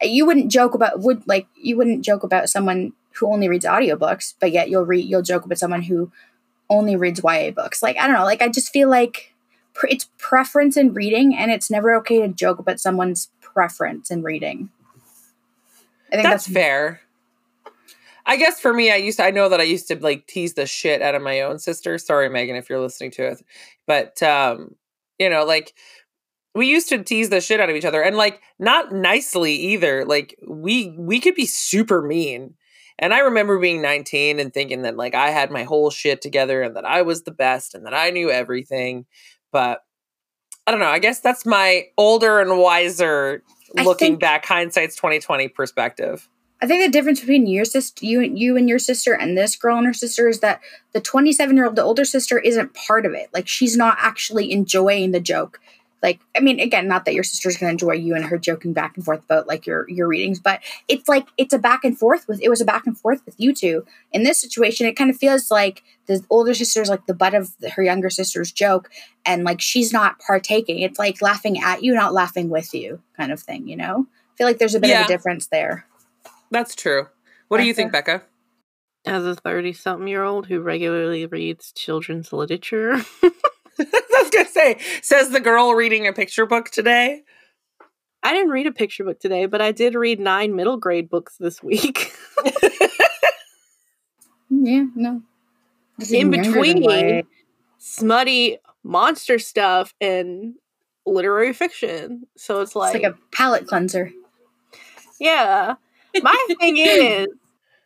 you 0.00 0.24
wouldn't 0.24 0.50
joke 0.50 0.74
about, 0.74 1.00
would, 1.00 1.26
like, 1.26 1.46
you 1.54 1.76
wouldn't 1.76 2.04
joke 2.04 2.22
about 2.22 2.48
someone 2.48 2.92
who 3.12 3.32
only 3.32 3.48
reads 3.48 3.64
audiobooks, 3.64 4.34
but 4.40 4.52
yet 4.52 4.70
you'll 4.70 4.86
read, 4.86 5.06
you'll 5.08 5.22
joke 5.22 5.44
about 5.44 5.58
someone 5.58 5.82
who 5.82 6.10
only 6.68 6.96
reads 6.96 7.20
YA 7.22 7.50
books. 7.50 7.82
Like, 7.82 7.98
I 7.98 8.06
don't 8.06 8.16
know, 8.16 8.24
like, 8.24 8.42
I 8.42 8.48
just 8.48 8.72
feel 8.72 8.88
like 8.88 9.34
it's 9.84 10.08
preference 10.18 10.76
in 10.76 10.94
reading, 10.94 11.34
and 11.34 11.50
it's 11.50 11.70
never 11.70 11.94
okay 11.96 12.20
to 12.20 12.28
joke 12.28 12.58
about 12.58 12.80
someone's 12.80 13.30
preference 13.40 14.10
in 14.10 14.22
reading. 14.22 14.70
I 16.12 16.16
think 16.16 16.22
that's, 16.24 16.46
that's 16.46 16.54
fair. 16.54 17.00
I 18.26 18.36
guess 18.36 18.60
for 18.60 18.72
me, 18.72 18.92
I 18.92 18.96
used 18.96 19.18
to, 19.18 19.24
I 19.24 19.30
know 19.30 19.48
that 19.48 19.60
I 19.60 19.64
used 19.64 19.88
to 19.88 19.96
like 19.96 20.26
tease 20.26 20.54
the 20.54 20.66
shit 20.66 21.02
out 21.02 21.14
of 21.14 21.22
my 21.22 21.40
own 21.40 21.58
sister. 21.58 21.98
Sorry, 21.98 22.28
Megan, 22.28 22.56
if 22.56 22.68
you're 22.68 22.80
listening 22.80 23.10
to 23.12 23.26
it, 23.26 23.42
but 23.86 24.22
um, 24.22 24.76
you 25.20 25.28
know, 25.28 25.44
like 25.44 25.74
we 26.54 26.66
used 26.66 26.88
to 26.88 27.04
tease 27.04 27.28
the 27.28 27.40
shit 27.40 27.60
out 27.60 27.70
of 27.70 27.76
each 27.76 27.84
other 27.84 28.02
and 28.02 28.16
like 28.16 28.40
not 28.58 28.90
nicely 28.90 29.52
either. 29.52 30.04
Like 30.04 30.36
we 30.48 30.96
we 30.98 31.20
could 31.20 31.36
be 31.36 31.46
super 31.46 32.02
mean. 32.02 32.54
And 32.98 33.14
I 33.14 33.20
remember 33.20 33.58
being 33.58 33.80
19 33.80 34.40
and 34.40 34.52
thinking 34.52 34.82
that 34.82 34.96
like 34.96 35.14
I 35.14 35.30
had 35.30 35.50
my 35.50 35.62
whole 35.62 35.90
shit 35.90 36.20
together 36.20 36.62
and 36.62 36.76
that 36.76 36.84
I 36.84 37.02
was 37.02 37.22
the 37.22 37.30
best 37.30 37.74
and 37.74 37.86
that 37.86 37.94
I 37.94 38.10
knew 38.10 38.30
everything. 38.30 39.06
But 39.52 39.80
I 40.66 40.70
don't 40.70 40.80
know. 40.80 40.86
I 40.86 40.98
guess 40.98 41.20
that's 41.20 41.46
my 41.46 41.84
older 41.96 42.40
and 42.40 42.58
wiser 42.58 43.42
looking 43.74 44.12
think, 44.12 44.20
back 44.20 44.44
hindsight's 44.44 44.96
2020 44.96 45.48
perspective. 45.48 46.28
I 46.62 46.66
think 46.66 46.84
the 46.84 46.92
difference 46.92 47.20
between 47.20 47.46
your 47.46 47.64
sister, 47.64 48.04
you, 48.04 48.20
you 48.20 48.56
and 48.56 48.68
your 48.68 48.78
sister, 48.78 49.14
and 49.14 49.36
this 49.36 49.56
girl 49.56 49.78
and 49.78 49.86
her 49.86 49.94
sister 49.94 50.28
is 50.28 50.40
that 50.40 50.60
the 50.92 51.00
27 51.00 51.56
year 51.56 51.66
old, 51.66 51.76
the 51.76 51.82
older 51.82 52.04
sister, 52.04 52.38
isn't 52.38 52.74
part 52.74 53.06
of 53.06 53.14
it. 53.14 53.30
Like 53.32 53.48
she's 53.48 53.76
not 53.76 53.96
actually 53.98 54.52
enjoying 54.52 55.12
the 55.12 55.20
joke. 55.20 55.60
Like, 56.02 56.20
I 56.36 56.40
mean, 56.40 56.60
again, 56.60 56.88
not 56.88 57.04
that 57.04 57.14
your 57.14 57.24
sister's 57.24 57.56
gonna 57.56 57.72
enjoy 57.72 57.92
you 57.92 58.14
and 58.14 58.24
her 58.24 58.38
joking 58.38 58.72
back 58.72 58.96
and 58.96 59.04
forth 59.04 59.24
about 59.24 59.46
like 59.46 59.66
your 59.66 59.88
your 59.88 60.08
readings, 60.08 60.40
but 60.40 60.60
it's 60.88 61.08
like 61.08 61.28
it's 61.36 61.52
a 61.52 61.58
back 61.58 61.84
and 61.84 61.98
forth 61.98 62.26
with. 62.26 62.40
It 62.42 62.48
was 62.48 62.60
a 62.60 62.64
back 62.64 62.86
and 62.86 62.96
forth 62.96 63.24
with 63.26 63.38
you 63.38 63.54
two. 63.54 63.84
In 64.12 64.22
this 64.22 64.40
situation, 64.40 64.86
it 64.86 64.96
kind 64.96 65.10
of 65.10 65.16
feels 65.16 65.50
like 65.50 65.82
the 66.06 66.24
older 66.30 66.54
sister's 66.54 66.88
like 66.88 67.06
the 67.06 67.14
butt 67.14 67.34
of 67.34 67.50
her 67.74 67.82
younger 67.82 68.08
sister's 68.08 68.50
joke, 68.50 68.88
and 69.26 69.44
like 69.44 69.60
she's 69.60 69.92
not 69.92 70.18
partaking. 70.18 70.78
It's 70.78 70.98
like 70.98 71.20
laughing 71.20 71.60
at 71.60 71.82
you, 71.82 71.94
not 71.94 72.14
laughing 72.14 72.48
with 72.48 72.72
you, 72.72 73.02
kind 73.16 73.30
of 73.30 73.40
thing. 73.40 73.68
You 73.68 73.76
know, 73.76 74.06
I 74.08 74.36
feel 74.36 74.46
like 74.46 74.58
there's 74.58 74.74
a 74.74 74.80
bit 74.80 74.90
yeah. 74.90 75.00
of 75.00 75.04
a 75.04 75.08
difference 75.08 75.48
there. 75.48 75.86
That's 76.50 76.74
true. 76.74 77.08
What 77.48 77.58
do 77.58 77.64
you 77.64 77.74
think, 77.74 77.92
Becca? 77.92 78.22
As 79.06 79.24
a 79.24 79.34
30 79.34 79.72
something 79.72 80.08
year 80.08 80.22
old 80.22 80.46
who 80.46 80.60
regularly 80.60 81.26
reads 81.26 81.72
children's 81.72 82.32
literature. 82.32 82.96
I 83.80 84.22
was 84.22 84.30
going 84.30 84.46
to 84.46 84.52
say, 84.52 84.78
says 85.02 85.30
the 85.30 85.40
girl 85.40 85.72
reading 85.72 86.06
a 86.06 86.12
picture 86.12 86.46
book 86.46 86.70
today. 86.70 87.22
I 88.22 88.32
didn't 88.32 88.50
read 88.50 88.66
a 88.66 88.72
picture 88.72 89.04
book 89.04 89.18
today, 89.18 89.46
but 89.46 89.62
I 89.62 89.72
did 89.72 89.94
read 89.94 90.20
nine 90.20 90.54
middle 90.54 90.76
grade 90.76 91.08
books 91.08 91.36
this 91.38 91.62
week. 91.62 92.12
yeah, 94.50 94.84
no. 94.94 95.22
In 96.10 96.30
between 96.30 97.22
smutty 97.78 98.58
monster 98.82 99.38
stuff 99.38 99.94
and 100.00 100.54
literary 101.06 101.54
fiction. 101.54 102.26
So 102.36 102.60
it's 102.60 102.76
like, 102.76 102.94
it's 102.96 103.04
like 103.04 103.14
a 103.14 103.18
palate 103.34 103.66
cleanser. 103.66 104.12
Yeah. 105.18 105.76
My 106.22 106.46
thing 106.60 106.76
is, 106.78 107.28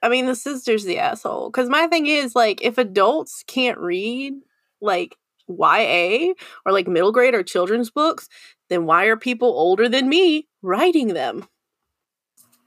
I 0.03 0.09
mean, 0.09 0.27
the 0.27 0.35
sister's 0.35 0.85
the 0.85 0.99
asshole. 0.99 1.51
Because 1.51 1.69
my 1.69 1.87
thing 1.87 2.07
is, 2.07 2.35
like, 2.35 2.63
if 2.63 2.79
adults 2.79 3.45
can't 3.47 3.79
read, 3.79 4.35
like, 4.81 5.17
YA 5.49 6.33
or 6.65 6.73
like 6.73 6.89
middle 6.89 7.13
grade 7.13 7.35
or 7.35 7.43
children's 7.43 7.91
books, 7.91 8.29
then 8.69 8.87
why 8.87 9.05
are 9.07 9.17
people 9.17 9.49
older 9.49 9.89
than 9.89 10.09
me 10.09 10.49
writing 10.63 11.09
them? 11.09 11.47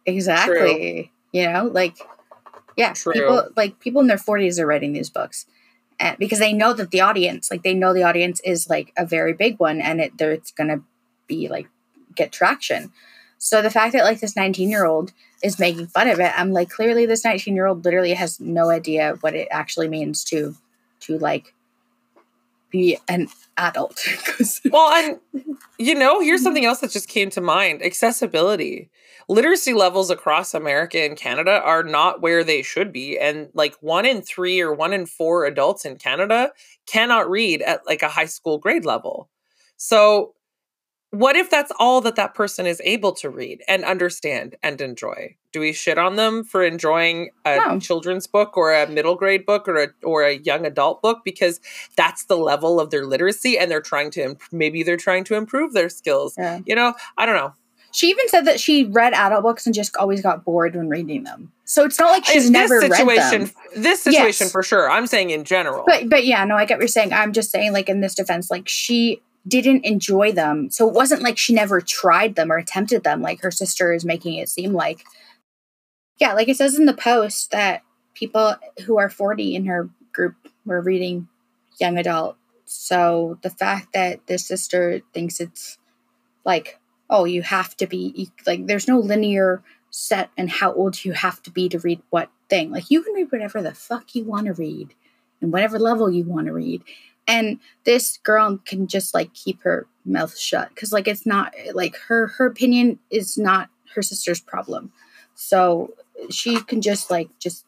Exactly. 0.06 0.56
True. 0.56 1.04
You 1.34 1.52
know, 1.52 1.66
like, 1.66 1.98
yeah, 2.76 2.94
True. 2.94 3.14
people 3.14 3.50
like 3.56 3.80
people 3.80 4.02
in 4.02 4.08
their 4.08 4.18
40s 4.18 4.60
are 4.60 4.68
writing 4.68 4.94
these 4.94 5.10
books. 5.10 5.46
And, 6.00 6.18
because 6.18 6.40
they 6.40 6.54
know 6.54 6.74
that 6.74 6.92
the 6.92 7.02
audience, 7.02 7.50
like, 7.50 7.64
they 7.64 7.74
know 7.74 7.94
the 7.94 8.04
audience 8.04 8.40
is 8.42 8.70
like 8.70 8.94
a 8.96 9.06
very 9.06 9.34
big 9.34 9.60
one 9.60 9.82
and 9.82 10.00
it, 10.00 10.14
it's 10.20 10.52
going 10.52 10.70
to 10.70 10.84
be 11.28 11.48
like 11.48 11.68
get 12.16 12.32
traction. 12.32 12.92
So 13.40 13.62
the 13.62 13.70
fact 13.70 13.94
that 13.94 14.04
like 14.04 14.20
this 14.20 14.36
19 14.36 14.70
year 14.70 14.86
old 14.86 15.14
is 15.44 15.60
making 15.60 15.88
fun 15.88 16.10
of 16.10 16.20
it, 16.20 16.32
I'm 16.38 16.52
like, 16.52 16.70
clearly 16.70 17.06
this 17.06 17.24
19 17.24 17.56
year 17.56 17.68
old 17.68 17.86
literally 17.86 18.14
has 18.14 18.40
no 18.40 18.70
idea 18.70 19.16
what 19.22 19.36
it 19.36 19.48
actually 19.52 19.88
means 19.88 20.24
to, 20.26 20.56
to 21.02 21.18
like 21.20 21.54
be 22.70 22.98
an 23.08 23.28
adult. 23.58 24.06
well, 24.72 24.92
and 24.94 25.20
you 25.78 25.96
know, 25.96 26.20
here's 26.22 26.40
mm-hmm. 26.40 26.44
something 26.44 26.66
else 26.66 26.80
that 26.80 26.92
just 26.92 27.08
came 27.08 27.30
to 27.32 27.42
mind 27.42 27.84
accessibility. 27.84 28.90
Literacy 29.30 29.74
levels 29.74 30.10
across 30.10 30.54
America 30.54 31.00
and 31.04 31.18
Canada 31.18 31.62
are 31.62 31.84
not 31.84 32.22
where 32.22 32.46
they 32.46 32.62
should 32.62 32.94
be. 32.94 33.20
And 33.20 33.50
like 33.54 33.76
one 33.82 34.06
in 34.06 34.22
three 34.22 34.62
or 34.62 34.74
one 34.74 34.94
in 34.94 35.06
four 35.06 35.46
adults 35.46 35.84
in 35.84 35.98
Canada 35.98 36.52
cannot 36.86 37.30
read 37.30 37.62
at 37.62 37.86
like 37.86 38.02
a 38.02 38.08
high 38.08 38.26
school 38.26 38.58
grade 38.58 38.86
level. 38.86 39.30
So 39.76 40.34
what 41.12 41.38
if 41.38 41.50
that's 41.50 41.72
all 41.80 42.02
that 42.02 42.18
that 42.18 42.34
person 42.34 42.66
is 42.66 42.82
able 42.84 43.14
to 43.14 43.30
read 43.30 43.64
and 43.68 43.86
understand 43.86 44.56
and 44.62 44.82
enjoy? 44.82 45.36
Do 45.54 45.62
we 45.62 45.72
shit 45.72 45.98
on 45.98 46.18
them 46.18 46.44
for 46.44 46.64
enjoying 46.64 47.30
a 47.46 47.58
no. 47.58 47.80
children's 47.80 48.28
book 48.28 48.58
or 48.58 48.74
a 48.74 48.88
middle 48.88 49.16
grade 49.16 49.46
book 49.46 49.68
or 49.68 49.78
a 49.78 49.88
or 50.04 50.24
a 50.24 50.38
young 50.38 50.66
adult 50.66 51.02
book 51.02 51.22
because 51.24 51.62
that's 51.96 52.26
the 52.26 52.36
level 52.36 52.80
of 52.80 52.90
their 52.90 53.06
literacy 53.06 53.58
and 53.58 53.72
they're 53.72 53.82
trying 53.82 54.12
to 54.12 54.24
imp- 54.24 54.42
maybe 54.52 54.84
they're 54.84 54.98
trying 54.98 55.24
to 55.26 55.36
improve 55.36 55.74
their 55.74 55.90
skills. 55.90 56.36
Yeah. 56.38 56.60
You 56.66 56.76
know, 56.76 56.94
I 57.18 57.26
don't 57.26 57.36
know. 57.36 57.54
She 57.92 58.10
even 58.10 58.28
said 58.28 58.46
that 58.46 58.60
she 58.60 58.84
read 58.84 59.14
adult 59.14 59.44
books 59.44 59.66
and 59.66 59.74
just 59.74 59.96
always 59.96 60.22
got 60.22 60.44
bored 60.44 60.76
when 60.76 60.90
reading 60.90 61.24
them. 61.24 61.52
So 61.64 61.86
it's 61.86 61.98
not 61.98 62.12
like 62.12 62.26
she's 62.26 62.50
never 62.50 62.82
situation, 62.82 63.08
read 63.08 63.48
them. 63.48 63.52
This 63.76 64.04
situation 64.04 64.46
yes. 64.46 64.52
for 64.52 64.62
sure. 64.62 64.92
I'm 64.92 65.08
saying 65.08 65.30
in 65.30 65.46
general. 65.46 65.84
But 65.88 66.10
but 66.10 66.26
yeah, 66.26 66.44
no, 66.44 66.56
I 66.56 66.66
get 66.66 66.76
what 66.76 66.82
you're 66.82 66.90
saying. 66.90 67.14
I'm 67.14 67.34
just 67.34 67.50
saying 67.50 67.74
like 67.74 67.90
in 67.90 68.02
this 68.02 68.14
defense, 68.14 68.52
like 68.52 68.68
she 68.68 69.22
didn't 69.48 69.86
enjoy 69.86 70.32
them. 70.32 70.70
So 70.70 70.88
it 70.88 70.94
wasn't 70.94 71.22
like 71.22 71.38
she 71.38 71.54
never 71.54 71.82
tried 71.82 72.36
them 72.36 72.52
or 72.52 72.58
attempted 72.58 73.04
them, 73.04 73.22
like 73.22 73.42
her 73.42 73.52
sister 73.52 73.94
is 73.94 74.06
making 74.06 74.36
it 74.36 74.50
seem 74.50 74.74
like. 74.74 75.06
Yeah, 76.20 76.34
like 76.34 76.50
it 76.50 76.58
says 76.58 76.78
in 76.78 76.86
the 76.86 76.94
post 76.94 77.52
that 77.52 77.84
people 78.14 78.56
who 78.86 78.98
are 78.98 79.10
40 79.10 79.56
in 79.56 79.66
her 79.66 79.90
group 80.12 80.36
were 80.66 80.82
reading 80.82 81.28
young 81.80 81.98
adult 81.98 82.38
So 82.66 83.38
the 83.44 83.50
fact 83.50 83.94
that 83.94 84.26
the 84.28 84.38
sister 84.38 85.02
thinks 85.14 85.40
it's 85.40 85.78
like, 86.44 86.80
oh, 87.10 87.26
you 87.26 87.42
have 87.44 87.78
to 87.78 87.88
be 87.88 88.30
like, 88.46 88.68
there's 88.68 88.88
no 88.88 89.00
linear 89.00 89.64
set 89.90 90.30
and 90.38 90.50
how 90.50 90.74
old 90.74 91.06
you 91.06 91.14
have 91.14 91.42
to 91.44 91.52
be 91.52 91.70
to 91.70 91.80
read 91.80 92.02
what 92.10 92.30
thing. 92.50 92.72
Like 92.72 92.92
you 92.92 93.02
can 93.02 93.14
read 93.14 93.32
whatever 93.32 93.62
the 93.62 93.74
fuck 93.74 94.16
you 94.16 94.24
want 94.24 94.48
to 94.48 94.54
read 94.54 94.94
and 95.42 95.54
whatever 95.54 95.80
level 95.80 96.10
you 96.10 96.24
want 96.24 96.48
to 96.48 96.54
read. 96.54 96.84
And 97.28 97.60
this 97.84 98.18
girl 98.18 98.60
can 98.66 98.88
just 98.88 99.14
like 99.14 99.34
keep 99.34 99.62
her 99.64 99.88
mouth 100.06 100.38
shut 100.38 100.70
because 100.70 100.94
like 100.94 101.08
it's 101.08 101.26
not 101.26 101.54
like 101.74 101.98
her 102.08 102.28
her 102.28 102.46
opinion 102.46 103.00
is 103.10 103.38
not 103.38 103.70
her 103.96 104.02
sister's 104.02 104.40
problem. 104.40 104.92
So 105.36 105.94
she 106.30 106.62
can 106.62 106.82
just 106.82 107.12
like 107.12 107.30
just 107.40 107.66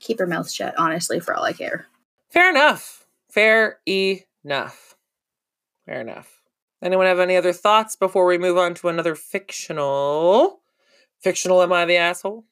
keep 0.00 0.18
her 0.18 0.26
mouth 0.26 0.50
shut, 0.50 0.74
honestly, 0.78 1.20
for 1.20 1.34
all 1.34 1.44
I 1.44 1.52
care. 1.52 1.86
Fair 2.30 2.50
enough. 2.50 3.06
Fair 3.30 3.80
enough. 3.86 4.94
Fair 5.86 6.00
enough. 6.00 6.42
Anyone 6.82 7.06
have 7.06 7.18
any 7.18 7.36
other 7.36 7.52
thoughts 7.52 7.96
before 7.96 8.26
we 8.26 8.38
move 8.38 8.58
on 8.58 8.74
to 8.74 8.88
another 8.88 9.14
fictional? 9.14 10.60
Fictional 11.20 11.62
am 11.62 11.72
I 11.72 11.84
the 11.84 11.96
asshole? 11.96 12.44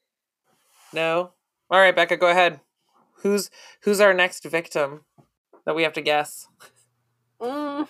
No? 0.93 1.33
All 1.71 1.79
right, 1.79 1.95
Becca, 1.95 2.17
go 2.17 2.29
ahead. 2.29 2.61
Who's 3.17 3.51
who's 3.83 4.01
our 4.01 4.15
next 4.15 4.45
victim 4.45 5.03
that 5.65 5.77
we 5.77 5.83
have 5.83 5.93
to 5.95 6.01
guess? 6.01 6.49
Mm, 7.41 7.89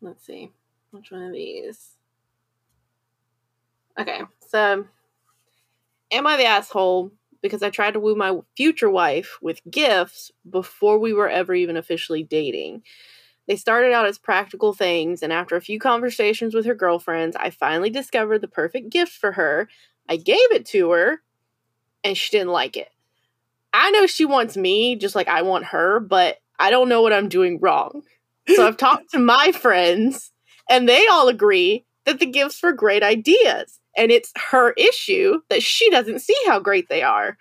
let's 0.00 0.24
see. 0.24 0.50
Which 0.90 1.10
one 1.10 1.22
of 1.22 1.32
these? 1.32 1.96
Okay, 3.98 4.20
so 4.46 4.86
am 6.10 6.26
I 6.26 6.36
the 6.36 6.44
asshole 6.44 7.12
because 7.42 7.62
I 7.62 7.70
tried 7.70 7.92
to 7.92 8.00
woo 8.00 8.14
my 8.14 8.38
future 8.56 8.90
wife 8.90 9.38
with 9.40 9.60
gifts 9.70 10.30
before 10.48 10.98
we 10.98 11.12
were 11.12 11.28
ever 11.28 11.54
even 11.54 11.76
officially 11.76 12.22
dating? 12.22 12.82
They 13.46 13.56
started 13.56 13.92
out 13.92 14.06
as 14.06 14.18
practical 14.18 14.72
things, 14.72 15.22
and 15.22 15.32
after 15.32 15.56
a 15.56 15.60
few 15.60 15.80
conversations 15.80 16.54
with 16.54 16.66
her 16.66 16.74
girlfriends, 16.74 17.36
I 17.36 17.50
finally 17.50 17.90
discovered 17.90 18.40
the 18.40 18.48
perfect 18.48 18.90
gift 18.90 19.12
for 19.12 19.32
her. 19.32 19.68
I 20.08 20.16
gave 20.16 20.52
it 20.52 20.66
to 20.66 20.90
her, 20.92 21.22
and 22.04 22.16
she 22.16 22.30
didn't 22.30 22.52
like 22.52 22.76
it. 22.76 22.90
I 23.72 23.90
know 23.90 24.06
she 24.06 24.24
wants 24.24 24.56
me 24.56 24.96
just 24.96 25.14
like 25.14 25.28
I 25.28 25.42
want 25.42 25.66
her, 25.66 26.00
but 26.00 26.39
I 26.60 26.70
don't 26.70 26.88
know 26.88 27.02
what 27.02 27.12
I'm 27.12 27.28
doing 27.28 27.58
wrong. 27.60 28.02
So 28.46 28.66
I've 28.66 28.76
talked 28.76 29.10
to 29.12 29.18
my 29.18 29.52
friends, 29.52 30.30
and 30.68 30.88
they 30.88 31.06
all 31.06 31.28
agree 31.28 31.84
that 32.04 32.20
the 32.20 32.26
gifts 32.26 32.62
were 32.62 32.72
great 32.72 33.02
ideas. 33.02 33.80
And 33.96 34.12
it's 34.12 34.32
her 34.36 34.72
issue 34.72 35.40
that 35.48 35.62
she 35.62 35.90
doesn't 35.90 36.20
see 36.20 36.36
how 36.46 36.60
great 36.60 36.88
they 36.88 37.02
are. 37.02 37.36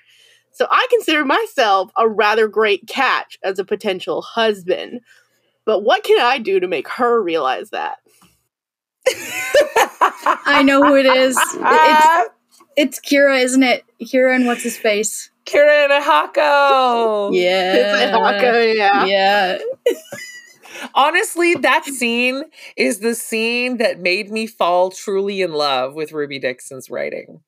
So 0.52 0.68
I 0.70 0.88
consider 0.90 1.24
myself 1.26 1.92
a 1.98 2.08
rather 2.08 2.48
great 2.48 2.88
catch 2.88 3.38
as 3.44 3.60
a 3.60 3.66
potential 3.66 4.22
husband. 4.22 5.02
But 5.66 5.84
what 5.84 6.04
can 6.04 6.20
I 6.20 6.38
do 6.40 6.60
to 6.60 6.68
make 6.68 6.88
her 6.90 7.22
realize 7.22 7.70
that? 7.70 7.98
I 10.46 10.64
know 10.64 10.84
who 10.84 10.96
it 10.96 11.06
is. 11.06 11.38
It's, 11.38 12.30
it's 12.76 13.00
Kira, 13.00 13.42
isn't 13.44 13.64
it? 13.64 13.84
Kira 14.02 14.36
and 14.36 14.48
what's 14.48 14.64
his 14.64 14.78
face? 14.78 15.29
Kira 15.50 15.86
and 15.86 16.04
Hako. 16.04 17.32
Yeah. 17.32 17.74
It's 17.76 18.12
Hako, 18.18 18.62
yeah. 18.62 19.06
Yeah. 19.06 19.58
Honestly, 20.94 21.56
that 21.56 21.86
scene 21.86 22.44
is 22.78 23.00
the 23.00 23.16
scene 23.16 23.78
that 23.78 24.00
made 24.00 24.32
me 24.32 24.48
fall 24.48 24.92
truly 24.92 25.42
in 25.42 25.52
love 25.52 25.94
with 25.94 26.12
Ruby 26.12 26.40
Dixon's 26.40 26.90
writing. 26.90 27.42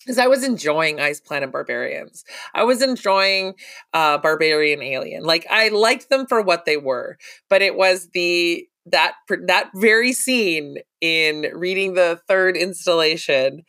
Because 0.00 0.18
I 0.18 0.28
was 0.28 0.44
enjoying 0.44 1.00
Ice 1.00 1.20
Planet 1.20 1.50
Barbarians. 1.50 2.24
I 2.54 2.62
was 2.62 2.80
enjoying 2.80 3.54
uh, 3.92 4.18
Barbarian 4.18 4.80
Alien. 4.80 5.24
Like 5.24 5.46
I 5.50 5.68
liked 5.68 6.10
them 6.10 6.26
for 6.26 6.42
what 6.42 6.64
they 6.64 6.76
were, 6.76 7.18
but 7.48 7.60
it 7.60 7.76
was 7.76 8.10
the 8.12 8.68
that 8.86 9.14
that 9.46 9.70
very 9.74 10.12
scene 10.12 10.76
in 11.00 11.50
reading 11.54 11.94
the 11.94 12.20
third 12.28 12.56
installation, 12.56 13.64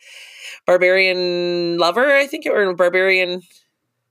Barbarian 0.64 1.76
Lover, 1.76 2.14
I 2.14 2.28
think, 2.28 2.46
it 2.46 2.50
or 2.50 2.72
Barbarian 2.72 3.42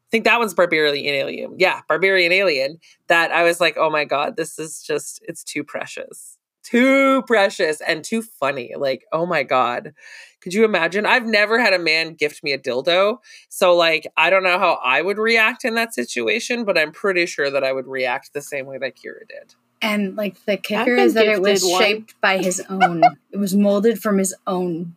I 0.08 0.10
think 0.10 0.24
that 0.24 0.40
one's 0.40 0.54
Barbarian 0.54 1.14
Alien. 1.14 1.56
Yeah, 1.58 1.82
Barbarian 1.88 2.32
Alien. 2.32 2.80
That 3.08 3.32
I 3.32 3.44
was 3.44 3.60
like, 3.60 3.76
oh 3.78 3.90
my 3.90 4.06
God, 4.06 4.38
this 4.38 4.58
is 4.58 4.82
just, 4.82 5.22
it's 5.28 5.44
too 5.44 5.64
precious. 5.64 6.38
Too 6.64 7.24
precious 7.24 7.82
and 7.82 8.04
too 8.04 8.22
funny. 8.22 8.74
Like, 8.78 9.06
oh 9.12 9.26
my 9.26 9.44
God. 9.44 9.94
Could 10.42 10.54
you 10.54 10.64
imagine? 10.64 11.06
I've 11.06 11.26
never 11.26 11.60
had 11.60 11.74
a 11.74 11.80
man 11.80 12.14
gift 12.14 12.44
me 12.44 12.54
a 12.54 12.60
dildo. 12.60 13.18
So, 13.50 13.76
like, 13.76 14.08
I 14.16 14.30
don't 14.30 14.44
know 14.44 14.60
how 14.60 14.80
I 14.84 15.02
would 15.02 15.18
react 15.18 15.66
in 15.66 15.76
that 15.76 15.94
situation, 15.94 16.64
but 16.64 16.78
I'm 16.78 16.92
pretty 16.92 17.26
sure 17.26 17.50
that 17.50 17.64
I 17.64 17.74
would 17.74 17.88
react 17.88 18.32
the 18.34 18.42
same 18.42 18.66
way 18.66 18.78
that 18.78 18.96
Kira 18.96 19.28
did. 19.28 19.56
And, 19.82 20.16
like, 20.16 20.44
the 20.46 20.56
kicker 20.56 20.96
is 20.96 21.16
that 21.16 21.28
it 21.28 21.42
was 21.42 21.64
one. 21.64 21.82
shaped 21.82 22.16
by 22.22 22.38
his 22.38 22.62
own, 22.70 23.04
it 23.32 23.38
was 23.38 23.56
molded 23.56 24.02
from 24.02 24.18
his 24.20 24.34
own. 24.46 24.96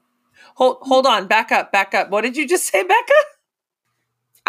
Hold, 0.55 0.79
hold 0.83 1.07
on, 1.07 1.27
back 1.27 1.51
up, 1.51 1.73
back 1.73 1.95
up. 1.95 2.11
What 2.11 2.21
did 2.23 2.37
you 2.37 2.47
just 2.47 2.67
say, 2.67 2.83
Becca? 2.83 3.13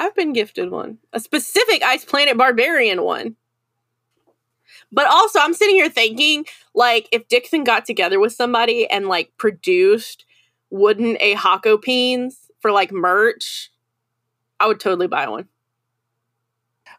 I've 0.02 0.16
been 0.16 0.34
gifted 0.34 0.72
one, 0.72 0.98
a 1.14 1.20
specific 1.20 1.84
Ice 1.84 2.04
Planet 2.04 2.36
Barbarian 2.36 3.04
one. 3.04 3.36
But 4.92 5.06
also, 5.06 5.38
I'm 5.40 5.54
sitting 5.54 5.76
here 5.76 5.92
thinking, 5.92 6.46
like, 6.74 7.08
if 7.12 7.28
Dixon 7.28 7.64
got 7.64 7.86
together 7.86 8.20
with 8.20 8.34
somebody 8.34 8.90
and 8.90 9.06
like 9.06 9.38
produced 9.38 10.26
wooden 10.72 11.18
a 11.20 11.36
Hako 11.36 11.78
peens 11.78 12.50
for 12.62 12.72
like 12.72 12.92
merch, 12.92 13.70
I 14.60 14.66
would 14.66 14.80
totally 14.80 15.06
buy 15.06 15.30
one. 15.30 15.48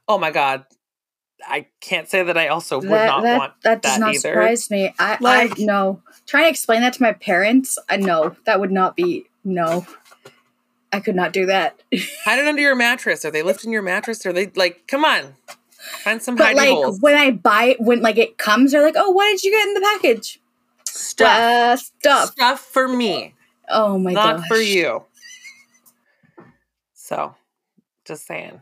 Oh 0.07 0.19
my 0.19 0.31
god, 0.31 0.65
I 1.45 1.67
can't 1.81 2.09
say 2.09 2.23
that 2.23 2.39
I 2.39 2.49
also 2.49 2.79
would 2.79 2.89
that, 2.89 3.07
not 3.07 3.23
that, 3.25 3.39
want 3.39 3.53
that. 3.65 3.83
does 3.83 3.95
that 3.95 4.01
not 4.01 4.11
either. 4.11 4.21
surprise 4.21 4.71
me. 4.71 4.95
I, 5.01 5.17
like, 5.21 5.59
I 5.59 5.65
no. 5.65 6.03
Trying 6.27 6.45
to 6.45 6.51
explain 6.51 6.83
that 6.83 6.93
to 6.93 7.03
my 7.03 7.15
parents, 7.15 7.79
uh, 7.79 7.83
I 7.89 7.97
know 7.97 8.37
that 8.47 8.61
would 8.61 8.71
not 8.71 8.95
be 8.95 9.27
no. 9.43 9.85
I 10.93 11.01
could 11.01 11.17
not 11.17 11.33
do 11.33 11.47
that. 11.47 11.83
Hide 12.25 12.39
it 12.39 12.47
under 12.47 12.61
your 12.61 12.75
mattress. 12.75 13.25
Are 13.25 13.31
they 13.31 13.43
lifting 13.43 13.73
your 13.73 13.83
mattress? 13.83 14.25
Are 14.27 14.33
they 14.33 14.49
like, 14.55 14.87
come 14.87 15.05
on, 15.05 15.35
find 16.05 16.23
some 16.23 16.37
but 16.37 16.55
like 16.55 16.69
holes. 16.69 17.01
when 17.01 17.17
I 17.17 17.31
buy 17.31 17.65
it, 17.65 17.81
when 17.81 18.03
like 18.03 18.19
it 18.19 18.37
comes, 18.39 18.73
they're 18.73 18.83
like, 18.83 18.97
oh, 18.97 19.11
what 19.11 19.31
did 19.31 19.43
you 19.43 19.51
get 19.51 19.69
in 19.69 19.75
the 19.75 19.81
package? 19.81 20.41
Stuff, 20.85 21.29
uh, 21.29 21.77
stuff, 21.77 22.31
stuff 22.33 22.61
for 22.61 22.87
me. 22.87 23.35
Oh 23.69 23.99
my 23.99 24.13
god, 24.13 24.25
not 24.25 24.37
gosh. 24.39 24.49
for 24.49 24.57
you. 24.59 25.05
So, 26.93 27.35
just 28.05 28.27
saying. 28.27 28.61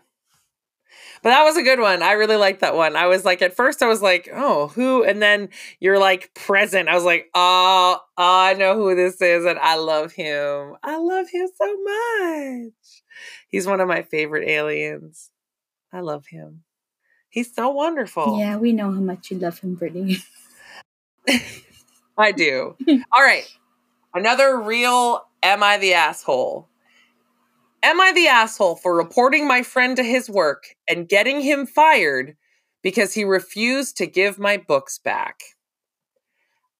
But 1.22 1.30
that 1.30 1.44
was 1.44 1.56
a 1.56 1.62
good 1.62 1.80
one. 1.80 2.02
I 2.02 2.12
really 2.12 2.36
liked 2.36 2.60
that 2.60 2.74
one. 2.74 2.96
I 2.96 3.06
was 3.06 3.24
like, 3.24 3.42
at 3.42 3.54
first, 3.54 3.82
I 3.82 3.88
was 3.88 4.00
like, 4.00 4.28
oh, 4.32 4.68
who? 4.68 5.04
And 5.04 5.20
then 5.20 5.50
you're 5.78 5.98
like 5.98 6.32
present. 6.34 6.88
I 6.88 6.94
was 6.94 7.04
like, 7.04 7.28
oh, 7.34 7.98
oh, 8.16 8.40
I 8.40 8.54
know 8.54 8.74
who 8.74 8.94
this 8.94 9.20
is. 9.20 9.44
And 9.44 9.58
I 9.58 9.76
love 9.76 10.12
him. 10.12 10.76
I 10.82 10.96
love 10.96 11.26
him 11.30 11.48
so 11.56 11.82
much. 11.82 13.02
He's 13.48 13.66
one 13.66 13.80
of 13.80 13.88
my 13.88 14.02
favorite 14.02 14.48
aliens. 14.48 15.30
I 15.92 16.00
love 16.00 16.26
him. 16.26 16.62
He's 17.28 17.54
so 17.54 17.68
wonderful. 17.70 18.38
Yeah, 18.38 18.56
we 18.56 18.72
know 18.72 18.92
how 18.92 19.00
much 19.00 19.30
you 19.30 19.38
love 19.38 19.58
him, 19.58 19.76
Brittney. 19.76 20.22
I 22.18 22.32
do. 22.32 22.76
All 23.12 23.22
right. 23.22 23.44
Another 24.14 24.58
real 24.58 25.26
Am 25.42 25.62
I 25.62 25.78
the 25.78 25.94
Asshole? 25.94 26.69
Am 27.82 27.98
I 27.98 28.12
the 28.12 28.28
asshole 28.28 28.76
for 28.76 28.94
reporting 28.94 29.48
my 29.48 29.62
friend 29.62 29.96
to 29.96 30.02
his 30.02 30.28
work 30.28 30.64
and 30.86 31.08
getting 31.08 31.40
him 31.40 31.66
fired 31.66 32.36
because 32.82 33.14
he 33.14 33.24
refused 33.24 33.96
to 33.96 34.06
give 34.06 34.38
my 34.38 34.58
books 34.58 34.98
back? 34.98 35.40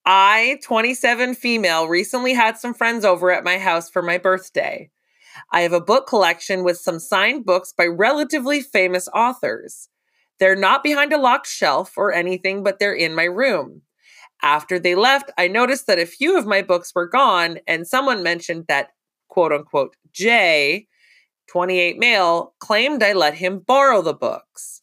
I, 0.04 0.58
27 0.62 1.34
female, 1.34 1.88
recently 1.88 2.34
had 2.34 2.58
some 2.58 2.74
friends 2.74 3.04
over 3.06 3.30
at 3.30 3.44
my 3.44 3.56
house 3.56 3.88
for 3.88 4.02
my 4.02 4.18
birthday. 4.18 4.90
I 5.50 5.62
have 5.62 5.72
a 5.72 5.80
book 5.80 6.06
collection 6.06 6.64
with 6.64 6.76
some 6.76 6.98
signed 6.98 7.46
books 7.46 7.72
by 7.72 7.86
relatively 7.86 8.60
famous 8.60 9.08
authors. 9.14 9.88
They're 10.38 10.56
not 10.56 10.82
behind 10.82 11.14
a 11.14 11.18
locked 11.18 11.46
shelf 11.46 11.94
or 11.96 12.12
anything, 12.12 12.62
but 12.62 12.78
they're 12.78 12.94
in 12.94 13.14
my 13.14 13.24
room. 13.24 13.82
After 14.42 14.78
they 14.78 14.94
left, 14.94 15.30
I 15.38 15.48
noticed 15.48 15.86
that 15.86 15.98
a 15.98 16.06
few 16.06 16.36
of 16.36 16.46
my 16.46 16.60
books 16.60 16.92
were 16.94 17.08
gone, 17.08 17.58
and 17.66 17.86
someone 17.86 18.22
mentioned 18.22 18.66
that 18.68 18.90
quote 19.28 19.52
unquote 19.52 19.96
Jay 20.12 20.88
28 21.50 21.98
male, 21.98 22.54
claimed 22.60 23.02
I 23.02 23.12
let 23.12 23.34
him 23.34 23.58
borrow 23.58 24.02
the 24.02 24.14
books. 24.14 24.82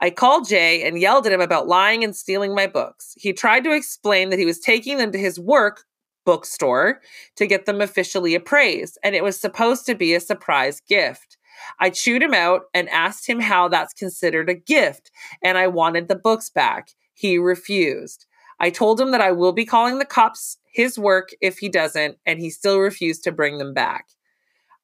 I 0.00 0.10
called 0.10 0.48
Jay 0.48 0.86
and 0.86 1.00
yelled 1.00 1.26
at 1.26 1.32
him 1.32 1.40
about 1.40 1.66
lying 1.66 2.04
and 2.04 2.14
stealing 2.14 2.54
my 2.54 2.68
books. 2.68 3.14
He 3.16 3.32
tried 3.32 3.64
to 3.64 3.72
explain 3.72 4.30
that 4.30 4.38
he 4.38 4.44
was 4.44 4.60
taking 4.60 4.98
them 4.98 5.10
to 5.10 5.18
his 5.18 5.40
work 5.40 5.84
bookstore 6.24 7.00
to 7.36 7.46
get 7.46 7.66
them 7.66 7.80
officially 7.80 8.36
appraised, 8.36 8.98
and 9.02 9.16
it 9.16 9.24
was 9.24 9.40
supposed 9.40 9.84
to 9.86 9.96
be 9.96 10.14
a 10.14 10.20
surprise 10.20 10.80
gift. 10.86 11.38
I 11.80 11.90
chewed 11.90 12.22
him 12.22 12.34
out 12.34 12.62
and 12.72 12.88
asked 12.90 13.26
him 13.26 13.40
how 13.40 13.68
that's 13.68 13.94
considered 13.94 14.48
a 14.48 14.54
gift, 14.54 15.10
and 15.42 15.58
I 15.58 15.66
wanted 15.66 16.06
the 16.06 16.14
books 16.14 16.50
back. 16.50 16.90
He 17.14 17.36
refused. 17.36 18.26
I 18.60 18.70
told 18.70 19.00
him 19.00 19.10
that 19.10 19.20
I 19.20 19.32
will 19.32 19.52
be 19.52 19.64
calling 19.64 19.98
the 19.98 20.04
cops 20.04 20.58
his 20.72 20.98
work 20.98 21.30
if 21.40 21.58
he 21.58 21.68
doesn't, 21.68 22.18
and 22.26 22.38
he 22.38 22.50
still 22.50 22.78
refused 22.78 23.24
to 23.24 23.32
bring 23.32 23.58
them 23.58 23.74
back. 23.74 24.06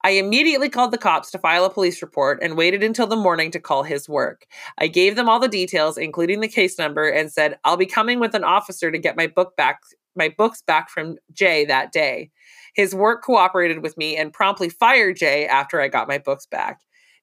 I 0.05 0.11
immediately 0.11 0.69
called 0.69 0.91
the 0.91 0.99
cops 0.99 1.31
to 1.31 1.39
file 1.39 1.65
a 1.65 1.71
police 1.71 2.03
report 2.03 2.41
and 2.43 2.57
waited 2.57 2.83
until 2.83 3.07
the 3.07 3.17
morning 3.17 3.51
to 3.53 3.61
call 3.61 3.85
his 3.85 4.09
work. 4.09 4.47
I 4.79 4.89
gave 4.89 5.15
them 5.17 5.29
all 5.29 5.39
the 5.39 5.49
details, 5.49 5.97
including 5.97 6.41
the 6.41 6.49
case 6.49 6.79
number, 6.79 7.09
and 7.09 7.31
said, 7.31 7.59
I'll 7.65 7.77
be 7.77 7.87
coming 7.87 8.19
with 8.19 8.35
an 8.35 8.45
officer 8.45 8.91
to 8.91 8.99
get 8.99 9.17
my 9.17 9.27
book 9.27 9.57
back 9.57 9.81
my 10.15 10.29
books 10.29 10.63
back 10.63 10.91
from 10.91 11.17
Jay 11.33 11.65
that 11.65 11.91
day. 11.91 12.31
His 12.75 12.95
work 12.95 13.23
cooperated 13.23 13.83
with 13.83 13.97
me 13.97 14.17
and 14.17 14.33
promptly 14.33 14.69
fired 14.69 15.17
Jay 15.17 15.47
after 15.47 15.81
I 15.81 15.89
got 15.89 16.09
my 16.09 16.19
books 16.19 16.47
back. 16.47 16.81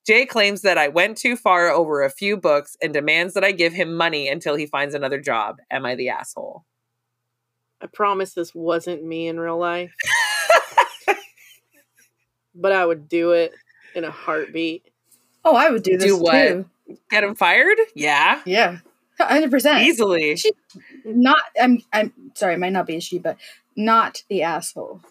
Jay 0.07 0.25
claims 0.25 0.61
that 0.61 0.77
I 0.77 0.87
went 0.87 1.17
too 1.17 1.35
far 1.35 1.69
over 1.69 2.01
a 2.01 2.09
few 2.09 2.37
books 2.37 2.75
and 2.81 2.93
demands 2.93 3.33
that 3.33 3.43
I 3.43 3.51
give 3.51 3.73
him 3.73 3.95
money 3.95 4.27
until 4.27 4.55
he 4.55 4.65
finds 4.65 4.95
another 4.95 5.19
job. 5.19 5.57
Am 5.69 5.85
I 5.85 5.95
the 5.95 6.09
asshole? 6.09 6.65
I 7.81 7.87
promise 7.87 8.33
this 8.33 8.55
wasn't 8.55 9.05
me 9.05 9.27
in 9.27 9.39
real 9.39 9.57
life. 9.57 9.93
But 12.59 12.71
I 12.71 12.85
would 12.85 13.07
do 13.07 13.31
it 13.31 13.53
in 13.95 14.03
a 14.03 14.11
heartbeat. 14.11 14.89
Oh, 15.45 15.55
I 15.55 15.69
would 15.69 15.83
do 15.83 15.97
this 15.97 16.05
do 16.05 16.17
what? 16.17 16.47
too. 16.47 16.69
Get 17.09 17.23
him 17.23 17.35
fired? 17.35 17.77
Yeah. 17.95 18.41
Yeah. 18.45 18.79
100%. 19.19 19.81
Easily. 19.81 20.35
She, 20.35 20.51
not 21.05 21.41
I'm 21.59 21.81
I'm 21.91 22.13
sorry, 22.35 22.53
it 22.53 22.59
might 22.59 22.71
not 22.71 22.85
be 22.85 22.95
a 22.95 23.01
she, 23.01 23.19
but 23.19 23.37
not 23.75 24.23
the 24.29 24.43
asshole 24.43 25.01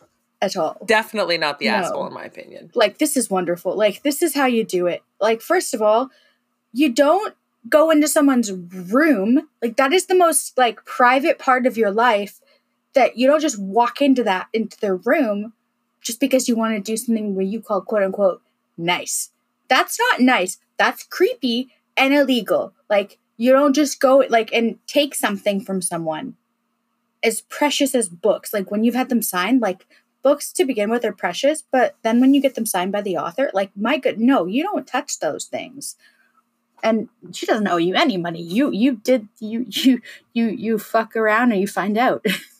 at 0.41 0.57
all. 0.57 0.79
Definitely 0.87 1.39
not 1.39 1.59
the 1.59 1.67
no. 1.67 1.73
asshole 1.73 2.07
in 2.07 2.15
my 2.15 2.25
opinion. 2.25 2.71
Like 2.75 2.99
this 2.99 3.17
is 3.17 3.29
wonderful. 3.29 3.77
Like 3.77 4.03
this 4.03 4.23
is 4.23 4.35
how 4.35 4.47
you 4.47 4.65
do 4.65 4.87
it. 4.87 5.03
Like 5.21 5.41
first 5.41 5.75
of 5.75 5.83
all, 5.83 6.11
you 6.73 6.93
don't 6.93 7.35
go 7.69 7.91
into 7.91 8.09
someone's 8.09 8.53
room. 8.53 9.49
Like 9.63 9.77
that 9.77 9.93
is 9.93 10.07
the 10.07 10.15
most 10.15 10.57
like 10.57 10.85
private 10.85 11.39
part 11.39 11.67
of 11.67 11.77
your 11.77 11.91
life 11.91 12.41
that 12.95 13.19
you 13.19 13.27
don't 13.27 13.41
just 13.41 13.61
walk 13.61 14.01
into 14.01 14.25
that 14.25 14.49
into 14.53 14.79
their 14.81 14.97
room 14.97 15.53
just 16.01 16.21
because 16.21 16.49
you 16.49 16.57
want 16.57 16.75
to 16.75 16.81
do 16.81 16.97
something 16.97 17.35
where 17.35 17.45
you 17.45 17.61
call 17.61 17.81
quote 17.81 18.03
unquote 18.03 18.43
nice. 18.77 19.31
That's 19.69 19.99
not 19.99 20.21
nice. 20.21 20.59
That's 20.77 21.03
creepy 21.05 21.71
and 21.97 22.15
illegal. 22.15 22.73
Like 22.89 23.19
you 23.37 23.53
don't 23.53 23.75
just 23.75 24.01
go 24.01 24.25
like 24.29 24.53
and 24.53 24.79
take 24.87 25.15
something 25.15 25.61
from 25.61 25.83
someone 25.83 26.37
as 27.23 27.43
precious 27.43 27.95
as 27.95 28.09
books. 28.09 28.53
Like 28.53 28.71
when 28.71 28.85
you've 28.85 28.95
had 28.95 29.09
them 29.09 29.23
signed, 29.23 29.61
like 29.61 29.87
books 30.23 30.53
to 30.53 30.65
begin 30.65 30.91
with 30.91 31.05
are 31.05 31.13
precious, 31.13 31.63
but 31.63 31.97
then 32.03 32.21
when 32.21 32.35
you 32.35 32.41
get 32.41 32.55
them 32.55 32.67
signed 32.67 32.93
by 32.93 33.03
the 33.03 33.17
author, 33.17 33.51
like 33.55 33.71
my 33.77 33.99
good, 33.99 34.21
no, 34.21 34.47
you 34.47 34.63
don't 34.63 34.87
touch 34.87 35.19
those 35.19 35.45
things. 35.45 35.97
And 36.83 37.09
she 37.33 37.45
doesn't 37.45 37.67
owe 37.67 37.77
you 37.77 37.95
any 37.97 38.17
money. 38.17 38.41
You 38.41 38.71
you 38.71 38.97
did 38.97 39.27
you 39.41 39.67
you 39.69 40.01
you 40.33 40.47
you 40.47 40.79
fuck 40.79 41.17
around 41.17 41.51
and 41.53 41.61
you 41.61 41.67
find 41.67 41.99
out. 41.99 42.25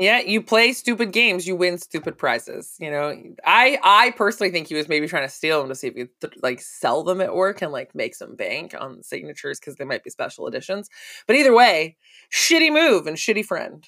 Yeah, 0.00 0.20
you 0.20 0.40
play 0.40 0.72
stupid 0.72 1.12
games, 1.12 1.46
you 1.46 1.54
win 1.54 1.76
stupid 1.76 2.16
prizes. 2.16 2.74
You 2.80 2.90
know, 2.90 3.14
I 3.44 3.78
I 3.82 4.12
personally 4.12 4.50
think 4.50 4.68
he 4.68 4.74
was 4.74 4.88
maybe 4.88 5.06
trying 5.06 5.28
to 5.28 5.34
steal 5.34 5.60
them 5.60 5.68
to 5.68 5.74
see 5.74 5.88
if 5.88 5.94
he 5.94 6.06
could 6.22 6.42
like 6.42 6.62
sell 6.62 7.04
them 7.04 7.20
at 7.20 7.34
work 7.34 7.60
and 7.60 7.70
like 7.70 7.94
make 7.94 8.14
some 8.14 8.34
bank 8.34 8.74
on 8.78 9.02
signatures 9.02 9.60
because 9.60 9.76
they 9.76 9.84
might 9.84 10.02
be 10.02 10.08
special 10.08 10.46
editions. 10.46 10.88
But 11.26 11.36
either 11.36 11.54
way, 11.54 11.98
shitty 12.32 12.72
move 12.72 13.06
and 13.06 13.18
shitty 13.18 13.44
friend. 13.44 13.86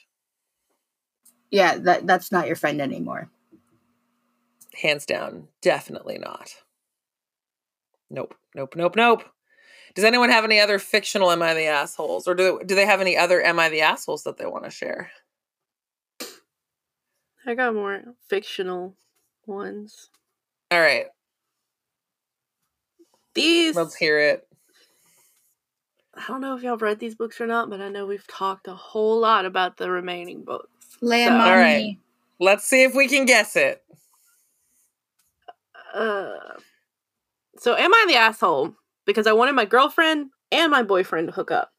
Yeah, 1.51 1.79
that 1.79 2.07
that's 2.07 2.31
not 2.31 2.47
your 2.47 2.57
friend 2.57 2.83
anymore. 2.83 3.31
Hands 4.83 5.07
down, 5.07 5.49
definitely 5.63 6.19
not. 6.19 6.55
Nope, 8.11 8.35
nope, 8.55 8.75
nope, 8.77 8.97
nope. 8.97 9.25
Does 9.95 10.05
anyone 10.05 10.31
have 10.31 10.45
any 10.45 10.61
other 10.61 10.79
fictional 10.79 11.31
"Am 11.31 11.43
I 11.43 11.55
the 11.55 11.67
assholes" 11.67 12.29
or 12.29 12.35
do 12.35 12.61
do 12.67 12.75
they 12.75 12.87
have 12.87 13.01
any 13.01 13.17
other 13.17 13.43
"Am 13.43 13.59
I 13.59 13.71
the 13.71 13.81
assholes" 13.83 14.25
that 14.25 14.37
they 14.39 14.47
want 14.47 14.65
to 14.65 14.71
share? 14.71 15.11
I 17.47 17.55
got 17.55 17.75
more 17.75 18.03
fictional 18.29 18.97
ones. 19.47 20.11
All 20.71 20.81
right. 20.81 21.07
These. 23.35 23.77
Let's 23.77 23.95
hear 23.95 24.19
it. 24.19 24.47
I 26.15 26.25
don't 26.29 26.41
know 26.41 26.57
if 26.57 26.63
y'all 26.63 26.77
read 26.77 26.99
these 26.99 27.15
books 27.15 27.41
or 27.41 27.47
not, 27.47 27.71
but 27.71 27.81
I 27.81 27.89
know 27.89 28.07
we've 28.07 28.27
talked 28.27 28.69
a 28.69 28.75
whole 28.75 29.19
lot 29.19 29.47
about 29.47 29.79
the 29.79 29.91
remaining 29.91 30.45
books. 30.45 30.69
Lay 31.01 31.25
so, 31.25 31.33
all 31.33 31.57
right. 31.57 31.97
Let's 32.39 32.65
see 32.65 32.83
if 32.83 32.95
we 32.95 33.09
can 33.09 33.25
guess 33.25 33.57
it. 33.57 33.83
Uh, 35.95 36.37
so, 37.59 37.75
am 37.75 37.93
I 37.93 38.05
the 38.09 38.17
asshole 38.17 38.75
because 39.07 39.27
I 39.27 39.33
wanted 39.33 39.53
my 39.53 39.65
girlfriend 39.65 40.31
and 40.51 40.71
my 40.71 40.83
boyfriend 40.83 41.29
to 41.29 41.33
hook 41.33 41.51
up? 41.51 41.72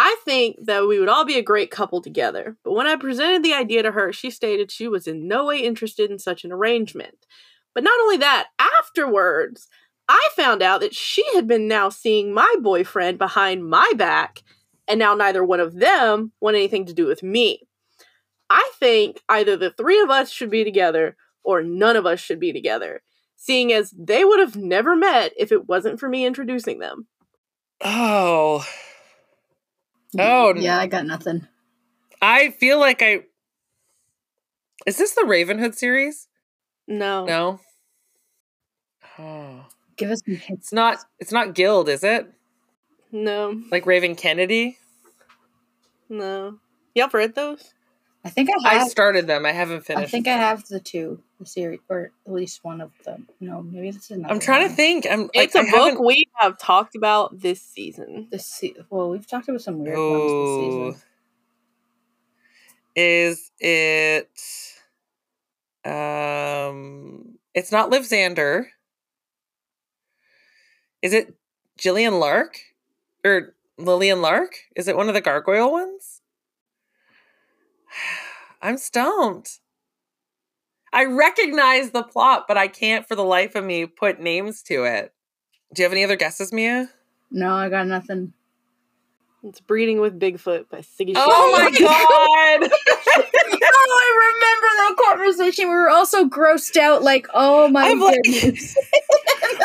I 0.00 0.16
think 0.24 0.64
that 0.66 0.86
we 0.86 1.00
would 1.00 1.08
all 1.08 1.24
be 1.24 1.38
a 1.38 1.42
great 1.42 1.72
couple 1.72 2.00
together, 2.00 2.56
but 2.62 2.72
when 2.72 2.86
I 2.86 2.94
presented 2.94 3.42
the 3.42 3.52
idea 3.52 3.82
to 3.82 3.90
her, 3.90 4.12
she 4.12 4.30
stated 4.30 4.70
she 4.70 4.86
was 4.86 5.08
in 5.08 5.26
no 5.26 5.46
way 5.46 5.58
interested 5.58 6.08
in 6.08 6.20
such 6.20 6.44
an 6.44 6.52
arrangement. 6.52 7.26
But 7.74 7.82
not 7.82 7.98
only 8.02 8.16
that, 8.18 8.46
afterwards, 8.60 9.66
I 10.08 10.28
found 10.36 10.62
out 10.62 10.82
that 10.82 10.94
she 10.94 11.24
had 11.34 11.48
been 11.48 11.66
now 11.66 11.88
seeing 11.88 12.32
my 12.32 12.54
boyfriend 12.60 13.18
behind 13.18 13.68
my 13.68 13.90
back, 13.96 14.44
and 14.86 15.00
now 15.00 15.16
neither 15.16 15.42
one 15.42 15.58
of 15.58 15.74
them 15.74 16.30
want 16.40 16.54
anything 16.54 16.86
to 16.86 16.94
do 16.94 17.06
with 17.06 17.24
me. 17.24 17.66
I 18.48 18.70
think 18.78 19.20
either 19.28 19.56
the 19.56 19.72
three 19.72 19.98
of 20.00 20.10
us 20.10 20.30
should 20.30 20.48
be 20.48 20.62
together 20.62 21.16
or 21.42 21.64
none 21.64 21.96
of 21.96 22.06
us 22.06 22.20
should 22.20 22.38
be 22.38 22.52
together, 22.52 23.02
seeing 23.34 23.72
as 23.72 23.92
they 23.98 24.24
would 24.24 24.38
have 24.38 24.54
never 24.54 24.94
met 24.94 25.32
if 25.36 25.50
it 25.50 25.66
wasn't 25.68 25.98
for 25.98 26.08
me 26.08 26.24
introducing 26.24 26.78
them. 26.78 27.08
Oh, 27.82 28.64
Oh 30.18 30.54
yeah, 30.54 30.78
I 30.78 30.86
got 30.86 31.06
nothing. 31.06 31.46
I 32.22 32.50
feel 32.50 32.78
like 32.78 33.02
I. 33.02 33.24
Is 34.86 34.96
this 34.96 35.14
the 35.14 35.22
Ravenhood 35.22 35.74
series? 35.74 36.28
No. 36.86 37.24
No. 37.24 37.60
Oh. 39.18 39.66
Give 39.96 40.10
us 40.10 40.22
some 40.24 40.36
hints. 40.36 40.66
It's 40.66 40.72
not. 40.72 40.98
It's 41.18 41.32
not 41.32 41.54
Gild, 41.54 41.88
is 41.88 42.04
it? 42.04 42.32
No. 43.12 43.60
Like 43.70 43.86
Raven 43.86 44.14
Kennedy. 44.14 44.78
No. 46.08 46.58
Y'all 46.94 47.10
read 47.12 47.34
those? 47.34 47.74
I 48.28 48.30
think 48.30 48.50
I 48.50 48.74
have. 48.74 48.82
I 48.82 48.88
started 48.88 49.26
them. 49.26 49.46
I 49.46 49.52
haven't 49.52 49.86
finished. 49.86 50.06
I 50.06 50.10
think 50.10 50.28
I 50.28 50.36
have 50.36 50.68
the 50.68 50.80
two, 50.80 51.22
the 51.40 51.46
series, 51.46 51.80
or 51.88 52.10
at 52.26 52.32
least 52.32 52.62
one 52.62 52.82
of 52.82 52.92
them. 53.02 53.26
No, 53.40 53.62
maybe 53.62 53.90
this 53.90 54.04
is 54.04 54.10
another. 54.10 54.34
I'm 54.34 54.38
trying 54.38 54.60
one. 54.60 54.70
to 54.70 54.76
think. 54.76 55.06
I'm. 55.10 55.30
It's 55.32 55.54
like, 55.54 55.64
a 55.64 55.66
I 55.66 55.70
book 55.70 55.98
we 55.98 56.26
have 56.34 56.58
talked 56.58 56.94
about 56.94 57.40
this 57.40 57.62
season. 57.62 58.28
This 58.30 58.44
se- 58.44 58.74
well, 58.90 59.08
we've 59.08 59.26
talked 59.26 59.48
about 59.48 59.62
some 59.62 59.78
weird 59.78 59.96
Ooh. 59.96 60.10
ones 60.10 60.92
this 60.92 61.00
season. 61.00 61.02
Is 62.96 63.50
it? 63.60 64.28
Um, 65.90 67.38
it's 67.54 67.72
not 67.72 67.88
Liv 67.88 68.02
Zander. 68.02 68.66
Is 71.00 71.14
it 71.14 71.34
Jillian 71.80 72.20
Lark 72.20 72.58
or 73.24 73.54
Lillian 73.78 74.20
Lark? 74.20 74.54
Is 74.76 74.86
it 74.86 74.98
one 74.98 75.08
of 75.08 75.14
the 75.14 75.22
gargoyle 75.22 75.72
ones? 75.72 76.17
I'm 78.60 78.76
stumped. 78.78 79.60
I 80.92 81.04
recognize 81.04 81.90
the 81.90 82.02
plot, 82.02 82.46
but 82.48 82.56
I 82.56 82.66
can't 82.68 83.06
for 83.06 83.14
the 83.14 83.24
life 83.24 83.54
of 83.54 83.64
me 83.64 83.86
put 83.86 84.20
names 84.20 84.62
to 84.64 84.84
it. 84.84 85.12
Do 85.74 85.82
you 85.82 85.84
have 85.84 85.92
any 85.92 86.04
other 86.04 86.16
guesses, 86.16 86.52
Mia? 86.52 86.88
No, 87.30 87.52
I 87.52 87.68
got 87.68 87.86
nothing. 87.86 88.32
It's 89.44 89.60
Breeding 89.60 90.00
with 90.00 90.18
Bigfoot 90.18 90.68
by 90.68 90.78
Siggy 90.78 91.12
Oh 91.14 91.52
my 91.52 91.70
god! 91.78 92.70
oh, 93.62 93.92
I 93.92 94.32
remember 94.34 94.66
that 94.76 94.96
conversation. 95.04 95.68
We 95.68 95.74
were 95.74 95.90
also 95.90 96.24
grossed 96.24 96.76
out, 96.76 97.02
like, 97.02 97.28
oh 97.34 97.68
my 97.68 97.90
I'm 97.90 98.00
goodness. 98.00 98.76
Like, 98.76 98.87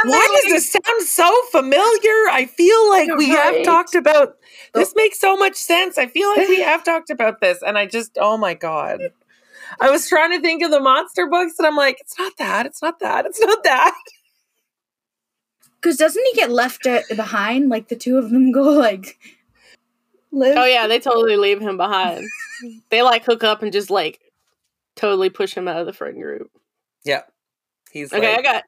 why 0.05 0.41
does 0.41 0.51
this 0.51 0.71
sound 0.71 1.01
so 1.03 1.31
familiar? 1.51 2.29
I 2.31 2.45
feel 2.45 2.89
like 2.89 3.09
we 3.17 3.33
right. 3.33 3.55
have 3.55 3.65
talked 3.65 3.95
about 3.95 4.29
oh. 4.29 4.79
this 4.79 4.89
oh. 4.89 4.93
makes 4.95 5.19
so 5.19 5.37
much 5.37 5.55
sense. 5.55 5.97
I 5.97 6.07
feel 6.07 6.29
like 6.29 6.47
we 6.47 6.61
have 6.61 6.83
talked 6.83 7.09
about 7.09 7.41
this, 7.41 7.61
and 7.61 7.77
I 7.77 7.85
just, 7.85 8.17
oh 8.19 8.37
my 8.37 8.53
god. 8.53 9.01
I 9.79 9.89
was 9.89 10.07
trying 10.07 10.31
to 10.31 10.39
think 10.39 10.61
of 10.61 10.71
the 10.71 10.79
monster 10.79 11.27
books, 11.27 11.55
and 11.57 11.67
I'm 11.67 11.75
like, 11.75 11.99
it's 11.99 12.17
not 12.17 12.33
that, 12.37 12.65
it's 12.65 12.81
not 12.81 12.99
that, 12.99 13.25
it's 13.25 13.39
not 13.39 13.63
that. 13.63 13.95
Because 15.81 15.97
doesn't 15.97 16.25
he 16.27 16.33
get 16.33 16.49
left 16.49 16.87
behind? 17.13 17.67
Like 17.67 17.89
the 17.89 17.97
two 17.97 18.17
of 18.17 18.29
them 18.29 18.53
go 18.53 18.61
like 18.61 19.19
live. 20.31 20.57
Oh 20.57 20.63
yeah, 20.63 20.87
they 20.87 20.97
totally 20.97 21.35
leave 21.35 21.59
him 21.59 21.75
behind. 21.75 22.25
they 22.89 23.01
like 23.01 23.25
hook 23.25 23.43
up 23.43 23.61
and 23.61 23.73
just 23.73 23.89
like 23.89 24.21
totally 24.95 25.29
push 25.29 25.53
him 25.53 25.67
out 25.67 25.81
of 25.81 25.85
the 25.85 25.91
friend 25.91 26.15
group. 26.21 26.49
Yeah, 27.03 27.23
he's 27.91 28.13
okay. 28.13 28.35
Like, 28.35 28.39
I 28.39 28.41
got, 28.41 28.63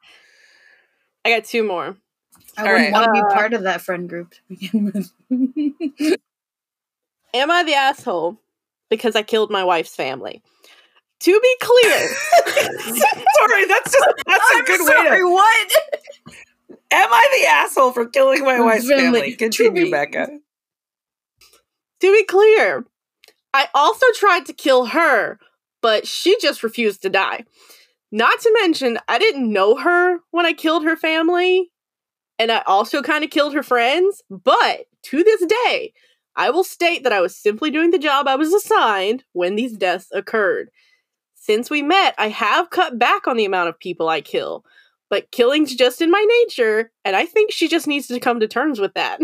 I 1.26 1.30
got 1.30 1.44
two 1.44 1.64
more. 1.64 1.98
I 2.58 2.62
All 2.62 2.72
wouldn't 2.72 2.94
right. 2.94 2.94
want 2.94 3.06
to 3.06 3.12
be 3.12 3.20
uh, 3.20 3.34
part 3.34 3.54
of 3.54 3.64
that 3.64 3.82
friend 3.82 4.08
group 4.08 4.32
to 4.32 4.38
begin 4.48 4.86
with. 4.86 5.12
Am 7.34 7.52
I 7.52 7.64
the 7.64 7.74
asshole 7.74 8.38
because 8.90 9.16
I 9.16 9.24
killed 9.24 9.50
my 9.50 9.64
wife's 9.64 9.96
family? 9.96 10.44
To 11.22 11.40
be 11.40 11.56
clear, 11.62 12.00
sorry, 12.48 13.66
that's 13.68 13.92
just 13.92 14.14
that's 14.28 14.44
I'm 14.52 14.62
a 14.62 14.66
good 14.66 14.82
sorry, 14.86 15.10
way 15.12 15.18
to. 15.18 15.34
What? 15.34 15.72
Am 16.92 17.10
I 17.12 17.40
the 17.40 17.48
asshole 17.48 17.92
for 17.94 18.06
killing 18.06 18.44
my 18.44 18.60
wife's 18.60 18.88
family? 18.88 19.22
family? 19.22 19.34
Continue, 19.34 19.86
be, 19.86 19.92
Becca. 19.92 20.28
To 22.02 22.14
be 22.14 22.24
clear, 22.26 22.86
I 23.54 23.68
also 23.74 24.06
tried 24.16 24.46
to 24.48 24.54
kill 24.54 24.88
her, 24.88 25.40
but 25.82 26.06
she 26.06 26.38
just 26.40 26.64
refused 26.64 27.02
to 27.04 27.10
die. 27.10 27.46
Not 28.16 28.40
to 28.40 28.58
mention, 28.62 28.98
I 29.10 29.20
didn't 29.20 29.52
know 29.52 29.76
her 29.76 30.20
when 30.32 30.46
I 30.46 30.54
killed 30.54 30.86
her 30.86 30.96
family, 30.96 31.70
and 32.40 32.50
I 32.50 32.62
also 32.66 33.02
kind 33.02 33.26
of 33.26 33.30
killed 33.30 33.54
her 33.54 33.62
friends. 33.62 34.24
But 34.30 34.86
to 35.08 35.22
this 35.22 35.46
day, 35.46 35.92
I 36.34 36.50
will 36.50 36.64
state 36.64 37.04
that 37.04 37.12
I 37.12 37.20
was 37.20 37.36
simply 37.36 37.72
doing 37.72 37.92
the 37.92 38.00
job 38.00 38.26
I 38.26 38.38
was 38.38 38.54
assigned 38.54 39.26
when 39.34 39.58
these 39.58 39.76
deaths 39.76 40.08
occurred. 40.14 40.70
Since 41.34 41.70
we 41.70 41.82
met, 41.82 42.16
I 42.18 42.30
have 42.30 42.70
cut 42.70 42.98
back 42.98 43.28
on 43.28 43.36
the 43.36 43.44
amount 43.44 43.68
of 43.68 43.78
people 43.78 44.08
I 44.08 44.22
kill, 44.22 44.64
but 45.10 45.32
killing's 45.32 45.76
just 45.76 46.02
in 46.02 46.10
my 46.10 46.26
nature, 46.48 46.94
and 47.04 47.18
I 47.18 47.26
think 47.26 47.52
she 47.52 47.68
just 47.68 47.86
needs 47.86 48.08
to 48.08 48.22
come 48.22 48.40
to 48.40 48.48
terms 48.48 48.80
with 48.80 48.94
that. 48.94 49.20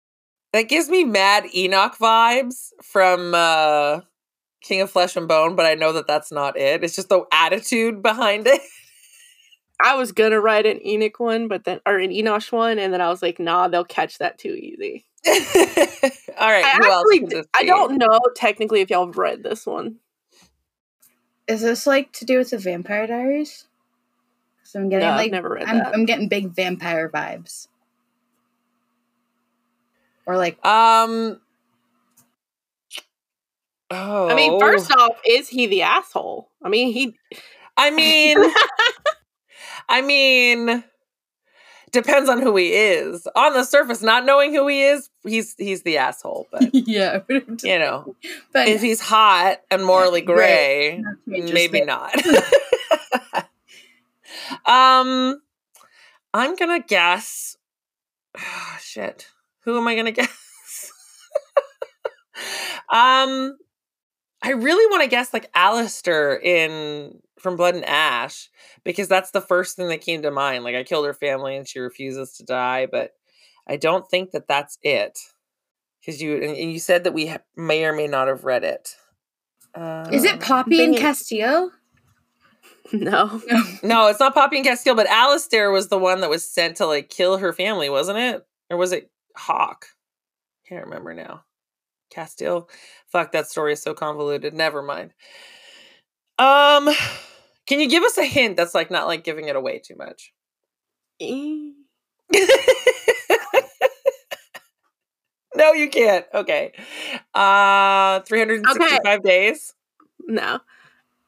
that 0.52 0.62
gives 0.62 0.88
me 0.88 1.04
mad 1.04 1.44
Enoch 1.54 1.96
vibes 1.96 2.70
from 2.82 3.36
uh 3.36 4.00
King 4.62 4.82
of 4.82 4.90
Flesh 4.90 5.16
and 5.16 5.28
Bone, 5.28 5.56
but 5.56 5.66
I 5.66 5.74
know 5.74 5.92
that 5.92 6.06
that's 6.06 6.32
not 6.32 6.58
it. 6.58 6.84
It's 6.84 6.96
just 6.96 7.08
the 7.08 7.24
attitude 7.32 8.02
behind 8.02 8.46
it. 8.46 8.60
I 9.80 9.96
was 9.96 10.12
gonna 10.12 10.40
write 10.40 10.64
an 10.64 10.84
Enoch 10.86 11.18
one, 11.18 11.48
but 11.48 11.64
then 11.64 11.80
or 11.84 11.98
an 11.98 12.10
Enosh 12.10 12.52
one, 12.52 12.78
and 12.78 12.92
then 12.92 13.00
I 13.00 13.08
was 13.08 13.20
like, 13.20 13.40
nah, 13.40 13.66
they'll 13.66 13.84
catch 13.84 14.18
that 14.18 14.38
too 14.38 14.54
easy. 14.54 15.04
All 15.26 16.48
right, 16.48 16.64
I 16.64 17.02
actually, 17.10 17.44
I 17.54 17.64
don't 17.64 17.96
know 17.98 18.20
technically 18.36 18.80
if 18.80 18.90
y'all 18.90 19.06
have 19.06 19.18
read 19.18 19.42
this 19.42 19.66
one. 19.66 19.96
Is 21.48 21.62
this 21.62 21.86
like 21.86 22.12
to 22.12 22.24
do 22.24 22.38
with 22.38 22.50
the 22.50 22.58
Vampire 22.58 23.06
Diaries? 23.06 23.66
So 24.62 24.78
I'm 24.80 24.88
getting 24.88 25.06
No, 25.06 25.12
I've 25.12 25.18
like 25.18 25.32
never 25.32 25.50
read 25.50 25.68
I'm, 25.68 25.78
that. 25.78 25.94
I'm 25.94 26.04
getting 26.06 26.28
big 26.28 26.54
vampire 26.54 27.08
vibes. 27.08 27.66
Or 30.26 30.36
like 30.36 30.64
Um. 30.64 31.40
Oh, 33.94 34.28
I 34.30 34.34
mean, 34.34 34.58
first 34.58 34.90
off, 34.90 35.18
is 35.28 35.48
he 35.48 35.66
the 35.66 35.82
asshole? 35.82 36.48
I 36.64 36.70
mean, 36.70 36.94
he. 36.94 37.14
I 37.76 37.90
mean, 37.90 38.38
I 39.88 40.00
mean, 40.00 40.82
depends 41.90 42.30
on 42.30 42.40
who 42.40 42.56
he 42.56 42.72
is. 42.72 43.28
On 43.36 43.52
the 43.52 43.64
surface, 43.64 44.02
not 44.02 44.24
knowing 44.24 44.54
who 44.54 44.66
he 44.66 44.82
is, 44.82 45.10
he's 45.24 45.54
he's 45.58 45.82
the 45.82 45.98
asshole. 45.98 46.48
But 46.50 46.70
yeah, 46.74 47.20
you 47.28 47.78
know, 47.78 48.16
but 48.52 48.68
if 48.68 48.80
he's 48.80 49.00
hot 49.00 49.58
and 49.70 49.84
morally 49.84 50.22
gray, 50.22 51.04
too 51.26 51.52
maybe 51.52 51.84
not. 51.84 52.14
um, 54.64 55.38
I'm 56.32 56.56
gonna 56.56 56.80
guess. 56.80 57.58
shit, 58.80 59.28
who 59.64 59.76
am 59.76 59.86
I 59.86 59.94
gonna 59.94 60.12
guess? 60.12 60.92
um, 62.90 63.58
I 64.42 64.50
really 64.50 64.86
want 64.90 65.02
to 65.04 65.08
guess 65.08 65.32
like 65.32 65.52
Alastir 65.52 66.42
in 66.42 67.20
from 67.38 67.56
Blood 67.56 67.74
and 67.76 67.84
Ash 67.84 68.50
because 68.84 69.08
that's 69.08 69.30
the 69.30 69.40
first 69.40 69.76
thing 69.76 69.88
that 69.88 70.00
came 70.00 70.22
to 70.22 70.30
mind. 70.30 70.64
Like 70.64 70.74
I 70.74 70.82
killed 70.82 71.06
her 71.06 71.14
family 71.14 71.56
and 71.56 71.66
she 71.68 71.78
refuses 71.78 72.32
to 72.38 72.44
die, 72.44 72.86
but 72.86 73.12
I 73.68 73.76
don't 73.76 74.08
think 74.08 74.32
that 74.32 74.48
that's 74.48 74.78
it. 74.82 75.18
Because 76.00 76.20
you 76.20 76.34
and 76.36 76.56
and 76.56 76.72
you 76.72 76.80
said 76.80 77.04
that 77.04 77.14
we 77.14 77.28
ha- 77.28 77.38
may 77.56 77.84
or 77.84 77.92
may 77.92 78.08
not 78.08 78.26
have 78.28 78.44
read 78.44 78.64
it. 78.64 78.96
Uh, 79.74 80.08
Is 80.12 80.24
it 80.24 80.40
Poppy 80.40 80.82
and 80.84 80.96
Casteel? 80.96 81.70
No. 82.92 83.40
No, 83.82 84.08
it's 84.08 84.20
not 84.20 84.34
Poppy 84.34 84.58
and 84.58 84.66
Casteel. 84.66 84.96
but 84.96 85.06
Alastir 85.06 85.72
was 85.72 85.88
the 85.88 85.96
one 85.96 86.20
that 86.20 86.28
was 86.28 86.44
sent 86.44 86.76
to 86.78 86.86
like 86.86 87.08
kill 87.08 87.38
her 87.38 87.52
family, 87.52 87.88
wasn't 87.88 88.18
it? 88.18 88.44
Or 88.68 88.76
was 88.76 88.92
it 88.92 89.10
Hawk? 89.34 89.86
Can't 90.68 90.84
remember 90.84 91.14
now. 91.14 91.44
Casteel. 92.14 92.68
Fuck, 93.08 93.32
that 93.32 93.48
story 93.48 93.72
is 93.72 93.82
so 93.82 93.94
convoluted. 93.94 94.54
Never 94.54 94.82
mind. 94.82 95.12
Um, 96.38 96.88
can 97.66 97.80
you 97.80 97.88
give 97.88 98.04
us 98.04 98.18
a 98.18 98.24
hint 98.24 98.56
that's 98.56 98.74
like 98.74 98.90
not 98.90 99.06
like 99.06 99.24
giving 99.24 99.48
it 99.48 99.56
away 99.56 99.78
too 99.78 99.96
much? 99.96 100.32
No, 105.54 105.72
you 105.72 105.88
can't. 105.88 106.24
Okay. 106.32 106.72
Uh 107.34 108.20
365 108.20 109.22
days. 109.22 109.74
No. 110.26 110.60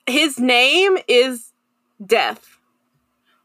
His 0.07 0.39
name 0.39 0.99
is 1.09 1.53
Death. 2.05 2.59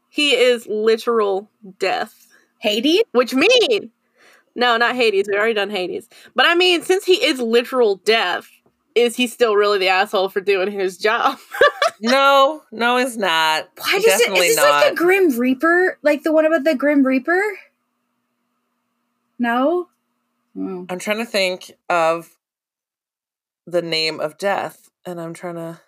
He 0.08 0.34
is 0.34 0.66
literal 0.66 1.48
death. 1.78 2.26
Hades? 2.58 3.04
Which 3.12 3.32
mean 3.34 3.90
no, 4.54 4.76
not 4.76 4.94
Hades. 4.96 5.26
We've 5.28 5.36
already 5.38 5.54
done 5.54 5.70
Hades. 5.70 6.08
But 6.34 6.46
I 6.46 6.54
mean, 6.54 6.82
since 6.82 7.04
he 7.04 7.24
is 7.24 7.38
literal 7.40 7.96
death, 7.96 8.48
is 8.94 9.16
he 9.16 9.26
still 9.26 9.54
really 9.56 9.78
the 9.78 9.88
asshole 9.88 10.28
for 10.28 10.40
doing 10.40 10.70
his 10.70 10.96
job? 10.98 11.38
No, 12.02 12.62
no, 12.72 12.96
it's 12.96 13.18
not. 13.18 13.68
Why 13.76 13.92
does 13.96 14.04
it 14.06 14.18
Definitely 14.20 14.46
is 14.46 14.56
this 14.56 14.64
not. 14.64 14.70
like 14.70 14.88
the 14.88 14.96
Grim 14.96 15.38
Reaper? 15.38 15.98
Like 16.00 16.22
the 16.22 16.32
one 16.32 16.46
about 16.46 16.64
the 16.64 16.74
Grim 16.74 17.04
Reaper? 17.06 17.42
No? 19.38 19.88
Oh. 20.58 20.86
I'm 20.88 20.98
trying 20.98 21.18
to 21.18 21.26
think 21.26 21.72
of 21.90 22.30
the 23.66 23.82
name 23.82 24.18
of 24.18 24.38
death, 24.38 24.88
and 25.04 25.20
I'm 25.20 25.34
trying 25.34 25.56
to. 25.56 25.78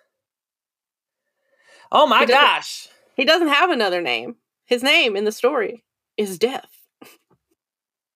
Oh 1.91 2.05
my 2.05 2.19
He 2.19 2.25
doesn't- 2.27 2.41
gosh! 2.43 2.87
he 3.15 3.25
doesn't 3.25 3.47
have 3.49 3.71
another 3.71 3.99
name. 3.99 4.35
His 4.65 4.83
name 4.83 5.15
in 5.15 5.23
the 5.25 5.31
story 5.31 5.83
is 6.15 6.37
Death. 6.37 6.72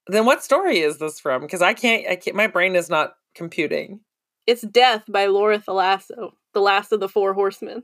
Then 0.09 0.25
what 0.25 0.43
story 0.43 0.79
is 0.79 0.97
this 0.97 1.19
from? 1.19 1.41
Because 1.41 1.61
I 1.61 1.73
can't. 1.73 2.07
I 2.07 2.15
can't. 2.15 2.35
My 2.35 2.47
brain 2.47 2.75
is 2.75 2.89
not 2.89 3.15
computing. 3.33 3.99
It's 4.45 4.61
Death 4.61 5.03
by 5.09 5.25
Laura 5.25 5.59
Thalassa, 5.59 6.31
the 6.53 6.61
last 6.61 6.91
of 6.91 6.99
the 6.99 7.09
four 7.09 7.33
horsemen. 7.33 7.83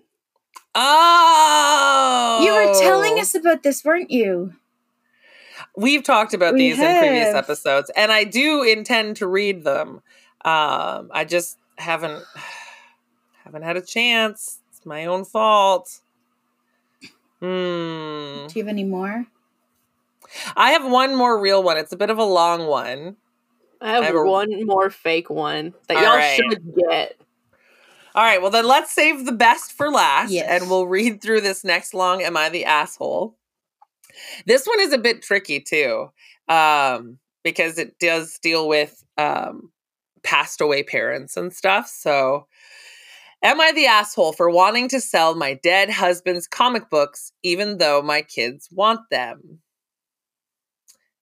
Oh, 0.76 2.41
You 2.43 2.53
were 2.53 2.74
telling 2.82 3.19
us 3.19 3.36
about 3.36 3.63
this, 3.63 3.84
weren't 3.84 4.11
you? 4.11 4.53
We've 5.76 6.03
talked 6.03 6.34
about 6.34 6.53
We 6.53 6.69
these 6.69 6.80
in 6.80 6.99
previous 6.99 7.34
episodes, 7.36 7.91
and 7.95 8.11
I 8.11 8.24
do 8.24 8.63
intend 8.63 9.17
to 9.17 9.28
read 9.28 9.63
them. 9.63 10.01
Um, 10.45 11.09
I 11.11 11.26
just 11.28 11.57
haven't 11.78 12.24
haven't 13.43 13.63
had 13.63 13.78
a 13.78 13.82
chance. 13.82 14.59
It's 14.69 14.86
my 14.86 15.05
own 15.05 15.26
fault. 15.26 15.99
Hmm. 17.39 18.47
Do 18.47 18.53
you 18.55 18.63
have 18.63 18.67
any 18.67 18.86
more? 18.86 19.28
I 20.55 20.71
have 20.71 20.86
one 20.89 21.15
more 21.15 21.39
real 21.39 21.61
one. 21.63 21.77
It's 21.77 21.91
a 21.93 21.97
bit 21.97 22.09
of 22.09 22.17
a 22.17 22.23
long 22.23 22.67
one. 22.67 23.17
I 23.81 23.91
have 23.91 24.03
I 24.03 24.05
have 24.07 24.15
a- 24.15 24.23
one 24.23 24.65
more 24.65 24.89
fake 24.89 25.29
one 25.29 25.73
that 25.88 25.97
All 25.97 26.03
y'all 26.03 26.15
right. 26.17 26.36
should 26.36 26.75
get. 26.75 27.19
All 28.15 28.23
right, 28.23 28.41
well 28.41 28.51
then 28.51 28.67
let's 28.67 28.91
save 28.91 29.25
the 29.25 29.31
best 29.31 29.73
for 29.73 29.89
last 29.89 30.31
Yes. 30.31 30.61
and 30.61 30.69
we'll 30.69 30.86
read 30.88 31.21
through 31.21 31.41
this 31.41 31.63
next 31.63 31.93
long 31.95 32.21
am 32.21 32.38
I 32.38 32.49
the 32.49 32.65
asshole? 32.65 33.36
This 34.45 34.65
one 34.67 34.79
is 34.79 34.93
a 34.93 34.97
bit 34.99 35.21
tricky 35.23 35.59
too. 35.59 36.11
Um 36.47 37.17
because 37.43 37.77
it 37.77 37.97
does 37.99 38.38
deal 38.39 38.67
with 38.67 39.03
um 39.17 39.71
passed 40.21 40.61
away 40.61 40.84
parents 40.84 41.36
and 41.36 41.51
stuff. 41.51 41.88
So 41.89 42.47
am 43.41 43.59
I 43.59 43.71
the 43.73 43.88
asshole 43.88 44.34
for 44.34 44.49
wanting 44.49 44.88
to 44.89 45.01
sell 45.01 45.36
my 45.36 45.55
dead 45.55 45.89
husband's 45.89 46.47
comic 46.47 46.89
books 46.89 47.31
even 47.41 47.79
though 47.79 48.01
my 48.03 48.21
kids 48.21 48.69
want 48.71 49.01
them? 49.09 49.59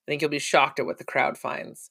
I 0.06 0.10
think 0.10 0.22
you'll 0.22 0.30
be 0.30 0.38
shocked 0.38 0.80
at 0.80 0.86
what 0.86 0.98
the 0.98 1.04
crowd 1.04 1.38
finds. 1.38 1.90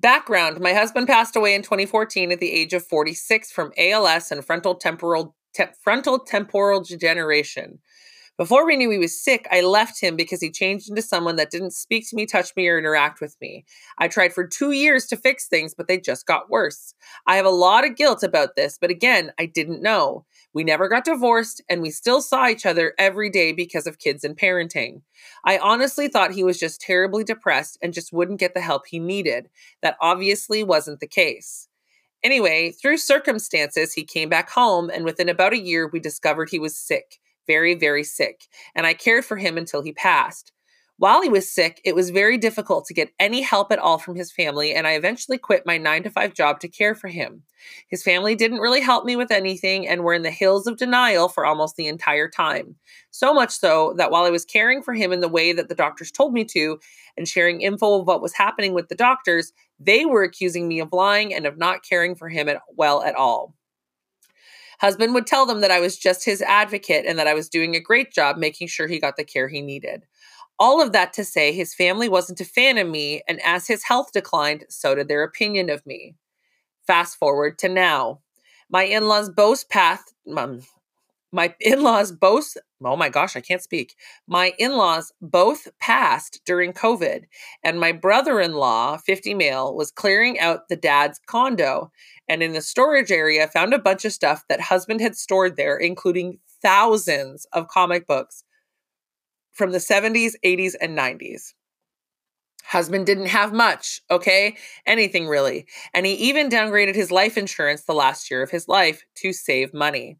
Background 0.00 0.60
My 0.60 0.72
husband 0.72 1.06
passed 1.06 1.36
away 1.36 1.54
in 1.54 1.62
2014 1.62 2.32
at 2.32 2.40
the 2.40 2.50
age 2.50 2.72
of 2.72 2.86
46 2.86 3.52
from 3.52 3.72
ALS 3.78 4.32
and 4.32 4.44
frontal 4.44 4.74
temporal, 4.74 5.36
te- 5.54 5.66
frontal 5.82 6.18
temporal 6.18 6.82
degeneration. 6.82 7.78
Before 8.38 8.66
we 8.66 8.76
knew 8.76 8.90
he 8.90 8.98
was 8.98 9.22
sick, 9.22 9.46
I 9.52 9.60
left 9.60 10.00
him 10.00 10.16
because 10.16 10.40
he 10.40 10.50
changed 10.50 10.88
into 10.88 11.02
someone 11.02 11.36
that 11.36 11.50
didn't 11.50 11.72
speak 11.72 12.08
to 12.08 12.16
me, 12.16 12.24
touch 12.24 12.50
me, 12.56 12.66
or 12.66 12.78
interact 12.78 13.20
with 13.20 13.36
me. 13.40 13.64
I 13.98 14.08
tried 14.08 14.32
for 14.32 14.46
two 14.46 14.72
years 14.72 15.06
to 15.06 15.16
fix 15.16 15.46
things, 15.46 15.74
but 15.74 15.86
they 15.86 16.00
just 16.00 16.26
got 16.26 16.50
worse. 16.50 16.94
I 17.26 17.36
have 17.36 17.44
a 17.44 17.50
lot 17.50 17.84
of 17.84 17.94
guilt 17.94 18.22
about 18.22 18.56
this, 18.56 18.78
but 18.80 18.90
again, 18.90 19.32
I 19.38 19.46
didn't 19.46 19.82
know. 19.82 20.24
We 20.54 20.64
never 20.64 20.88
got 20.88 21.04
divorced, 21.04 21.62
and 21.68 21.80
we 21.80 21.90
still 21.90 22.20
saw 22.20 22.46
each 22.48 22.66
other 22.66 22.94
every 22.98 23.30
day 23.30 23.52
because 23.52 23.86
of 23.86 23.98
kids 23.98 24.22
and 24.22 24.36
parenting. 24.36 25.02
I 25.44 25.58
honestly 25.58 26.08
thought 26.08 26.32
he 26.32 26.44
was 26.44 26.58
just 26.58 26.80
terribly 26.80 27.24
depressed 27.24 27.78
and 27.82 27.94
just 27.94 28.12
wouldn't 28.12 28.40
get 28.40 28.52
the 28.54 28.60
help 28.60 28.86
he 28.86 28.98
needed. 28.98 29.48
That 29.80 29.96
obviously 30.00 30.62
wasn't 30.62 31.00
the 31.00 31.06
case. 31.06 31.68
Anyway, 32.22 32.70
through 32.70 32.98
circumstances, 32.98 33.92
he 33.94 34.04
came 34.04 34.28
back 34.28 34.50
home, 34.50 34.90
and 34.90 35.04
within 35.04 35.28
about 35.28 35.54
a 35.54 35.58
year, 35.58 35.88
we 35.88 36.00
discovered 36.00 36.50
he 36.50 36.58
was 36.58 36.76
sick, 36.76 37.18
very, 37.46 37.74
very 37.74 38.04
sick, 38.04 38.46
and 38.74 38.86
I 38.86 38.94
cared 38.94 39.24
for 39.24 39.36
him 39.36 39.56
until 39.56 39.82
he 39.82 39.92
passed. 39.92 40.52
While 40.98 41.22
he 41.22 41.28
was 41.28 41.50
sick, 41.50 41.80
it 41.84 41.94
was 41.94 42.10
very 42.10 42.38
difficult 42.38 42.84
to 42.86 42.94
get 42.94 43.12
any 43.18 43.40
help 43.40 43.72
at 43.72 43.78
all 43.78 43.98
from 43.98 44.14
his 44.14 44.30
family, 44.30 44.72
and 44.72 44.86
I 44.86 44.92
eventually 44.92 45.38
quit 45.38 45.66
my 45.66 45.76
nine 45.76 46.02
to 46.04 46.10
five 46.10 46.34
job 46.34 46.60
to 46.60 46.68
care 46.68 46.94
for 46.94 47.08
him. 47.08 47.42
His 47.88 48.02
family 48.02 48.34
didn't 48.34 48.60
really 48.60 48.80
help 48.80 49.04
me 49.04 49.16
with 49.16 49.32
anything 49.32 49.88
and 49.88 50.02
were 50.02 50.14
in 50.14 50.22
the 50.22 50.30
hills 50.30 50.66
of 50.66 50.76
denial 50.76 51.28
for 51.28 51.44
almost 51.44 51.76
the 51.76 51.88
entire 51.88 52.28
time. 52.28 52.76
So 53.10 53.34
much 53.34 53.50
so 53.50 53.94
that 53.96 54.10
while 54.10 54.24
I 54.24 54.30
was 54.30 54.44
caring 54.44 54.82
for 54.82 54.94
him 54.94 55.12
in 55.12 55.20
the 55.20 55.28
way 55.28 55.52
that 55.52 55.68
the 55.68 55.74
doctors 55.74 56.12
told 56.12 56.34
me 56.34 56.44
to 56.46 56.78
and 57.16 57.26
sharing 57.26 57.62
info 57.62 58.00
of 58.00 58.06
what 58.06 58.22
was 58.22 58.34
happening 58.34 58.74
with 58.74 58.88
the 58.88 58.94
doctors, 58.94 59.52
they 59.80 60.04
were 60.04 60.22
accusing 60.22 60.68
me 60.68 60.78
of 60.78 60.92
lying 60.92 61.34
and 61.34 61.46
of 61.46 61.58
not 61.58 61.82
caring 61.82 62.14
for 62.14 62.28
him 62.28 62.48
at, 62.48 62.60
well 62.76 63.02
at 63.02 63.14
all. 63.14 63.54
Husband 64.78 65.14
would 65.14 65.28
tell 65.28 65.46
them 65.46 65.60
that 65.60 65.70
I 65.70 65.78
was 65.80 65.96
just 65.96 66.24
his 66.24 66.42
advocate 66.42 67.06
and 67.06 67.18
that 67.18 67.28
I 67.28 67.34
was 67.34 67.48
doing 67.48 67.76
a 67.76 67.80
great 67.80 68.12
job 68.12 68.36
making 68.36 68.66
sure 68.66 68.88
he 68.88 68.98
got 68.98 69.16
the 69.16 69.24
care 69.24 69.48
he 69.48 69.62
needed. 69.62 70.04
All 70.62 70.80
of 70.80 70.92
that 70.92 71.12
to 71.14 71.24
say, 71.24 71.52
his 71.52 71.74
family 71.74 72.08
wasn't 72.08 72.40
a 72.40 72.44
fan 72.44 72.78
of 72.78 72.86
me, 72.86 73.20
and 73.26 73.42
as 73.42 73.66
his 73.66 73.82
health 73.82 74.12
declined, 74.12 74.64
so 74.68 74.94
did 74.94 75.08
their 75.08 75.24
opinion 75.24 75.68
of 75.68 75.84
me. 75.84 76.14
Fast 76.86 77.16
forward 77.16 77.58
to 77.58 77.68
now. 77.68 78.20
My 78.70 78.84
in 78.84 79.08
laws 79.08 79.28
both 79.28 79.68
passed, 79.68 80.14
um, 80.36 80.60
my 81.32 81.52
in 81.58 81.82
laws 81.82 82.12
both, 82.12 82.56
oh 82.84 82.94
my 82.94 83.08
gosh, 83.08 83.34
I 83.34 83.40
can't 83.40 83.60
speak. 83.60 83.96
My 84.28 84.52
in 84.56 84.76
laws 84.76 85.12
both 85.20 85.66
passed 85.80 86.40
during 86.46 86.72
COVID, 86.72 87.24
and 87.64 87.80
my 87.80 87.90
brother 87.90 88.38
in 88.38 88.52
law, 88.52 88.98
50 88.98 89.34
male, 89.34 89.74
was 89.74 89.90
clearing 89.90 90.38
out 90.38 90.68
the 90.68 90.76
dad's 90.76 91.18
condo 91.26 91.90
and 92.28 92.40
in 92.40 92.52
the 92.52 92.62
storage 92.62 93.10
area 93.10 93.48
found 93.48 93.74
a 93.74 93.80
bunch 93.80 94.04
of 94.04 94.12
stuff 94.12 94.44
that 94.48 94.60
husband 94.60 95.00
had 95.00 95.16
stored 95.16 95.56
there, 95.56 95.76
including 95.76 96.38
thousands 96.62 97.48
of 97.52 97.66
comic 97.66 98.06
books 98.06 98.44
from 99.52 99.72
the 99.72 99.78
70s, 99.78 100.34
80s, 100.44 100.74
and 100.80 100.96
90s. 100.96 101.54
Husband 102.64 103.04
didn't 103.04 103.26
have 103.26 103.52
much, 103.52 104.00
okay? 104.10 104.56
Anything 104.86 105.26
really. 105.26 105.66
And 105.92 106.06
he 106.06 106.12
even 106.14 106.48
downgraded 106.48 106.94
his 106.94 107.10
life 107.10 107.36
insurance 107.36 107.82
the 107.82 107.92
last 107.92 108.30
year 108.30 108.42
of 108.42 108.50
his 108.50 108.68
life 108.68 109.04
to 109.16 109.32
save 109.32 109.74
money. 109.74 110.18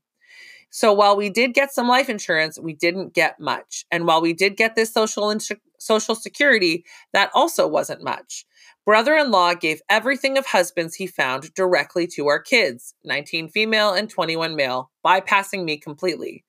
So 0.75 0.93
while 0.93 1.17
we 1.17 1.29
did 1.29 1.53
get 1.53 1.73
some 1.73 1.87
life 1.87 2.09
insurance, 2.09 2.59
we 2.59 2.73
didn't 2.73 3.13
get 3.13 3.39
much. 3.39 3.85
And 3.91 4.07
while 4.07 4.23
we 4.23 4.33
did 4.33 4.57
get 4.57 4.75
this 4.75 4.93
social 4.93 5.31
ins- 5.31 5.53
social 5.79 6.15
security, 6.15 6.85
that 7.13 7.31
also 7.35 7.69
wasn't 7.69 8.03
much. 8.03 8.47
Brother-in-law 8.87 9.55
gave 9.55 9.83
everything 9.89 10.39
of 10.39 10.47
husbands 10.47 10.95
he 10.95 11.07
found 11.07 11.53
directly 11.55 12.07
to 12.09 12.27
our 12.27 12.41
kids, 12.41 12.95
19 13.05 13.49
female 13.49 13.93
and 13.93 14.09
21 14.09 14.57
male, 14.57 14.91
bypassing 15.05 15.65
me 15.65 15.77
completely. 15.77 16.45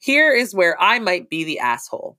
Here 0.00 0.32
is 0.32 0.54
where 0.54 0.80
I 0.80 0.98
might 0.98 1.28
be 1.30 1.44
the 1.44 1.58
asshole. 1.58 2.16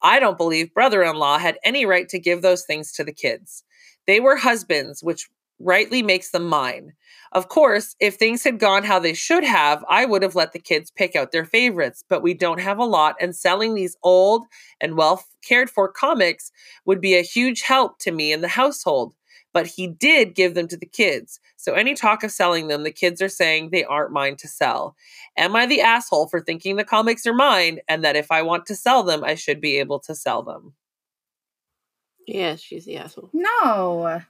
I 0.00 0.20
don't 0.20 0.38
believe 0.38 0.72
brother-in-law 0.72 1.38
had 1.38 1.58
any 1.64 1.84
right 1.84 2.08
to 2.08 2.20
give 2.20 2.40
those 2.40 2.64
things 2.64 2.92
to 2.92 3.04
the 3.04 3.12
kids. 3.12 3.64
They 4.06 4.20
were 4.20 4.36
husbands, 4.36 5.02
which 5.02 5.28
rightly 5.58 6.02
makes 6.02 6.30
them 6.30 6.46
mine. 6.46 6.92
Of 7.32 7.48
course, 7.48 7.96
if 7.98 8.14
things 8.14 8.44
had 8.44 8.60
gone 8.60 8.84
how 8.84 9.00
they 9.00 9.14
should 9.14 9.42
have, 9.42 9.84
I 9.88 10.04
would 10.04 10.22
have 10.22 10.36
let 10.36 10.52
the 10.52 10.60
kids 10.60 10.92
pick 10.92 11.16
out 11.16 11.32
their 11.32 11.44
favorites, 11.44 12.04
but 12.08 12.22
we 12.22 12.32
don't 12.32 12.60
have 12.60 12.78
a 12.78 12.84
lot, 12.84 13.16
and 13.20 13.34
selling 13.34 13.74
these 13.74 13.96
old 14.04 14.44
and 14.80 14.96
well 14.96 15.24
cared 15.42 15.68
for 15.68 15.88
comics 15.90 16.52
would 16.84 17.00
be 17.00 17.16
a 17.16 17.22
huge 17.22 17.62
help 17.62 17.98
to 18.00 18.12
me 18.12 18.32
in 18.32 18.40
the 18.40 18.48
household. 18.48 19.14
But 19.56 19.68
he 19.68 19.86
did 19.86 20.34
give 20.34 20.52
them 20.54 20.68
to 20.68 20.76
the 20.76 20.84
kids. 20.84 21.40
So 21.56 21.72
any 21.72 21.94
talk 21.94 22.22
of 22.22 22.30
selling 22.30 22.68
them, 22.68 22.82
the 22.82 22.90
kids 22.90 23.22
are 23.22 23.28
saying 23.30 23.70
they 23.70 23.84
aren't 23.84 24.12
mine 24.12 24.36
to 24.36 24.48
sell. 24.48 24.94
Am 25.34 25.56
I 25.56 25.64
the 25.64 25.80
asshole 25.80 26.28
for 26.28 26.42
thinking 26.42 26.76
the 26.76 26.84
comics 26.84 27.26
are 27.26 27.32
mine 27.32 27.78
and 27.88 28.04
that 28.04 28.16
if 28.16 28.30
I 28.30 28.42
want 28.42 28.66
to 28.66 28.76
sell 28.76 29.02
them, 29.02 29.24
I 29.24 29.34
should 29.34 29.62
be 29.62 29.78
able 29.78 29.98
to 30.00 30.14
sell 30.14 30.42
them? 30.42 30.74
Yes, 32.26 32.60
she's 32.60 32.84
the 32.84 32.98
asshole. 32.98 33.30
No. 33.32 34.20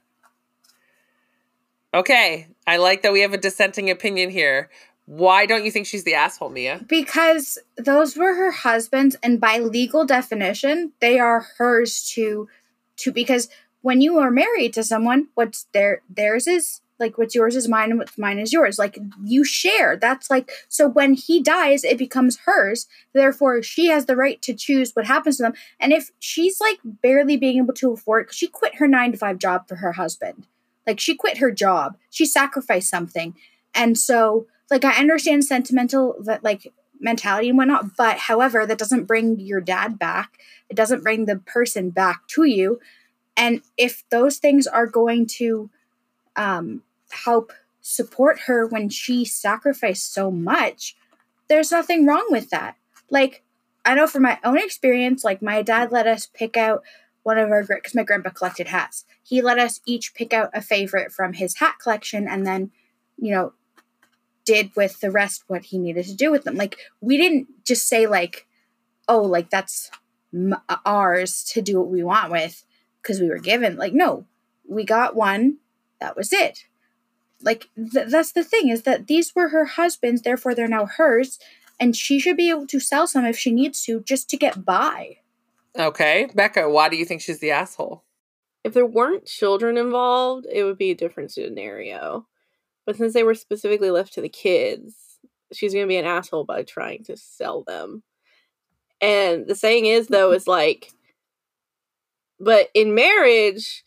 Okay, 1.93 2.47
I 2.64 2.77
like 2.77 3.03
that 3.03 3.12
we 3.12 3.22
have 3.22 3.33
a 3.33 3.37
dissenting 3.37 3.91
opinion 3.91 4.31
here. 4.31 4.70
Why 5.07 5.45
don't 5.45 5.64
you 5.64 5.72
think 5.72 5.89
she's 5.89 6.05
the 6.05 6.14
asshole, 6.14 6.51
Mia? 6.51 6.85
Because 6.87 7.59
those 7.77 8.16
were 8.16 8.35
her 8.35 8.53
husband's, 8.53 9.16
and 9.24 9.41
by 9.41 9.59
legal 9.59 10.07
definition, 10.07 10.93
they 11.01 11.18
are 11.18 11.49
hers 11.59 12.09
to 12.11 12.47
to 12.99 13.12
because 13.12 13.49
when 13.87 14.01
you 14.01 14.18
are 14.18 14.30
married 14.30 14.72
to 14.74 14.82
someone, 14.82 15.28
what's 15.34 15.66
their 15.72 16.03
theirs 16.11 16.47
is 16.47 16.80
like 16.99 17.18
what's 17.18 17.34
yours 17.34 17.55
is 17.55 17.68
mine 17.68 17.91
and 17.91 17.99
what's 17.99 18.16
mine 18.16 18.39
is 18.39 18.53
yours. 18.53 18.78
Like 18.78 18.99
you 19.22 19.45
share. 19.45 19.97
That's 19.97 20.30
like 20.30 20.51
so 20.68 20.89
when 20.89 21.14
he 21.14 21.43
dies, 21.43 21.84
it 21.84 21.99
becomes 21.99 22.39
hers. 22.47 22.87
Therefore, 23.12 23.62
she 23.62 23.87
has 23.89 24.07
the 24.07 24.16
right 24.16 24.41
to 24.43 24.55
choose 24.55 24.93
what 24.93 25.07
happens 25.07 25.37
to 25.37 25.45
them. 25.45 25.55
And 25.78 25.93
if 25.93 26.11
she's 26.18 26.61
like 26.61 26.78
barely 26.84 27.37
being 27.37 27.59
able 27.59 27.74
to 27.74 27.93
afford, 27.93 28.32
she 28.32 28.49
quit 28.49 28.76
her 28.76 28.89
nine 28.89 29.12
to 29.12 29.18
five 29.18 29.39
job 29.39 29.68
for 29.68 29.76
her 29.76 29.93
husband 29.93 30.47
like 30.87 31.01
she 31.01 31.14
quit 31.16 31.39
her 31.39 31.51
job. 31.51 31.97
She 32.11 32.24
sacrificed 32.24 32.89
something. 32.89 33.34
And 33.74 33.99
so 33.99 34.47
like 34.70 34.84
I 34.84 34.99
understand 34.99 35.45
sentimental 35.45 36.16
that 36.24 36.45
like 36.45 36.72
mentality 36.99 37.49
and 37.49 37.59
whatnot, 37.59 37.97
but 37.97 38.18
however, 38.18 38.64
that 38.66 38.78
doesn't 38.78 39.05
bring 39.05 39.39
your 39.39 39.61
dad 39.61 39.99
back. 39.99 40.39
It 40.70 40.76
doesn't 40.76 41.03
bring 41.03 41.26
the 41.26 41.37
person 41.37 41.91
back 41.91 42.26
to 42.28 42.45
you. 42.45 42.80
And 43.37 43.62
if 43.76 44.05
those 44.11 44.39
things 44.39 44.66
are 44.66 44.87
going 44.87 45.26
to 45.39 45.70
um, 46.37 46.82
help 47.11 47.53
support 47.80 48.41
her 48.47 48.66
when 48.66 48.89
she 48.89 49.24
sacrificed 49.24 50.12
so 50.12 50.30
much, 50.30 50.97
there's 51.49 51.70
nothing 51.70 52.07
wrong 52.07 52.26
with 52.30 52.51
that. 52.51 52.76
Like, 53.11 53.43
I 53.84 53.95
know 53.95 54.07
from 54.07 54.22
my 54.22 54.39
own 54.43 54.59
experience, 54.59 55.22
like 55.22 55.41
my 55.41 55.62
dad 55.62 55.93
let 55.93 56.07
us 56.07 56.26
pick 56.26 56.57
out 56.57 56.82
one 57.22 57.39
of 57.39 57.51
our 57.51 57.62
because 57.62 57.95
my 57.95 58.03
grandpa 58.03 58.30
collected 58.30 58.68
hats. 58.68 59.05
He 59.22 59.41
let 59.43 59.59
us 59.59 59.80
each 59.87 60.14
pick 60.14 60.32
out 60.32 60.51
a 60.53 60.61
favorite 60.61 61.12
from 61.12 61.34
his 61.34 61.57
hat 61.57 61.76
collection, 61.80 62.26
and 62.26 62.47
then, 62.47 62.72
you 63.16 63.32
know, 63.32 63.53
did 64.45 64.70
with 64.74 65.01
the 65.01 65.11
rest 65.11 65.45
what 65.47 65.66
he 65.66 65.78
needed 65.78 66.07
to 66.07 66.14
do 66.14 66.30
with 66.30 66.45
them. 66.45 66.57
Like 66.57 66.78
we 67.01 67.16
didn't 67.16 67.49
just 67.64 67.89
say 67.89 68.07
like, 68.07 68.47
oh, 69.09 69.22
like 69.22 69.51
that's 69.51 69.91
ours 70.84 71.45
to 71.45 71.62
do 71.62 71.78
what 71.78 71.89
we 71.89 72.03
want 72.03 72.32
with 72.32 72.64
because 73.07 73.21
we 73.21 73.29
were 73.29 73.39
given. 73.39 73.77
Like 73.77 73.93
no, 73.93 74.27
we 74.69 74.85
got 74.85 75.15
one. 75.15 75.59
That 76.01 76.17
was 76.17 76.33
it. 76.33 76.67
Like 77.43 77.69
th- 77.77 78.09
that's 78.09 78.33
the 78.33 78.45
thing 78.45 78.69
is 78.69 78.83
that 78.83 79.07
these 79.07 79.35
were 79.35 79.49
her 79.49 79.65
husband's, 79.65 80.23
therefore 80.23 80.55
they're 80.55 80.69
now 80.69 80.87
hers, 80.87 81.39
and 81.79 81.95
she 81.95 82.19
should 82.19 82.37
be 82.37 82.51
able 82.51 82.67
to 82.67 82.81
sell 82.81 83.07
some 83.07 83.25
if 83.25 83.39
she 83.39 83.53
needs 83.53 83.83
to 83.85 84.01
just 84.01 84.29
to 84.31 84.37
get 84.37 84.65
by. 84.65 85.19
Okay. 85.79 86.29
Becca, 86.35 86.69
why 86.71 86.89
do 86.89 86.97
you 86.97 87.05
think 87.05 87.21
she's 87.21 87.39
the 87.39 87.51
asshole? 87.51 88.03
If 88.65 88.73
there 88.73 88.87
weren't 88.87 89.27
children 89.27 89.77
involved, 89.77 90.47
it 90.51 90.65
would 90.65 90.79
be 90.79 90.91
a 90.91 90.97
different 90.97 91.31
scenario. 91.31 92.27
But 92.85 92.97
since 92.97 93.13
they 93.13 93.23
were 93.23 93.35
specifically 93.35 93.91
left 93.91 94.15
to 94.15 94.21
the 94.21 94.29
kids, 94.29 94.95
she's 95.53 95.73
going 95.73 95.85
to 95.85 95.89
be 95.89 95.99
an 95.99 96.07
asshole 96.07 96.45
by 96.45 96.63
trying 96.63 97.05
to 97.05 97.17
sell 97.17 97.63
them. 97.63 98.03
And 99.01 99.47
the 99.47 99.55
saying 99.55 99.87
is, 99.87 100.09
though, 100.09 100.33
is 100.33 100.47
like, 100.47 100.93
but 102.39 102.68
in 102.74 102.95
marriage, 102.95 103.84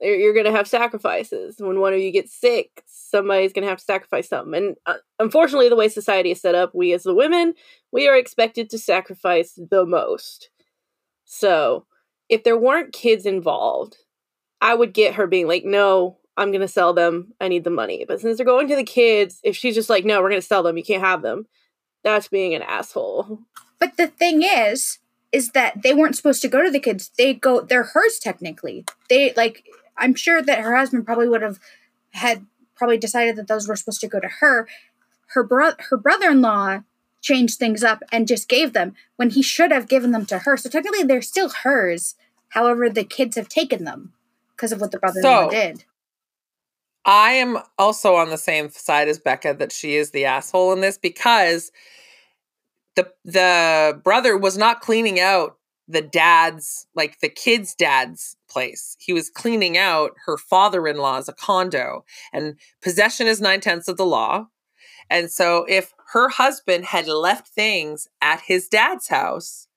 you're 0.00 0.34
going 0.34 0.46
to 0.46 0.52
have 0.52 0.68
sacrifices. 0.68 1.56
When 1.58 1.80
one 1.80 1.92
of 1.92 1.98
you 1.98 2.12
gets 2.12 2.32
sick, 2.32 2.84
somebody's 2.86 3.52
going 3.52 3.64
to 3.64 3.68
have 3.68 3.78
to 3.78 3.84
sacrifice 3.84 4.28
something. 4.28 4.54
And 4.54 4.76
uh, 4.86 4.98
unfortunately, 5.18 5.68
the 5.68 5.76
way 5.76 5.88
society 5.88 6.30
is 6.30 6.40
set 6.40 6.54
up, 6.54 6.74
we 6.74 6.92
as 6.92 7.02
the 7.02 7.14
women, 7.14 7.54
we 7.90 8.08
are 8.08 8.16
expected 8.16 8.70
to 8.70 8.78
sacrifice 8.78 9.58
the 9.70 9.84
most. 9.84 10.50
So 11.24 11.86
if 12.28 12.44
there 12.44 12.58
weren't 12.58 12.92
kids 12.92 13.26
involved, 13.26 13.96
I 14.60 14.74
would 14.74 14.92
get 14.92 15.14
her 15.14 15.26
being 15.26 15.48
like, 15.48 15.64
no, 15.64 16.18
I'm 16.36 16.52
going 16.52 16.60
to 16.60 16.68
sell 16.68 16.94
them. 16.94 17.32
I 17.40 17.48
need 17.48 17.64
the 17.64 17.70
money. 17.70 18.04
But 18.06 18.20
since 18.20 18.36
they're 18.36 18.46
going 18.46 18.68
to 18.68 18.76
the 18.76 18.84
kids, 18.84 19.40
if 19.42 19.56
she's 19.56 19.74
just 19.74 19.90
like, 19.90 20.04
no, 20.04 20.20
we're 20.20 20.30
going 20.30 20.40
to 20.40 20.46
sell 20.46 20.62
them, 20.62 20.76
you 20.76 20.84
can't 20.84 21.02
have 21.02 21.22
them, 21.22 21.46
that's 22.04 22.28
being 22.28 22.54
an 22.54 22.62
asshole. 22.62 23.40
But 23.80 23.96
the 23.96 24.06
thing 24.06 24.42
is, 24.42 24.98
is 25.32 25.50
that 25.50 25.82
they 25.82 25.94
weren't 25.94 26.16
supposed 26.16 26.42
to 26.42 26.48
go 26.48 26.62
to 26.62 26.70
the 26.70 26.80
kids. 26.80 27.10
They 27.18 27.34
go, 27.34 27.60
they're 27.60 27.82
hers 27.82 28.18
technically. 28.18 28.84
They 29.08 29.32
like, 29.36 29.64
I'm 29.96 30.14
sure 30.14 30.42
that 30.42 30.60
her 30.60 30.76
husband 30.76 31.04
probably 31.04 31.28
would 31.28 31.42
have 31.42 31.58
had 32.10 32.46
probably 32.74 32.98
decided 32.98 33.36
that 33.36 33.48
those 33.48 33.68
were 33.68 33.76
supposed 33.76 34.00
to 34.00 34.08
go 34.08 34.20
to 34.20 34.28
her. 34.28 34.68
Her 35.28 35.42
bro, 35.42 35.72
her 35.90 35.96
brother-in-law 35.96 36.80
changed 37.20 37.58
things 37.58 37.82
up 37.82 38.02
and 38.12 38.28
just 38.28 38.48
gave 38.48 38.72
them 38.72 38.94
when 39.16 39.30
he 39.30 39.42
should 39.42 39.72
have 39.72 39.88
given 39.88 40.12
them 40.12 40.24
to 40.26 40.40
her. 40.40 40.56
So 40.56 40.70
technically, 40.70 41.02
they're 41.02 41.20
still 41.20 41.50
hers. 41.50 42.14
However, 42.50 42.88
the 42.88 43.04
kids 43.04 43.36
have 43.36 43.48
taken 43.48 43.84
them 43.84 44.12
because 44.56 44.72
of 44.72 44.80
what 44.80 44.92
the 44.92 44.98
brother-in-law 44.98 45.48
so, 45.48 45.50
did. 45.50 45.84
I 47.04 47.32
am 47.32 47.58
also 47.78 48.14
on 48.14 48.30
the 48.30 48.38
same 48.38 48.70
side 48.70 49.08
as 49.08 49.18
Becca 49.18 49.54
that 49.58 49.72
she 49.72 49.96
is 49.96 50.10
the 50.10 50.24
asshole 50.24 50.72
in 50.72 50.80
this 50.80 50.98
because 50.98 51.72
the 52.98 53.12
the 53.24 54.00
brother 54.02 54.36
was 54.36 54.58
not 54.58 54.80
cleaning 54.80 55.20
out 55.20 55.56
the 55.86 56.02
dad's 56.02 56.86
like 56.94 57.20
the 57.20 57.28
kid's 57.28 57.74
dad's 57.74 58.36
place. 58.50 58.96
He 58.98 59.12
was 59.12 59.30
cleaning 59.30 59.78
out 59.78 60.12
her 60.26 60.36
father-in-law's 60.36 61.28
a 61.28 61.32
condo, 61.32 62.04
and 62.32 62.56
possession 62.82 63.28
is 63.28 63.40
nine 63.40 63.60
tenths 63.60 63.88
of 63.88 63.96
the 63.96 64.04
law. 64.04 64.48
And 65.08 65.30
so 65.30 65.64
if 65.68 65.94
her 66.12 66.28
husband 66.28 66.86
had 66.86 67.06
left 67.06 67.48
things 67.48 68.08
at 68.20 68.42
his 68.42 68.68
dad's 68.68 69.08
house, 69.08 69.68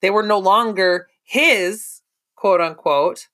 they 0.00 0.10
were 0.10 0.22
no 0.22 0.38
longer 0.38 1.08
his, 1.22 2.00
quote 2.34 2.60
unquote, 2.60 3.28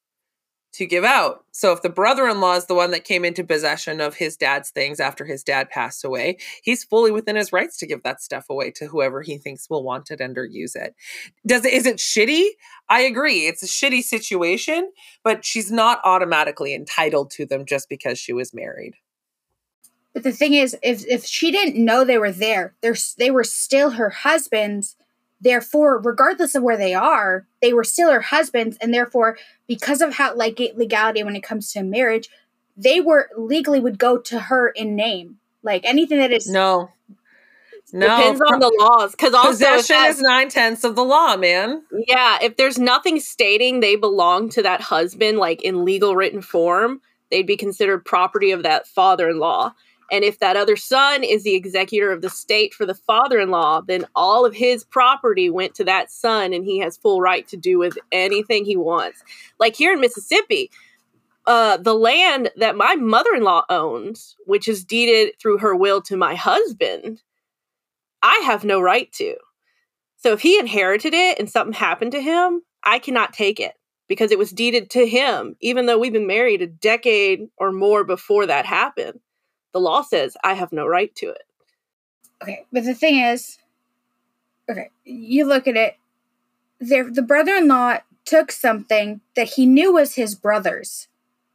to 0.76 0.86
give 0.86 1.04
out. 1.04 1.44
So 1.52 1.72
if 1.72 1.82
the 1.82 1.88
brother 1.88 2.28
in 2.28 2.40
law 2.40 2.54
is 2.54 2.66
the 2.66 2.74
one 2.74 2.90
that 2.90 3.04
came 3.04 3.24
into 3.24 3.42
possession 3.42 4.00
of 4.00 4.14
his 4.14 4.36
dad's 4.36 4.70
things 4.70 5.00
after 5.00 5.24
his 5.24 5.42
dad 5.42 5.70
passed 5.70 6.04
away, 6.04 6.38
he's 6.62 6.84
fully 6.84 7.10
within 7.10 7.36
his 7.36 7.52
rights 7.52 7.78
to 7.78 7.86
give 7.86 8.02
that 8.02 8.22
stuff 8.22 8.46
away 8.50 8.70
to 8.72 8.86
whoever 8.86 9.22
he 9.22 9.38
thinks 9.38 9.70
will 9.70 9.82
want 9.82 10.10
it 10.10 10.20
and 10.20 10.36
or 10.36 10.44
use 10.44 10.74
it. 10.74 10.94
Does 11.46 11.64
it 11.64 11.72
is 11.72 11.86
it 11.86 11.96
shitty? 11.96 12.48
I 12.88 13.00
agree. 13.00 13.46
It's 13.46 13.62
a 13.62 13.66
shitty 13.66 14.02
situation, 14.02 14.92
but 15.24 15.44
she's 15.44 15.72
not 15.72 16.00
automatically 16.04 16.74
entitled 16.74 17.30
to 17.32 17.46
them 17.46 17.64
just 17.64 17.88
because 17.88 18.18
she 18.18 18.32
was 18.32 18.54
married. 18.54 18.94
But 20.12 20.22
the 20.22 20.32
thing 20.32 20.54
is, 20.54 20.76
if 20.82 21.06
if 21.06 21.24
she 21.24 21.50
didn't 21.50 21.82
know 21.82 22.04
they 22.04 22.18
were 22.18 22.32
there, 22.32 22.74
they're 22.80 22.96
they 23.18 23.30
were 23.30 23.44
still 23.44 23.90
her 23.90 24.10
husbands. 24.10 24.96
Therefore, 25.40 25.98
regardless 25.98 26.54
of 26.54 26.62
where 26.62 26.78
they 26.78 26.94
are, 26.94 27.46
they 27.60 27.72
were 27.72 27.84
still 27.84 28.10
her 28.10 28.20
husbands, 28.20 28.78
and 28.80 28.92
therefore, 28.92 29.36
because 29.66 30.00
of 30.00 30.14
how 30.14 30.34
like 30.34 30.58
legality 30.74 31.22
when 31.22 31.36
it 31.36 31.42
comes 31.42 31.72
to 31.72 31.82
marriage, 31.82 32.28
they 32.76 33.00
were 33.00 33.30
legally 33.36 33.80
would 33.80 33.98
go 33.98 34.18
to 34.18 34.38
her 34.38 34.68
in 34.68 34.96
name. 34.96 35.38
Like 35.62 35.84
anything 35.84 36.18
that 36.18 36.32
is 36.32 36.48
no, 36.48 36.90
no 37.92 38.16
depends 38.16 38.40
on 38.40 38.60
the 38.60 38.72
laws 38.78 39.12
because 39.12 39.34
possession 39.34 39.96
is 40.06 40.20
nine 40.20 40.48
tenths 40.48 40.84
of 40.84 40.96
the 40.96 41.04
law, 41.04 41.36
man. 41.36 41.82
Yeah, 42.06 42.38
if 42.40 42.56
there's 42.56 42.78
nothing 42.78 43.20
stating 43.20 43.80
they 43.80 43.96
belong 43.96 44.48
to 44.50 44.62
that 44.62 44.80
husband, 44.80 45.38
like 45.38 45.62
in 45.62 45.84
legal 45.84 46.16
written 46.16 46.40
form, 46.40 47.00
they'd 47.30 47.46
be 47.46 47.56
considered 47.56 48.04
property 48.04 48.52
of 48.52 48.62
that 48.62 48.86
father-in-law. 48.86 49.74
And 50.10 50.24
if 50.24 50.38
that 50.38 50.56
other 50.56 50.76
son 50.76 51.24
is 51.24 51.42
the 51.42 51.54
executor 51.54 52.12
of 52.12 52.22
the 52.22 52.30
state 52.30 52.72
for 52.72 52.86
the 52.86 52.94
father 52.94 53.40
in 53.40 53.50
law, 53.50 53.80
then 53.80 54.06
all 54.14 54.46
of 54.46 54.54
his 54.54 54.84
property 54.84 55.50
went 55.50 55.74
to 55.76 55.84
that 55.84 56.10
son 56.10 56.52
and 56.52 56.64
he 56.64 56.78
has 56.78 56.96
full 56.96 57.20
right 57.20 57.46
to 57.48 57.56
do 57.56 57.78
with 57.78 57.98
anything 58.12 58.64
he 58.64 58.76
wants. 58.76 59.22
Like 59.58 59.74
here 59.74 59.92
in 59.92 60.00
Mississippi, 60.00 60.70
uh, 61.46 61.76
the 61.78 61.94
land 61.94 62.50
that 62.56 62.76
my 62.76 62.94
mother 62.96 63.34
in 63.34 63.42
law 63.42 63.64
owns, 63.68 64.36
which 64.46 64.68
is 64.68 64.84
deeded 64.84 65.34
through 65.40 65.58
her 65.58 65.74
will 65.74 66.00
to 66.02 66.16
my 66.16 66.34
husband, 66.34 67.22
I 68.22 68.42
have 68.44 68.64
no 68.64 68.80
right 68.80 69.10
to. 69.14 69.36
So 70.18 70.32
if 70.32 70.40
he 70.40 70.58
inherited 70.58 71.14
it 71.14 71.38
and 71.38 71.50
something 71.50 71.72
happened 71.72 72.12
to 72.12 72.22
him, 72.22 72.62
I 72.82 72.98
cannot 72.98 73.32
take 73.32 73.60
it 73.60 73.74
because 74.08 74.30
it 74.30 74.38
was 74.38 74.52
deeded 74.52 74.90
to 74.90 75.06
him, 75.06 75.56
even 75.60 75.86
though 75.86 75.98
we've 75.98 76.12
been 76.12 76.26
married 76.28 76.62
a 76.62 76.66
decade 76.66 77.48
or 77.58 77.72
more 77.72 78.04
before 78.04 78.46
that 78.46 78.66
happened 78.66 79.20
the 79.76 79.80
law 79.80 80.00
says 80.00 80.38
I 80.42 80.54
have 80.54 80.72
no 80.72 80.86
right 80.86 81.14
to 81.16 81.28
it. 81.28 81.42
Okay, 82.42 82.64
but 82.72 82.84
the 82.84 82.94
thing 82.94 83.18
is, 83.18 83.58
okay, 84.70 84.88
you 85.04 85.44
look 85.44 85.68
at 85.68 85.76
it. 85.76 85.98
There, 86.80 87.10
the 87.10 87.20
brother-in-law 87.20 87.98
took 88.24 88.52
something 88.52 89.20
that 89.34 89.50
he 89.50 89.66
knew 89.66 89.92
was 89.92 90.14
his 90.14 90.34
brother's, 90.34 91.08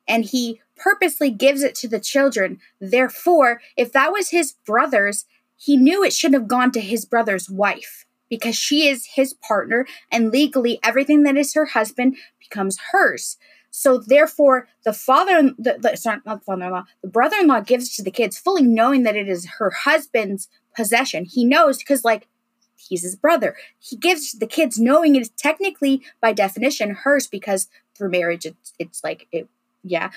and 0.08 0.24
he 0.24 0.62
purposely 0.78 1.32
gives 1.32 1.64
it 1.64 1.74
to 1.76 1.88
the 1.88 2.00
children. 2.00 2.60
Therefore, 2.80 3.60
if 3.76 3.92
that 3.94 4.12
was 4.12 4.30
his 4.30 4.54
brother's, 4.68 5.26
he 5.58 5.76
knew 5.76 6.04
it 6.04 6.14
shouldn't 6.14 6.42
have 6.42 6.48
gone 6.48 6.72
to 6.74 6.80
his 6.80 7.06
brother's 7.06 7.50
wife 7.50 8.06
because 8.30 8.56
she 8.56 8.88
is 8.88 9.14
his 9.16 9.34
partner, 9.34 9.88
and 10.12 10.30
legally, 10.30 10.80
everything 10.84 11.24
that 11.24 11.38
is 11.38 11.56
her 11.56 11.66
husband 11.66 12.18
becomes 12.40 12.78
hers. 12.92 13.38
So 13.72 13.98
therefore, 13.98 14.68
the 14.84 14.94
father, 14.94 15.54
the, 15.58 15.78
the 15.80 15.96
sorry, 15.96 16.20
not 16.26 16.40
the 16.40 16.46
father-in-law, 16.46 16.84
the 17.02 17.10
brother-in-law 17.10 17.62
gives 17.62 17.96
to 17.96 18.04
the 18.04 18.12
kids, 18.12 18.38
fully 18.38 18.64
knowing 18.64 19.04
that 19.04 19.16
it 19.16 19.30
is 19.30 19.48
her 19.58 19.72
husband's 19.72 20.50
possession. 20.76 21.26
He 21.26 21.46
knows 21.46 21.78
because, 21.78 22.04
like, 22.04 22.28
he's 22.76 23.04
his 23.04 23.16
brother. 23.16 23.56
He 23.80 23.96
gives 23.96 24.34
the 24.34 24.46
kids, 24.46 24.78
knowing 24.78 25.16
it 25.16 25.22
is 25.22 25.30
technically, 25.30 26.02
by 26.20 26.34
definition, 26.34 26.92
hers 26.92 27.28
because 27.28 27.70
through 27.96 28.12
marriage, 28.12 28.46
it's 28.46 28.74
it's 28.78 29.04
like 29.04 29.28
it, 29.32 29.48
yeah. 29.84 30.12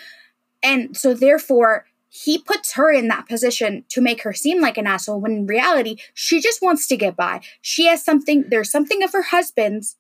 And 0.63 0.97
so 0.97 1.15
therefore, 1.15 1.87
he 2.09 2.39
puts 2.39 2.73
her 2.73 2.91
in 2.91 3.09
that 3.09 3.29
position 3.29 3.85
to 3.91 4.01
make 4.01 4.23
her 4.23 4.33
seem 4.33 4.61
like 4.61 4.79
an 4.79 4.87
asshole 4.87 5.21
when 5.21 5.33
in 5.33 5.47
reality, 5.47 5.97
she 6.13 6.41
just 6.41 6.61
wants 6.61 6.87
to 6.89 6.97
get 6.97 7.17
by. 7.17 7.41
She 7.61 7.87
has 7.87 8.05
something. 8.05 8.47
There's 8.49 8.71
something 8.71 9.03
of 9.05 9.13
her 9.13 9.23
husband's 9.23 9.97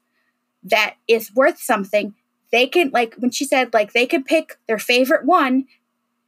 that 0.64 0.96
is 1.06 1.32
worth 1.34 1.60
something 1.60 2.14
they 2.54 2.68
can 2.68 2.90
like 2.92 3.16
when 3.16 3.32
she 3.32 3.44
said 3.44 3.74
like 3.74 3.92
they 3.92 4.06
could 4.06 4.24
pick 4.24 4.58
their 4.68 4.78
favorite 4.78 5.26
one 5.26 5.64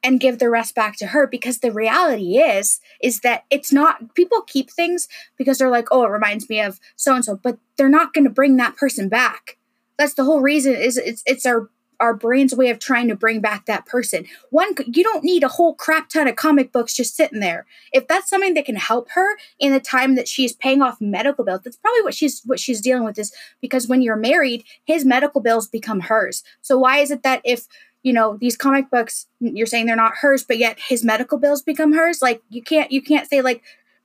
and 0.03 0.18
give 0.18 0.41
the 0.41 0.51
rest 0.51 0.74
back 0.74 0.97
to 0.97 1.07
her 1.09 1.24
because 1.24 1.61
the 1.61 1.70
reality 1.70 2.39
is 2.39 2.81
is 3.01 3.20
that 3.20 3.45
it's 3.49 3.72
not 3.72 4.12
people 4.16 4.43
keep 4.43 4.68
things 4.68 5.09
because 5.39 5.59
they're 5.59 5.70
like 5.70 5.87
oh 5.93 6.03
it 6.03 6.11
reminds 6.11 6.49
me 6.49 6.61
of 6.61 6.81
so 6.97 7.14
and 7.14 7.24
so 7.24 7.39
but 7.41 7.59
they're 7.77 7.89
not 7.89 8.12
going 8.12 8.24
to 8.24 8.31
bring 8.31 8.57
that 8.57 8.77
person 8.77 9.09
back. 9.09 9.57
That's 9.99 10.14
the 10.14 10.24
whole 10.24 10.41
reason 10.41 10.74
is 10.74 10.97
it's 10.97 11.22
it's 11.27 11.47
our 11.47 11.70
our 12.01 12.14
brain's 12.14 12.55
way 12.55 12.70
of 12.70 12.78
trying 12.78 13.09
to 13.09 13.16
bring 13.16 13.40
back 13.40 13.66
that 13.66 13.86
person. 13.86 14.26
One, 14.51 14.74
you 14.86 15.03
don't 15.03 15.24
need 15.24 15.42
a 15.42 15.49
whole 15.49 15.74
crap 15.74 16.09
ton 16.09 16.28
of 16.28 16.36
comic 16.36 16.72
books 16.72 16.94
just 16.94 17.16
sitting 17.16 17.40
there. 17.40 17.66
If 17.92 18.09
that's 18.09 18.28
something 18.28 18.55
that 18.55 18.64
can 18.64 18.76
help 18.76 19.11
her 19.11 19.36
in 19.59 19.72
the 19.72 19.80
time 19.80 20.14
that 20.14 20.28
she's 20.28 20.53
paying 20.53 20.82
off 20.82 21.01
medical 21.01 21.44
bills, 21.44 21.62
that's 21.64 21.76
probably 21.76 22.03
what 22.03 22.14
she's 22.14 22.42
what 22.44 22.61
she's 22.61 22.80
dealing 22.80 23.05
with. 23.05 23.18
Is 23.18 23.32
because 23.61 23.88
when 23.88 24.03
you're 24.03 24.16
married, 24.16 24.64
his 24.84 25.05
medical 25.05 25.40
bills 25.40 25.68
become 25.68 26.01
hers. 26.01 26.42
So 26.62 26.78
why 26.78 26.99
is 26.99 27.11
it 27.11 27.22
that 27.22 27.40
if 27.44 27.66
you 28.03 28.12
know 28.12 28.36
these 28.36 28.57
comic 28.57 28.90
books, 28.90 29.26
you're 29.40 29.66
saying 29.66 29.86
they're 29.86 29.97
not 29.97 30.16
hers, 30.20 30.44
but 30.44 30.59
yet 30.59 30.78
his 30.78 31.05
medical 31.05 31.38
bills 31.38 31.62
become 31.62 31.92
hers? 31.92 32.20
Like 32.22 32.42
you 32.49 32.62
can't 32.62 32.92
you 32.92 33.03
can't 33.03 33.28
say 33.28 33.42
like 33.42 33.62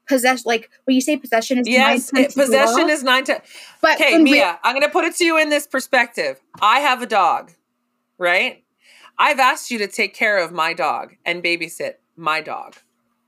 possession 0.07 0.43
like 0.45 0.69
when 0.85 0.95
you 0.95 1.01
say 1.01 1.15
possession 1.15 1.57
is 1.57 1.67
yes 1.67 2.11
it, 2.13 2.33
possession 2.33 2.89
is 2.89 3.03
nine 3.03 3.23
to 3.23 3.41
but 3.81 3.95
okay 3.95 4.17
mia 4.17 4.59
i'm 4.63 4.75
gonna 4.75 4.89
put 4.89 5.05
it 5.05 5.15
to 5.15 5.23
you 5.23 5.37
in 5.37 5.49
this 5.49 5.65
perspective 5.65 6.41
i 6.61 6.79
have 6.79 7.01
a 7.01 7.05
dog 7.05 7.51
right? 8.21 8.63
I've 9.17 9.39
asked 9.39 9.71
you 9.71 9.79
to 9.79 9.87
take 9.87 10.13
care 10.13 10.37
of 10.37 10.51
my 10.51 10.73
dog 10.73 11.15
and 11.25 11.43
babysit 11.43 11.95
my 12.15 12.39
dog. 12.39 12.75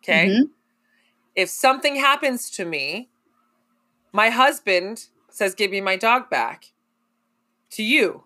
Okay. 0.03 0.27
Mm-hmm. 0.27 0.43
If 1.35 1.49
something 1.49 1.95
happens 1.95 2.49
to 2.51 2.63
me, 2.63 3.09
my 4.13 4.29
husband 4.29 5.07
says, 5.29 5.55
Give 5.55 5.71
me 5.71 5.81
my 5.81 5.95
dog 5.95 6.29
back. 6.29 6.65
To 7.71 7.83
you, 7.83 8.25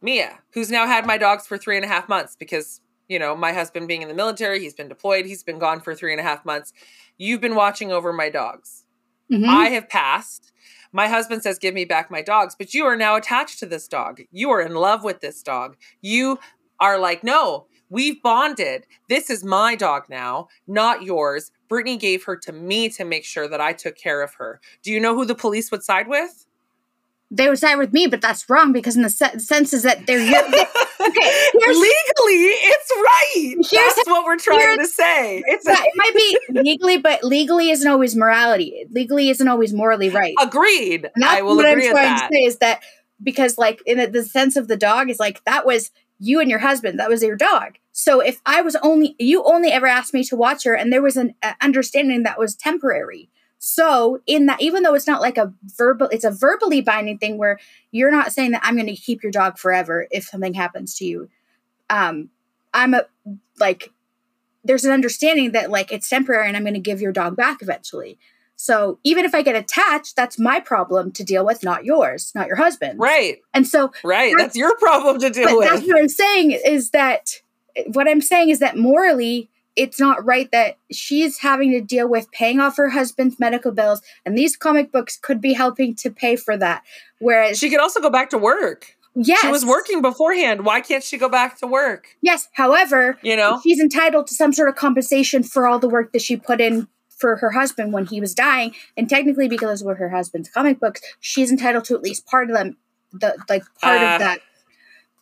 Mia, 0.00 0.38
who's 0.52 0.70
now 0.70 0.86
had 0.86 1.04
my 1.04 1.18
dogs 1.18 1.48
for 1.48 1.58
three 1.58 1.74
and 1.74 1.84
a 1.84 1.88
half 1.88 2.08
months 2.08 2.36
because, 2.38 2.80
you 3.08 3.18
know, 3.18 3.34
my 3.34 3.52
husband 3.52 3.88
being 3.88 4.02
in 4.02 4.08
the 4.08 4.14
military, 4.14 4.60
he's 4.60 4.74
been 4.74 4.88
deployed, 4.88 5.26
he's 5.26 5.42
been 5.42 5.58
gone 5.58 5.80
for 5.80 5.96
three 5.96 6.12
and 6.12 6.20
a 6.20 6.22
half 6.22 6.44
months. 6.44 6.72
You've 7.16 7.40
been 7.40 7.56
watching 7.56 7.90
over 7.90 8.12
my 8.12 8.30
dogs. 8.30 8.84
Mm-hmm. 9.32 9.50
I 9.50 9.70
have 9.70 9.88
passed. 9.88 10.52
My 10.92 11.08
husband 11.08 11.42
says, 11.42 11.58
Give 11.58 11.74
me 11.74 11.84
back 11.84 12.10
my 12.10 12.22
dogs, 12.22 12.54
but 12.58 12.74
you 12.74 12.84
are 12.84 12.96
now 12.96 13.16
attached 13.16 13.58
to 13.60 13.66
this 13.66 13.88
dog. 13.88 14.20
You 14.30 14.50
are 14.50 14.60
in 14.60 14.74
love 14.74 15.04
with 15.04 15.20
this 15.20 15.42
dog. 15.42 15.76
You 16.00 16.38
are 16.80 16.98
like, 16.98 17.22
No, 17.22 17.66
we've 17.88 18.22
bonded. 18.22 18.86
This 19.08 19.30
is 19.30 19.44
my 19.44 19.74
dog 19.74 20.04
now, 20.08 20.48
not 20.66 21.02
yours. 21.02 21.50
Brittney 21.70 21.98
gave 21.98 22.24
her 22.24 22.36
to 22.36 22.52
me 22.52 22.88
to 22.90 23.04
make 23.04 23.24
sure 23.24 23.48
that 23.48 23.60
I 23.60 23.72
took 23.72 23.96
care 23.96 24.22
of 24.22 24.34
her. 24.34 24.60
Do 24.82 24.90
you 24.90 25.00
know 25.00 25.14
who 25.14 25.24
the 25.24 25.34
police 25.34 25.70
would 25.70 25.82
side 25.82 26.08
with? 26.08 26.46
They 27.30 27.48
would 27.48 27.58
side 27.58 27.76
with 27.76 27.92
me, 27.92 28.06
but 28.06 28.22
that's 28.22 28.48
wrong 28.48 28.72
because 28.72 28.96
in 28.96 29.02
the 29.02 29.10
se- 29.10 29.38
sense 29.38 29.74
is 29.74 29.82
that 29.82 30.06
they're 30.06 30.18
okay, 30.18 31.48
legally, 31.56 32.44
it's 32.54 32.90
right. 32.96 33.54
That's 33.96 34.08
what 34.08 34.24
we're 34.24 34.38
trying 34.38 34.78
to 34.78 34.86
say. 34.86 35.42
It's 35.46 35.66
a- 35.66 35.72
it 35.72 35.92
might 35.96 36.14
be 36.14 36.38
legally, 36.62 36.96
but 36.98 37.22
legally 37.24 37.70
isn't 37.70 37.88
always 37.90 38.16
morality. 38.16 38.86
Legally 38.90 39.28
isn't 39.28 39.46
always 39.46 39.72
morally 39.74 40.08
right. 40.10 40.34
Agreed. 40.40 41.10
I 41.22 41.42
will 41.42 41.56
what 41.56 41.66
agree 41.68 41.88
I'm 41.88 41.92
trying 41.92 42.16
that. 42.16 42.28
to 42.30 42.34
say 42.34 42.44
is 42.44 42.58
that 42.58 42.80
because, 43.22 43.58
like, 43.58 43.82
in 43.84 43.98
the, 43.98 44.06
the 44.06 44.24
sense 44.24 44.56
of 44.56 44.68
the 44.68 44.76
dog 44.76 45.10
is 45.10 45.18
like 45.18 45.44
that 45.44 45.66
was 45.66 45.90
you 46.18 46.40
and 46.40 46.48
your 46.50 46.60
husband. 46.60 46.98
That 46.98 47.08
was 47.10 47.22
your 47.22 47.36
dog. 47.36 47.76
So 47.92 48.20
if 48.20 48.40
I 48.46 48.62
was 48.62 48.76
only 48.76 49.16
you 49.18 49.42
only 49.44 49.70
ever 49.70 49.86
asked 49.86 50.14
me 50.14 50.24
to 50.24 50.36
watch 50.36 50.64
her, 50.64 50.74
and 50.74 50.92
there 50.92 51.02
was 51.02 51.16
an 51.16 51.34
uh, 51.42 51.54
understanding 51.60 52.22
that 52.22 52.38
was 52.38 52.54
temporary. 52.54 53.28
So 53.58 54.20
in 54.26 54.46
that, 54.46 54.60
even 54.60 54.82
though 54.82 54.94
it's 54.94 55.06
not 55.06 55.20
like 55.20 55.36
a 55.36 55.52
verbal, 55.76 56.08
it's 56.08 56.24
a 56.24 56.30
verbally 56.30 56.80
binding 56.80 57.18
thing 57.18 57.38
where 57.38 57.58
you're 57.90 58.12
not 58.12 58.32
saying 58.32 58.52
that 58.52 58.62
I'm 58.64 58.76
going 58.76 58.86
to 58.86 58.94
keep 58.94 59.22
your 59.22 59.32
dog 59.32 59.58
forever 59.58 60.06
if 60.10 60.24
something 60.24 60.54
happens 60.54 60.94
to 60.96 61.04
you. 61.04 61.28
Um, 61.90 62.30
I'm 62.72 62.94
a 62.94 63.06
like, 63.58 63.90
there's 64.64 64.84
an 64.84 64.92
understanding 64.92 65.52
that 65.52 65.70
like 65.70 65.92
it's 65.92 66.08
temporary 66.08 66.46
and 66.46 66.56
I'm 66.56 66.62
going 66.62 66.74
to 66.74 66.80
give 66.80 67.00
your 67.00 67.12
dog 67.12 67.36
back 67.36 67.62
eventually. 67.62 68.18
So 68.60 68.98
even 69.04 69.24
if 69.24 69.34
I 69.34 69.42
get 69.42 69.54
attached, 69.54 70.16
that's 70.16 70.38
my 70.38 70.58
problem 70.58 71.12
to 71.12 71.24
deal 71.24 71.46
with, 71.46 71.62
not 71.62 71.84
yours, 71.84 72.32
not 72.34 72.48
your 72.48 72.56
husband. 72.56 72.98
Right. 72.98 73.38
And 73.54 73.66
so 73.66 73.92
right, 74.02 74.34
that's, 74.36 74.48
that's 74.48 74.56
your 74.56 74.76
problem 74.78 75.20
to 75.20 75.30
deal 75.30 75.56
with. 75.56 75.68
That's 75.68 75.86
what 75.86 75.96
I'm 75.96 76.08
saying 76.08 76.58
is 76.64 76.90
that 76.90 77.40
what 77.92 78.08
I'm 78.08 78.20
saying 78.20 78.48
is 78.48 78.58
that 78.58 78.76
morally 78.76 79.48
it's 79.78 80.00
not 80.00 80.24
right 80.24 80.50
that 80.50 80.76
she's 80.90 81.38
having 81.38 81.70
to 81.70 81.80
deal 81.80 82.08
with 82.08 82.30
paying 82.32 82.58
off 82.58 82.76
her 82.76 82.88
husband's 82.88 83.38
medical 83.38 83.70
bills 83.70 84.02
and 84.26 84.36
these 84.36 84.56
comic 84.56 84.90
books 84.90 85.16
could 85.16 85.40
be 85.40 85.52
helping 85.52 85.94
to 85.94 86.10
pay 86.10 86.34
for 86.34 86.56
that. 86.56 86.82
Whereas 87.20 87.58
she 87.58 87.70
could 87.70 87.78
also 87.78 88.00
go 88.00 88.10
back 88.10 88.30
to 88.30 88.38
work. 88.38 88.96
Yes 89.14 89.40
she 89.40 89.48
was 89.48 89.64
working 89.64 90.02
beforehand. 90.02 90.64
Why 90.64 90.80
can't 90.80 91.02
she 91.02 91.16
go 91.16 91.28
back 91.28 91.58
to 91.60 91.66
work? 91.66 92.08
Yes. 92.20 92.48
However 92.52 93.18
you 93.22 93.36
know? 93.36 93.60
she's 93.62 93.80
entitled 93.80 94.26
to 94.26 94.34
some 94.34 94.52
sort 94.52 94.68
of 94.68 94.74
compensation 94.74 95.42
for 95.44 95.66
all 95.66 95.78
the 95.78 95.88
work 95.88 96.12
that 96.12 96.22
she 96.22 96.36
put 96.36 96.60
in 96.60 96.88
for 97.08 97.36
her 97.36 97.50
husband 97.50 97.92
when 97.92 98.06
he 98.06 98.20
was 98.20 98.34
dying. 98.34 98.74
And 98.96 99.08
technically 99.08 99.48
because 99.48 99.82
of 99.82 99.96
her 99.96 100.10
husband's 100.10 100.50
comic 100.50 100.80
books 100.80 101.00
she's 101.20 101.52
entitled 101.52 101.84
to 101.84 101.94
at 101.94 102.02
least 102.02 102.26
part 102.26 102.50
of 102.50 102.56
them 102.56 102.76
the 103.12 103.36
like 103.48 103.62
part 103.80 104.00
uh, 104.00 104.04
of 104.04 104.18
that 104.20 104.40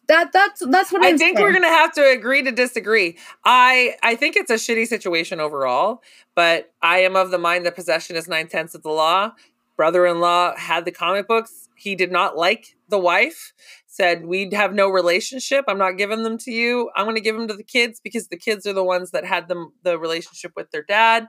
that 0.09 0.33
that's 0.33 0.65
that's 0.71 0.93
what 0.93 1.03
i 1.03 1.09
I'm 1.09 1.19
think 1.19 1.37
saying. 1.37 1.47
we're 1.47 1.53
gonna 1.53 1.69
have 1.69 1.93
to 1.95 2.11
agree 2.11 2.43
to 2.43 2.53
disagree 2.53 3.17
i 3.45 3.95
i 4.03 4.15
think 4.15 4.37
it's 4.37 4.51
a 4.51 4.55
shitty 4.55 4.87
situation 4.87 5.41
overall 5.41 6.03
but 6.35 6.73
i 6.83 6.99
am 6.99 7.17
of 7.17 7.31
the 7.31 7.39
mind 7.39 7.67
that 7.67 7.75
possession 7.75 8.17
is 8.17 8.29
nine 8.29 8.49
tenths 8.49 8.75
of 8.75 8.83
the 8.83 8.91
law 8.91 9.33
brother-in-law 9.77 10.57
had 10.57 10.85
the 10.85 10.91
comic 10.91 11.29
books. 11.29 11.69
He 11.77 11.95
did 11.95 12.11
not 12.11 12.37
like 12.37 12.77
the 12.89 12.99
wife. 12.99 13.53
Said 13.87 14.27
we'd 14.27 14.53
have 14.53 14.75
no 14.75 14.89
relationship. 14.89 15.65
I'm 15.69 15.79
not 15.79 15.93
giving 15.99 16.23
them 16.23 16.39
to 16.39 16.51
you. 16.51 16.91
I'm 16.97 17.05
going 17.05 17.17
to 17.17 17.23
give 17.23 17.37
them 17.37 17.49
to 17.49 17.55
the 17.55 17.63
kids 17.63 18.01
because 18.03 18.29
the 18.29 18.37
kids 18.37 18.67
are 18.67 18.73
the 18.73 18.85
ones 18.85 19.11
that 19.13 19.25
had 19.25 19.49
them 19.49 19.73
the 19.83 19.99
relationship 19.99 20.53
with 20.57 20.71
their 20.71 20.83
dad. 20.83 21.29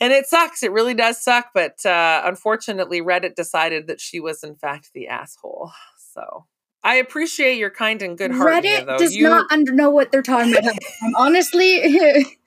And 0.00 0.12
it 0.12 0.26
sucks. 0.26 0.62
It 0.62 0.72
really 0.72 0.94
does 0.94 1.22
suck. 1.22 1.50
But 1.54 1.84
uh, 1.86 2.22
unfortunately, 2.24 3.00
Reddit 3.00 3.34
decided 3.34 3.86
that 3.86 4.00
she 4.00 4.20
was 4.20 4.42
in 4.42 4.56
fact 4.56 4.90
the 4.92 5.08
asshole. 5.08 5.72
So 5.96 6.46
I 6.84 6.96
appreciate 6.96 7.56
your 7.56 7.70
kind 7.70 8.02
and 8.02 8.16
good 8.16 8.30
heart. 8.30 8.52
Reddit 8.52 8.86
though. 8.86 8.98
does 8.98 9.16
you... 9.16 9.24
not 9.24 9.50
under 9.50 9.72
know 9.72 9.88
what 9.88 10.12
they're 10.12 10.22
talking 10.22 10.56
about. 10.56 10.76
Um, 11.04 11.14
honestly. 11.16 11.80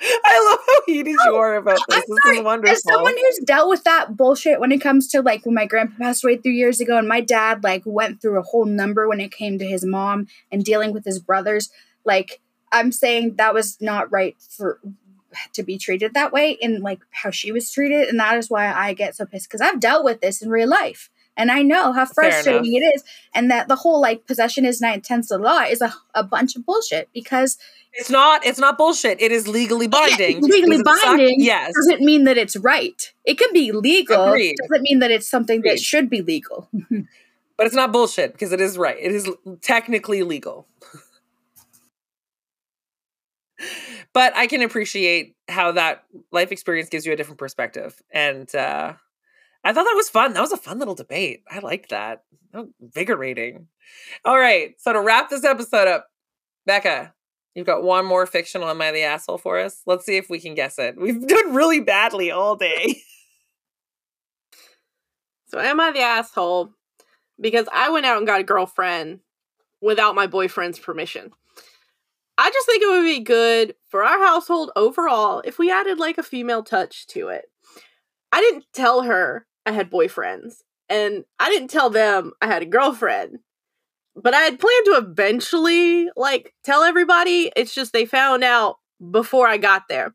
I 0.00 0.50
love 0.50 0.58
how 0.66 0.82
heated 0.86 1.16
you 1.24 1.34
are 1.34 1.56
about 1.56 1.78
this. 1.88 1.98
I'm 1.98 2.02
this 2.08 2.18
sorry. 2.24 2.38
is 2.38 2.44
wonderful. 2.44 2.72
As 2.72 2.82
someone 2.82 3.14
who's 3.16 3.38
dealt 3.44 3.68
with 3.68 3.84
that 3.84 4.16
bullshit 4.16 4.58
when 4.58 4.72
it 4.72 4.80
comes 4.80 5.08
to 5.08 5.22
like 5.22 5.44
when 5.44 5.54
my 5.54 5.66
grandpa 5.66 5.96
passed 5.98 6.24
away 6.24 6.36
three 6.36 6.56
years 6.56 6.80
ago, 6.80 6.96
and 6.96 7.06
my 7.06 7.20
dad 7.20 7.62
like 7.62 7.82
went 7.84 8.20
through 8.20 8.38
a 8.38 8.42
whole 8.42 8.64
number 8.64 9.08
when 9.08 9.20
it 9.20 9.32
came 9.32 9.58
to 9.58 9.66
his 9.66 9.84
mom 9.84 10.26
and 10.50 10.64
dealing 10.64 10.92
with 10.92 11.04
his 11.04 11.18
brothers. 11.18 11.70
Like 12.04 12.40
I'm 12.72 12.90
saying 12.92 13.36
that 13.36 13.54
was 13.54 13.80
not 13.80 14.10
right 14.10 14.36
for 14.40 14.80
to 15.52 15.62
be 15.62 15.78
treated 15.78 16.14
that 16.14 16.32
way 16.32 16.52
in 16.52 16.80
like 16.80 17.00
how 17.10 17.30
she 17.30 17.52
was 17.52 17.70
treated, 17.70 18.08
and 18.08 18.18
that 18.18 18.36
is 18.38 18.50
why 18.50 18.72
I 18.72 18.94
get 18.94 19.16
so 19.16 19.26
pissed 19.26 19.48
because 19.48 19.60
I've 19.60 19.80
dealt 19.80 20.04
with 20.04 20.20
this 20.20 20.42
in 20.42 20.48
real 20.48 20.68
life. 20.68 21.10
And 21.38 21.50
I 21.52 21.62
know 21.62 21.92
how 21.92 22.04
frustrating 22.04 22.74
it 22.74 22.80
is, 22.80 23.04
and 23.32 23.50
that 23.50 23.68
the 23.68 23.76
whole 23.76 24.00
like 24.00 24.26
possession 24.26 24.66
is 24.66 24.80
nine 24.80 25.00
tenths 25.00 25.30
of 25.30 25.40
the 25.40 25.46
law 25.46 25.60
is 25.60 25.80
a, 25.80 25.94
a 26.14 26.24
bunch 26.24 26.56
of 26.56 26.66
bullshit 26.66 27.08
because 27.14 27.56
it's 27.92 28.10
not. 28.10 28.44
It's 28.44 28.58
not 28.58 28.76
bullshit. 28.76 29.20
It 29.22 29.32
is 29.32 29.48
legally 29.48 29.86
binding. 29.86 30.42
Yeah, 30.42 30.48
legally 30.54 30.82
binding. 30.82 31.36
Yes. 31.38 31.72
Doesn't 31.74 32.00
mean 32.00 32.24
that 32.24 32.36
it's 32.36 32.56
right. 32.56 33.12
It 33.24 33.38
can 33.38 33.52
be 33.52 33.72
legal. 33.72 34.28
Agreed. 34.28 34.56
Doesn't 34.68 34.82
mean 34.82 34.98
that 34.98 35.10
it's 35.10 35.28
something 35.28 35.60
Agreed. 35.60 35.70
that 35.70 35.80
should 35.80 36.10
be 36.10 36.22
legal. 36.22 36.68
but 37.56 37.66
it's 37.66 37.74
not 37.74 37.92
bullshit 37.92 38.32
because 38.32 38.52
it 38.52 38.60
is 38.60 38.76
right. 38.76 38.96
It 39.00 39.12
is 39.12 39.30
technically 39.62 40.22
legal. 40.22 40.66
but 44.12 44.36
I 44.36 44.46
can 44.46 44.62
appreciate 44.62 45.34
how 45.48 45.72
that 45.72 46.04
life 46.30 46.52
experience 46.52 46.88
gives 46.88 47.06
you 47.06 47.12
a 47.12 47.16
different 47.16 47.38
perspective. 47.38 48.00
And 48.10 48.52
uh, 48.54 48.94
I 49.64 49.72
thought 49.72 49.84
that 49.84 49.96
was 49.96 50.08
fun. 50.08 50.32
That 50.34 50.40
was 50.40 50.52
a 50.52 50.56
fun 50.56 50.78
little 50.78 50.94
debate. 50.94 51.42
I 51.50 51.58
like 51.58 51.88
that. 51.88 52.22
invigorating. 52.80 53.66
All 54.24 54.38
right. 54.38 54.74
So 54.78 54.92
to 54.92 55.00
wrap 55.00 55.30
this 55.30 55.44
episode 55.44 55.88
up, 55.88 56.06
Becca, 56.64 57.12
You've 57.58 57.66
got 57.66 57.82
one 57.82 58.06
more 58.06 58.24
fictional 58.24 58.68
Am 58.68 58.80
I 58.80 58.92
the 58.92 59.02
Asshole 59.02 59.38
for 59.38 59.58
us? 59.58 59.82
Let's 59.84 60.06
see 60.06 60.16
if 60.16 60.30
we 60.30 60.38
can 60.38 60.54
guess 60.54 60.78
it. 60.78 60.94
We've 60.96 61.20
done 61.26 61.54
really 61.56 61.80
badly 61.80 62.30
all 62.30 62.54
day. 62.54 63.02
so, 65.48 65.58
am 65.58 65.80
I 65.80 65.90
the 65.90 65.98
asshole? 65.98 66.70
Because 67.40 67.66
I 67.74 67.90
went 67.90 68.06
out 68.06 68.18
and 68.18 68.28
got 68.28 68.40
a 68.40 68.44
girlfriend 68.44 69.20
without 69.80 70.14
my 70.14 70.28
boyfriend's 70.28 70.78
permission. 70.78 71.32
I 72.36 72.48
just 72.48 72.66
think 72.66 72.80
it 72.80 72.86
would 72.86 73.02
be 73.02 73.24
good 73.24 73.74
for 73.88 74.04
our 74.04 74.24
household 74.24 74.70
overall 74.76 75.42
if 75.44 75.58
we 75.58 75.68
added 75.68 75.98
like 75.98 76.16
a 76.16 76.22
female 76.22 76.62
touch 76.62 77.08
to 77.08 77.26
it. 77.26 77.46
I 78.32 78.40
didn't 78.40 78.64
tell 78.72 79.02
her 79.02 79.46
I 79.66 79.72
had 79.72 79.90
boyfriends, 79.90 80.56
and 80.88 81.24
I 81.38 81.50
didn't 81.50 81.68
tell 81.68 81.90
them 81.90 82.32
I 82.40 82.46
had 82.46 82.62
a 82.62 82.66
girlfriend 82.66 83.38
but 84.22 84.34
I 84.34 84.40
had 84.40 84.58
planned 84.58 84.84
to 84.86 84.96
eventually 84.96 86.08
like 86.16 86.54
tell 86.64 86.82
everybody. 86.82 87.52
It's 87.54 87.74
just 87.74 87.92
they 87.92 88.04
found 88.04 88.44
out 88.44 88.76
before 89.10 89.46
I 89.46 89.56
got 89.56 89.84
there. 89.88 90.12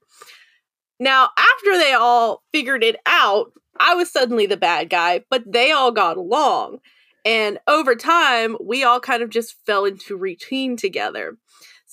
Now, 0.99 1.29
after 1.37 1.77
they 1.77 1.93
all 1.93 2.43
figured 2.53 2.83
it 2.83 2.97
out, 3.05 3.51
I 3.79 3.95
was 3.95 4.11
suddenly 4.11 4.45
the 4.45 4.57
bad 4.57 4.89
guy, 4.89 5.21
but 5.29 5.43
they 5.51 5.71
all 5.71 5.91
got 5.91 6.17
along. 6.17 6.79
And 7.25 7.59
over 7.67 7.95
time, 7.95 8.57
we 8.61 8.83
all 8.83 8.99
kind 8.99 9.23
of 9.23 9.29
just 9.29 9.55
fell 9.65 9.85
into 9.85 10.17
routine 10.17 10.75
together. 10.75 11.37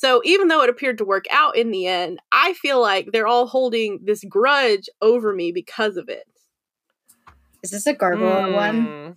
So 0.01 0.23
even 0.25 0.49
though 0.49 0.63
it 0.63 0.71
appeared 0.71 0.97
to 0.97 1.05
work 1.05 1.27
out 1.31 1.59
in 1.59 1.71
the 1.73 1.87
end, 1.87 2.21
I 2.33 2.55
feel 2.55 2.81
like 2.81 3.11
they're 3.13 3.27
all 3.27 3.47
holding 3.47 4.01
this 4.03 4.25
grudge 4.25 4.89
over 5.03 5.35
me 5.35 5.53
because 5.53 5.99
of 5.99 6.09
it. 6.09 6.27
Is 7.63 7.71
this 7.71 7.87
a 7.87 7.93
gargoyle 7.93 8.51
mm. 8.51 8.55
one? 8.55 9.17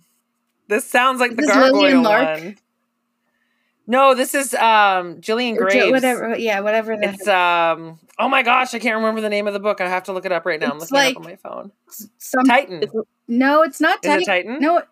This 0.68 0.84
sounds 0.84 1.20
like 1.20 1.30
Is 1.30 1.36
the 1.38 1.46
gargoyle 1.46 2.02
one. 2.02 2.58
No, 3.86 4.14
this 4.14 4.34
is 4.34 4.52
um 4.52 5.22
Gillian 5.22 5.56
Graves. 5.56 5.90
Whatever, 5.90 6.36
yeah, 6.36 6.60
whatever. 6.60 6.98
The 6.98 7.08
it's 7.14 7.28
um. 7.28 7.98
Oh 8.18 8.28
my 8.28 8.42
gosh, 8.42 8.74
I 8.74 8.78
can't 8.78 8.96
remember 8.96 9.22
the 9.22 9.30
name 9.30 9.46
of 9.46 9.54
the 9.54 9.60
book. 9.60 9.80
I 9.80 9.88
have 9.88 10.02
to 10.04 10.12
look 10.12 10.26
it 10.26 10.32
up 10.32 10.44
right 10.44 10.60
now. 10.60 10.70
I'm 10.70 10.78
looking 10.78 10.94
like 10.94 11.12
it 11.12 11.16
up 11.16 11.24
on 11.24 11.30
my 11.30 11.36
phone. 11.36 11.72
Some, 12.18 12.44
Titan. 12.44 12.82
It's, 12.82 12.92
no, 13.26 13.62
it's 13.62 13.80
not 13.80 14.02
Titan. 14.02 14.20
Is 14.20 14.28
it 14.28 14.30
Titan? 14.30 14.60
No, 14.60 14.82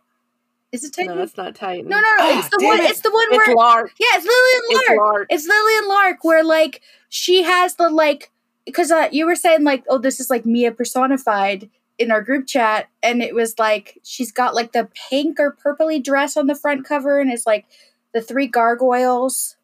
is 0.73 0.85
it 0.85 0.93
Titan? 0.93 1.17
No, 1.17 1.23
it's 1.23 1.37
not 1.37 1.55
Titan. 1.55 1.89
No, 1.89 1.97
no, 1.97 2.03
no. 2.03 2.17
Oh, 2.21 2.39
it's 2.39 2.49
the 2.49 2.65
one. 2.65 2.81
It. 2.81 2.91
It's 2.91 3.01
the 3.01 3.11
one 3.11 3.27
it's 3.31 3.47
where 3.47 3.57
Lark. 3.57 3.93
Yeah, 3.99 4.07
it's 4.13 4.25
Lillian 4.25 4.63
Lark. 4.73 4.85
It's, 4.89 4.99
Lark. 4.99 5.27
it's 5.31 5.47
Lillian 5.47 5.89
Lark, 5.89 6.25
where 6.25 6.45
like 6.45 6.83
she 7.09 7.43
has 7.43 7.77
the 7.77 7.91
like 7.91 8.31
because 8.65 8.91
uh, 8.91 9.09
you 9.13 9.27
were 9.27 9.37
saying 9.37 9.65
like, 9.65 9.85
oh, 9.89 9.99
this 9.99 10.19
is 10.21 10.31
like 10.31 10.47
Mia 10.47 10.73
personified 10.73 11.69
in 11.99 12.11
our 12.11 12.23
group 12.23 12.47
chat, 12.47 12.89
and 13.03 13.23
it 13.23 13.35
was 13.35 13.59
like 13.59 13.99
she's 14.03 14.33
got 14.33 14.55
like 14.55 14.73
the 14.73 14.89
pink 15.11 15.39
or 15.39 15.57
purpley 15.65 16.03
dress 16.03 16.37
on 16.37 16.47
the 16.47 16.55
front 16.55 16.85
cover, 16.87 17.21
and 17.21 17.31
it's 17.31 17.47
like 17.47 17.67
the 18.13 18.23
three 18.23 18.47
gargoyles 18.47 19.57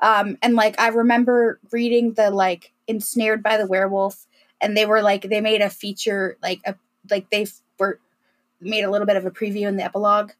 um, 0.00 0.36
and 0.42 0.54
like 0.54 0.78
I 0.78 0.88
remember 0.88 1.58
reading 1.72 2.12
the 2.12 2.30
like 2.30 2.72
ensnared 2.86 3.42
by 3.42 3.56
the 3.56 3.66
werewolf, 3.66 4.26
and 4.60 4.76
they 4.76 4.86
were 4.86 5.02
like 5.02 5.22
they 5.22 5.40
made 5.40 5.62
a 5.62 5.70
feature 5.70 6.36
like 6.42 6.60
a 6.66 6.74
like 7.10 7.30
they 7.30 7.46
were 7.78 7.98
made 8.60 8.84
a 8.84 8.90
little 8.90 9.06
bit 9.06 9.16
of 9.16 9.24
a 9.24 9.30
preview 9.30 9.66
in 9.68 9.76
the 9.76 9.84
epilogue. 9.84 10.32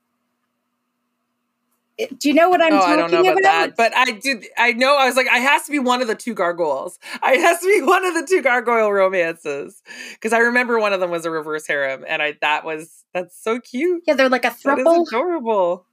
It, 1.98 2.18
do 2.18 2.28
you 2.28 2.34
know 2.34 2.50
what 2.50 2.60
I'm 2.60 2.74
oh, 2.74 2.76
talking 2.76 2.92
I 2.92 2.96
don't 2.96 3.10
know 3.10 3.20
about, 3.20 3.38
about? 3.38 3.42
that, 3.42 3.76
but 3.76 3.96
I 3.96 4.10
did. 4.10 4.46
I 4.58 4.72
know. 4.72 4.96
I 4.96 5.06
was 5.06 5.16
like, 5.16 5.28
I 5.28 5.38
has 5.38 5.64
to 5.64 5.72
be 5.72 5.78
one 5.78 6.02
of 6.02 6.08
the 6.08 6.14
two 6.14 6.34
gargoyles. 6.34 6.98
I 7.22 7.32
has 7.32 7.60
to 7.60 7.66
be 7.66 7.82
one 7.82 8.04
of 8.04 8.12
the 8.12 8.26
two 8.26 8.42
gargoyle 8.42 8.92
romances 8.92 9.82
because 10.12 10.34
I 10.34 10.38
remember 10.38 10.78
one 10.78 10.92
of 10.92 11.00
them 11.00 11.10
was 11.10 11.24
a 11.24 11.30
reverse 11.30 11.66
harem, 11.66 12.04
and 12.06 12.22
I 12.22 12.36
that 12.42 12.64
was 12.64 13.04
that's 13.14 13.42
so 13.42 13.60
cute. 13.60 14.02
Yeah, 14.06 14.14
they're 14.14 14.28
like 14.28 14.44
a 14.44 14.50
throuple. 14.50 15.06
adorable. 15.06 15.86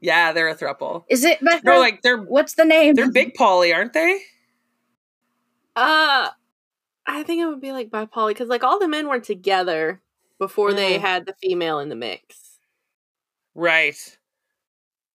Yeah, 0.00 0.32
they're 0.32 0.48
a 0.48 0.54
thruple. 0.54 1.04
Is 1.10 1.24
it? 1.24 1.38
But 1.42 1.62
no, 1.62 1.78
like 1.78 2.00
they're. 2.00 2.18
What's 2.18 2.54
the 2.54 2.64
name? 2.64 2.94
They're 2.94 3.12
big 3.12 3.34
poly, 3.34 3.72
aren't 3.74 3.92
they? 3.92 4.20
Uh, 5.76 6.28
I 7.06 7.22
think 7.22 7.42
it 7.42 7.46
would 7.46 7.60
be 7.60 7.72
like 7.72 7.90
bi 7.90 8.06
poly 8.06 8.32
because 8.32 8.48
like 8.48 8.64
all 8.64 8.78
the 8.78 8.88
men 8.88 9.08
were 9.08 9.20
together 9.20 10.00
before 10.38 10.70
mm. 10.70 10.76
they 10.76 10.98
had 10.98 11.26
the 11.26 11.34
female 11.34 11.80
in 11.80 11.90
the 11.90 11.96
mix. 11.96 12.58
Right. 13.54 14.18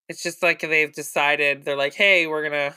It's 0.09 0.23
just 0.23 0.41
like 0.41 0.61
they've 0.61 0.91
decided 0.91 1.63
they're 1.63 1.77
like, 1.77 1.93
hey, 1.93 2.25
we're 2.25 2.41
gonna 2.43 2.73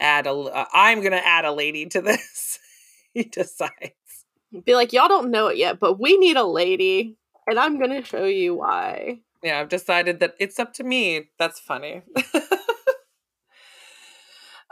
add 0.00 0.26
a. 0.26 0.32
Uh, 0.32 0.64
I'm 0.72 1.00
gonna 1.00 1.22
add 1.24 1.44
a 1.44 1.52
lady 1.52 1.86
to 1.86 2.00
this. 2.02 2.58
he 3.14 3.22
decides. 3.22 3.72
Be 4.64 4.74
like, 4.74 4.92
y'all 4.92 5.08
don't 5.08 5.30
know 5.30 5.46
it 5.46 5.56
yet, 5.56 5.78
but 5.78 6.00
we 6.00 6.18
need 6.18 6.36
a 6.36 6.44
lady, 6.44 7.16
and 7.46 7.58
I'm 7.58 7.78
gonna 7.78 8.04
show 8.04 8.24
you 8.24 8.56
why. 8.56 9.20
Yeah, 9.44 9.60
I've 9.60 9.68
decided 9.68 10.18
that 10.20 10.34
it's 10.40 10.58
up 10.58 10.74
to 10.74 10.84
me. 10.84 11.30
That's 11.38 11.60
funny. 11.60 12.02
oh, 12.16 12.22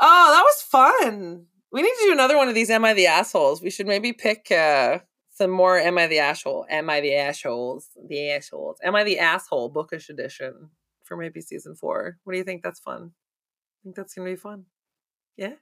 that 0.00 0.42
was 0.42 0.62
fun. 0.62 1.46
We 1.70 1.82
need 1.82 1.92
to 1.92 2.06
do 2.06 2.12
another 2.12 2.36
one 2.36 2.48
of 2.48 2.54
these 2.56 2.70
Am 2.70 2.84
I 2.84 2.92
the 2.92 3.06
Assholes? 3.06 3.62
We 3.62 3.70
should 3.70 3.86
maybe 3.86 4.12
pick 4.12 4.50
uh, 4.50 4.98
some 5.30 5.50
more 5.50 5.78
Am 5.78 5.98
I 5.98 6.08
the 6.08 6.18
Asshole? 6.18 6.66
Am 6.68 6.90
I 6.90 7.00
the 7.00 7.14
Assholes? 7.14 7.90
The 8.08 8.30
Assholes. 8.30 8.78
Am 8.82 8.96
I 8.96 9.04
the 9.04 9.20
Asshole 9.20 9.68
bookish 9.68 10.08
edition 10.08 10.70
for 11.04 11.16
maybe 11.16 11.40
season 11.40 11.74
four. 11.74 12.18
What 12.24 12.32
do 12.32 12.38
you 12.38 12.44
think? 12.44 12.62
That's 12.62 12.80
fun. 12.80 13.12
I 13.12 13.78
think 13.84 13.96
that's 13.96 14.14
gonna 14.14 14.30
be 14.30 14.36
fun. 14.36 14.64
Yeah? 15.36 15.54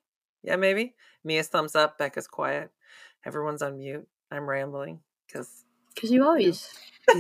Yeah, 0.43 0.57
maybe. 0.57 0.95
Mia's 1.25 1.49
thumbs 1.49 1.77
up, 1.77 1.99
Becca's 1.99 2.27
quiet. 2.27 2.71
Everyone's 3.25 3.63
on 3.63 3.79
mute. 3.79 4.07
I'm 4.31 4.49
rambling 4.49 5.01
because 5.27 5.65
because 5.95 6.11
you 6.11 6.25
always. 6.25 6.69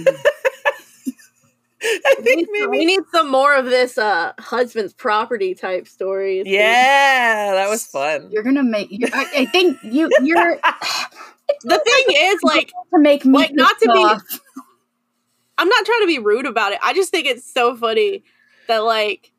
I 1.85 2.15
think 2.21 2.27
we 2.27 2.37
need, 2.37 2.49
maybe 2.53 2.79
we 2.79 2.85
need 2.85 3.03
some 3.13 3.31
more 3.31 3.55
of 3.55 3.67
this 3.67 3.99
uh 3.99 4.33
husband's 4.39 4.93
property 4.93 5.55
type 5.55 5.89
stories. 5.89 6.45
Yeah, 6.47 7.53
that 7.55 7.69
was 7.69 7.85
fun. 7.85 8.31
You're 8.31 8.45
gonna 8.45 8.63
make. 8.63 8.89
I, 9.13 9.27
I 9.39 9.47
think 9.47 9.79
you. 9.83 10.09
You're. 10.23 10.59
the 11.63 11.81
thing 11.85 12.17
is, 12.17 12.43
like, 12.43 12.71
to 12.95 13.01
make 13.01 13.25
me 13.25 13.39
like 13.39 13.53
not 13.53 13.77
to 13.81 13.93
be. 13.93 14.63
I'm 15.59 15.69
not 15.69 15.85
trying 15.85 16.03
to 16.03 16.07
be 16.07 16.19
rude 16.19 16.47
about 16.47 16.73
it. 16.73 16.79
I 16.83 16.95
just 16.95 17.11
think 17.11 17.27
it's 17.27 17.51
so 17.51 17.77
funny 17.77 18.25
that 18.69 18.79
like 18.79 19.33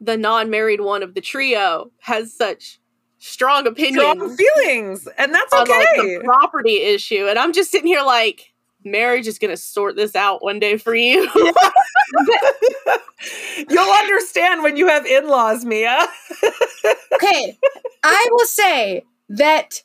the 0.00 0.16
non-married 0.16 0.80
one 0.80 1.02
of 1.02 1.14
the 1.14 1.20
trio 1.20 1.90
has 2.00 2.32
such 2.32 2.80
strong 3.18 3.66
opinions, 3.66 4.00
strong 4.00 4.36
feelings, 4.36 5.06
and 5.18 5.34
that's 5.34 5.52
okay. 5.52 5.72
On, 5.72 5.78
like, 5.78 5.96
the 5.96 6.20
property 6.24 6.82
issue, 6.82 7.26
and 7.28 7.38
I'm 7.38 7.52
just 7.52 7.70
sitting 7.70 7.86
here 7.86 8.02
like 8.02 8.52
marriage 8.84 9.26
is 9.26 9.38
going 9.38 9.50
to 9.50 9.56
sort 9.56 9.96
this 9.96 10.16
out 10.16 10.42
one 10.42 10.58
day 10.58 10.78
for 10.78 10.94
you. 10.94 11.28
You'll 13.68 13.92
understand 13.92 14.62
when 14.62 14.76
you 14.76 14.88
have 14.88 15.06
in 15.06 15.28
laws, 15.28 15.64
Mia. 15.64 16.06
okay. 17.14 17.58
I 18.02 18.28
will 18.30 18.46
say 18.46 19.04
that 19.28 19.82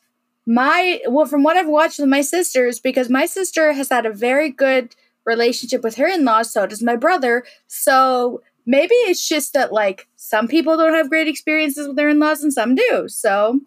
my 0.48 1.00
well 1.08 1.26
from 1.26 1.42
what 1.42 1.56
i've 1.56 1.66
watched 1.66 1.98
with 1.98 2.08
my 2.08 2.20
sisters 2.20 2.78
because 2.78 3.10
my 3.10 3.26
sister 3.26 3.72
has 3.72 3.88
had 3.88 4.06
a 4.06 4.12
very 4.12 4.48
good 4.48 4.94
relationship 5.26 5.82
with 5.82 5.96
her 5.96 6.06
in-laws 6.06 6.52
so 6.52 6.66
does 6.66 6.82
my 6.82 6.96
brother. 6.96 7.44
So 7.66 8.42
maybe 8.64 8.94
it's 8.94 9.26
just 9.26 9.52
that 9.52 9.72
like 9.72 10.08
some 10.16 10.48
people 10.48 10.76
don't 10.76 10.94
have 10.94 11.10
great 11.10 11.28
experiences 11.28 11.86
with 11.86 11.96
their 11.96 12.08
in-laws 12.08 12.42
and 12.42 12.52
some 12.52 12.74
do. 12.74 13.06
So 13.08 13.60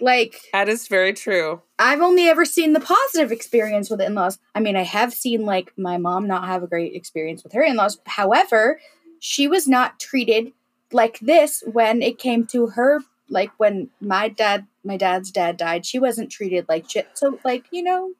like 0.00 0.40
that 0.52 0.68
is 0.68 0.88
very 0.88 1.12
true. 1.12 1.62
I've 1.78 2.00
only 2.00 2.28
ever 2.28 2.44
seen 2.44 2.72
the 2.72 2.80
positive 2.80 3.32
experience 3.32 3.90
with 3.90 4.00
in-laws. 4.00 4.38
I 4.54 4.60
mean 4.60 4.76
i 4.76 4.82
have 4.82 5.12
seen 5.12 5.44
like 5.44 5.72
my 5.76 5.98
mom 5.98 6.26
not 6.26 6.46
have 6.46 6.62
a 6.62 6.68
great 6.68 6.94
experience 6.94 7.42
with 7.42 7.52
her 7.52 7.62
in-laws. 7.62 7.98
However 8.06 8.80
she 9.20 9.48
was 9.48 9.66
not 9.66 9.98
treated 9.98 10.52
like 10.92 11.18
this 11.20 11.62
when 11.72 12.02
it 12.02 12.18
came 12.18 12.46
to 12.46 12.68
her 12.68 13.00
like 13.28 13.50
when 13.56 13.88
my 14.00 14.28
dad 14.28 14.66
my 14.84 14.96
dad's 14.96 15.30
dad 15.30 15.56
died. 15.56 15.86
She 15.86 15.98
wasn't 15.98 16.30
treated 16.30 16.66
like 16.68 16.90
shit. 16.90 17.08
So 17.14 17.38
like 17.44 17.64
you 17.70 17.82
know 17.82 18.12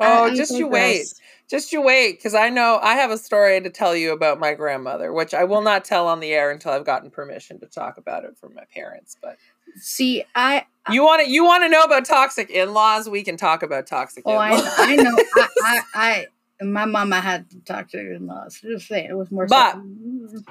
oh 0.00 0.34
just 0.34 0.52
you 0.52 0.66
wait. 0.66 1.06
just 1.48 1.72
you 1.72 1.80
wait 1.82 2.18
because 2.18 2.34
i 2.34 2.48
know 2.48 2.78
i 2.82 2.94
have 2.94 3.10
a 3.10 3.18
story 3.18 3.60
to 3.60 3.70
tell 3.70 3.96
you 3.96 4.12
about 4.12 4.38
my 4.38 4.52
grandmother 4.54 5.12
which 5.12 5.32
i 5.32 5.44
will 5.44 5.62
not 5.62 5.84
tell 5.84 6.06
on 6.08 6.20
the 6.20 6.32
air 6.32 6.50
until 6.50 6.72
i've 6.72 6.84
gotten 6.84 7.10
permission 7.10 7.58
to 7.58 7.66
talk 7.66 7.96
about 7.96 8.24
it 8.24 8.36
from 8.36 8.54
my 8.54 8.64
parents 8.74 9.16
but 9.22 9.36
see 9.76 10.24
i 10.34 10.64
you 10.90 11.02
want 11.02 11.24
to 11.24 11.30
you 11.30 11.44
want 11.44 11.64
to 11.64 11.68
know 11.68 11.82
about 11.82 12.04
toxic 12.04 12.48
in-laws? 12.48 13.08
We 13.08 13.24
can 13.24 13.36
talk 13.36 13.62
about 13.62 13.86
toxic 13.86 14.22
oh 14.26 14.36
i, 14.36 14.52
I 14.78 14.96
know. 14.96 15.16
I, 15.36 15.48
I, 15.64 15.80
I 15.94 16.26
my 16.62 16.84
mama 16.84 17.20
had 17.20 17.46
toxic 17.64 18.00
in-laws. 18.00 18.60
Just 18.62 18.88
saying 18.88 19.10
it 19.10 19.16
was 19.16 19.30
more 19.30 19.46
but 19.46 19.74
so- 19.74 20.42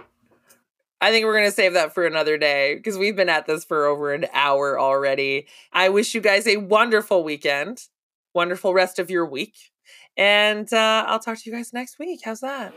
I 1.01 1.11
think 1.11 1.25
we're 1.25 1.33
going 1.33 1.45
to 1.45 1.51
save 1.51 1.73
that 1.73 1.93
for 1.93 2.05
another 2.05 2.37
day 2.37 2.75
because 2.75 2.97
we've 2.97 3.15
been 3.15 3.29
at 3.29 3.45
this 3.45 3.65
for 3.65 3.85
over 3.85 4.13
an 4.13 4.25
hour 4.33 4.79
already. 4.79 5.45
I 5.73 5.89
wish 5.89 6.15
you 6.15 6.21
guys 6.21 6.47
a 6.47 6.57
wonderful 6.57 7.23
weekend, 7.23 7.89
wonderful 8.35 8.73
rest 8.73 8.99
of 8.99 9.09
your 9.09 9.25
week. 9.25 9.55
And 10.17 10.71
uh, 10.73 11.05
I'll 11.07 11.19
talk 11.19 11.37
to 11.37 11.49
you 11.49 11.55
guys 11.55 11.73
next 11.73 11.97
week. 11.99 12.21
How's 12.23 12.41
that? 12.41 12.73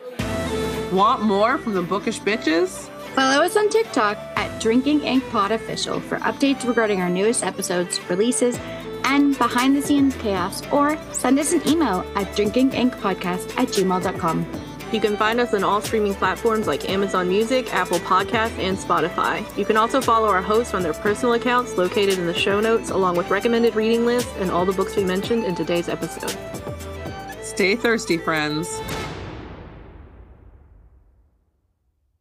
Want 0.92 1.22
more 1.22 1.58
from 1.58 1.74
the 1.74 1.82
bookish 1.82 2.20
bitches? 2.20 2.88
Follow 3.14 3.42
us 3.42 3.56
on 3.56 3.68
TikTok 3.68 4.16
at 4.36 4.60
Drinking 4.60 5.02
Ink 5.02 5.24
Pod 5.30 5.52
Official 5.52 6.00
for 6.00 6.18
updates 6.18 6.66
regarding 6.66 7.00
our 7.00 7.10
newest 7.10 7.44
episodes, 7.44 8.00
releases, 8.08 8.58
and 9.04 9.36
behind 9.38 9.76
the 9.76 9.82
scenes 9.82 10.14
chaos, 10.16 10.62
or 10.70 10.98
send 11.12 11.38
us 11.38 11.52
an 11.52 11.66
email 11.66 12.04
at 12.14 12.28
drinkinginkpodcast 12.36 13.58
at 13.58 13.68
gmail.com. 13.68 14.67
You 14.90 15.00
can 15.00 15.18
find 15.18 15.38
us 15.38 15.52
on 15.52 15.64
all 15.64 15.82
streaming 15.82 16.14
platforms 16.14 16.66
like 16.66 16.88
Amazon 16.88 17.28
Music, 17.28 17.74
Apple 17.74 17.98
Podcasts, 17.98 18.58
and 18.58 18.76
Spotify. 18.76 19.44
You 19.58 19.66
can 19.66 19.76
also 19.76 20.00
follow 20.00 20.28
our 20.28 20.40
hosts 20.40 20.72
on 20.72 20.82
their 20.82 20.94
personal 20.94 21.34
accounts 21.34 21.76
located 21.76 22.18
in 22.18 22.26
the 22.26 22.32
show 22.32 22.58
notes, 22.58 22.88
along 22.88 23.16
with 23.16 23.28
recommended 23.28 23.74
reading 23.74 24.06
lists 24.06 24.32
and 24.38 24.50
all 24.50 24.64
the 24.64 24.72
books 24.72 24.96
we 24.96 25.04
mentioned 25.04 25.44
in 25.44 25.54
today's 25.54 25.90
episode. 25.90 26.34
Stay 27.42 27.76
thirsty, 27.76 28.16
friends. 28.16 28.80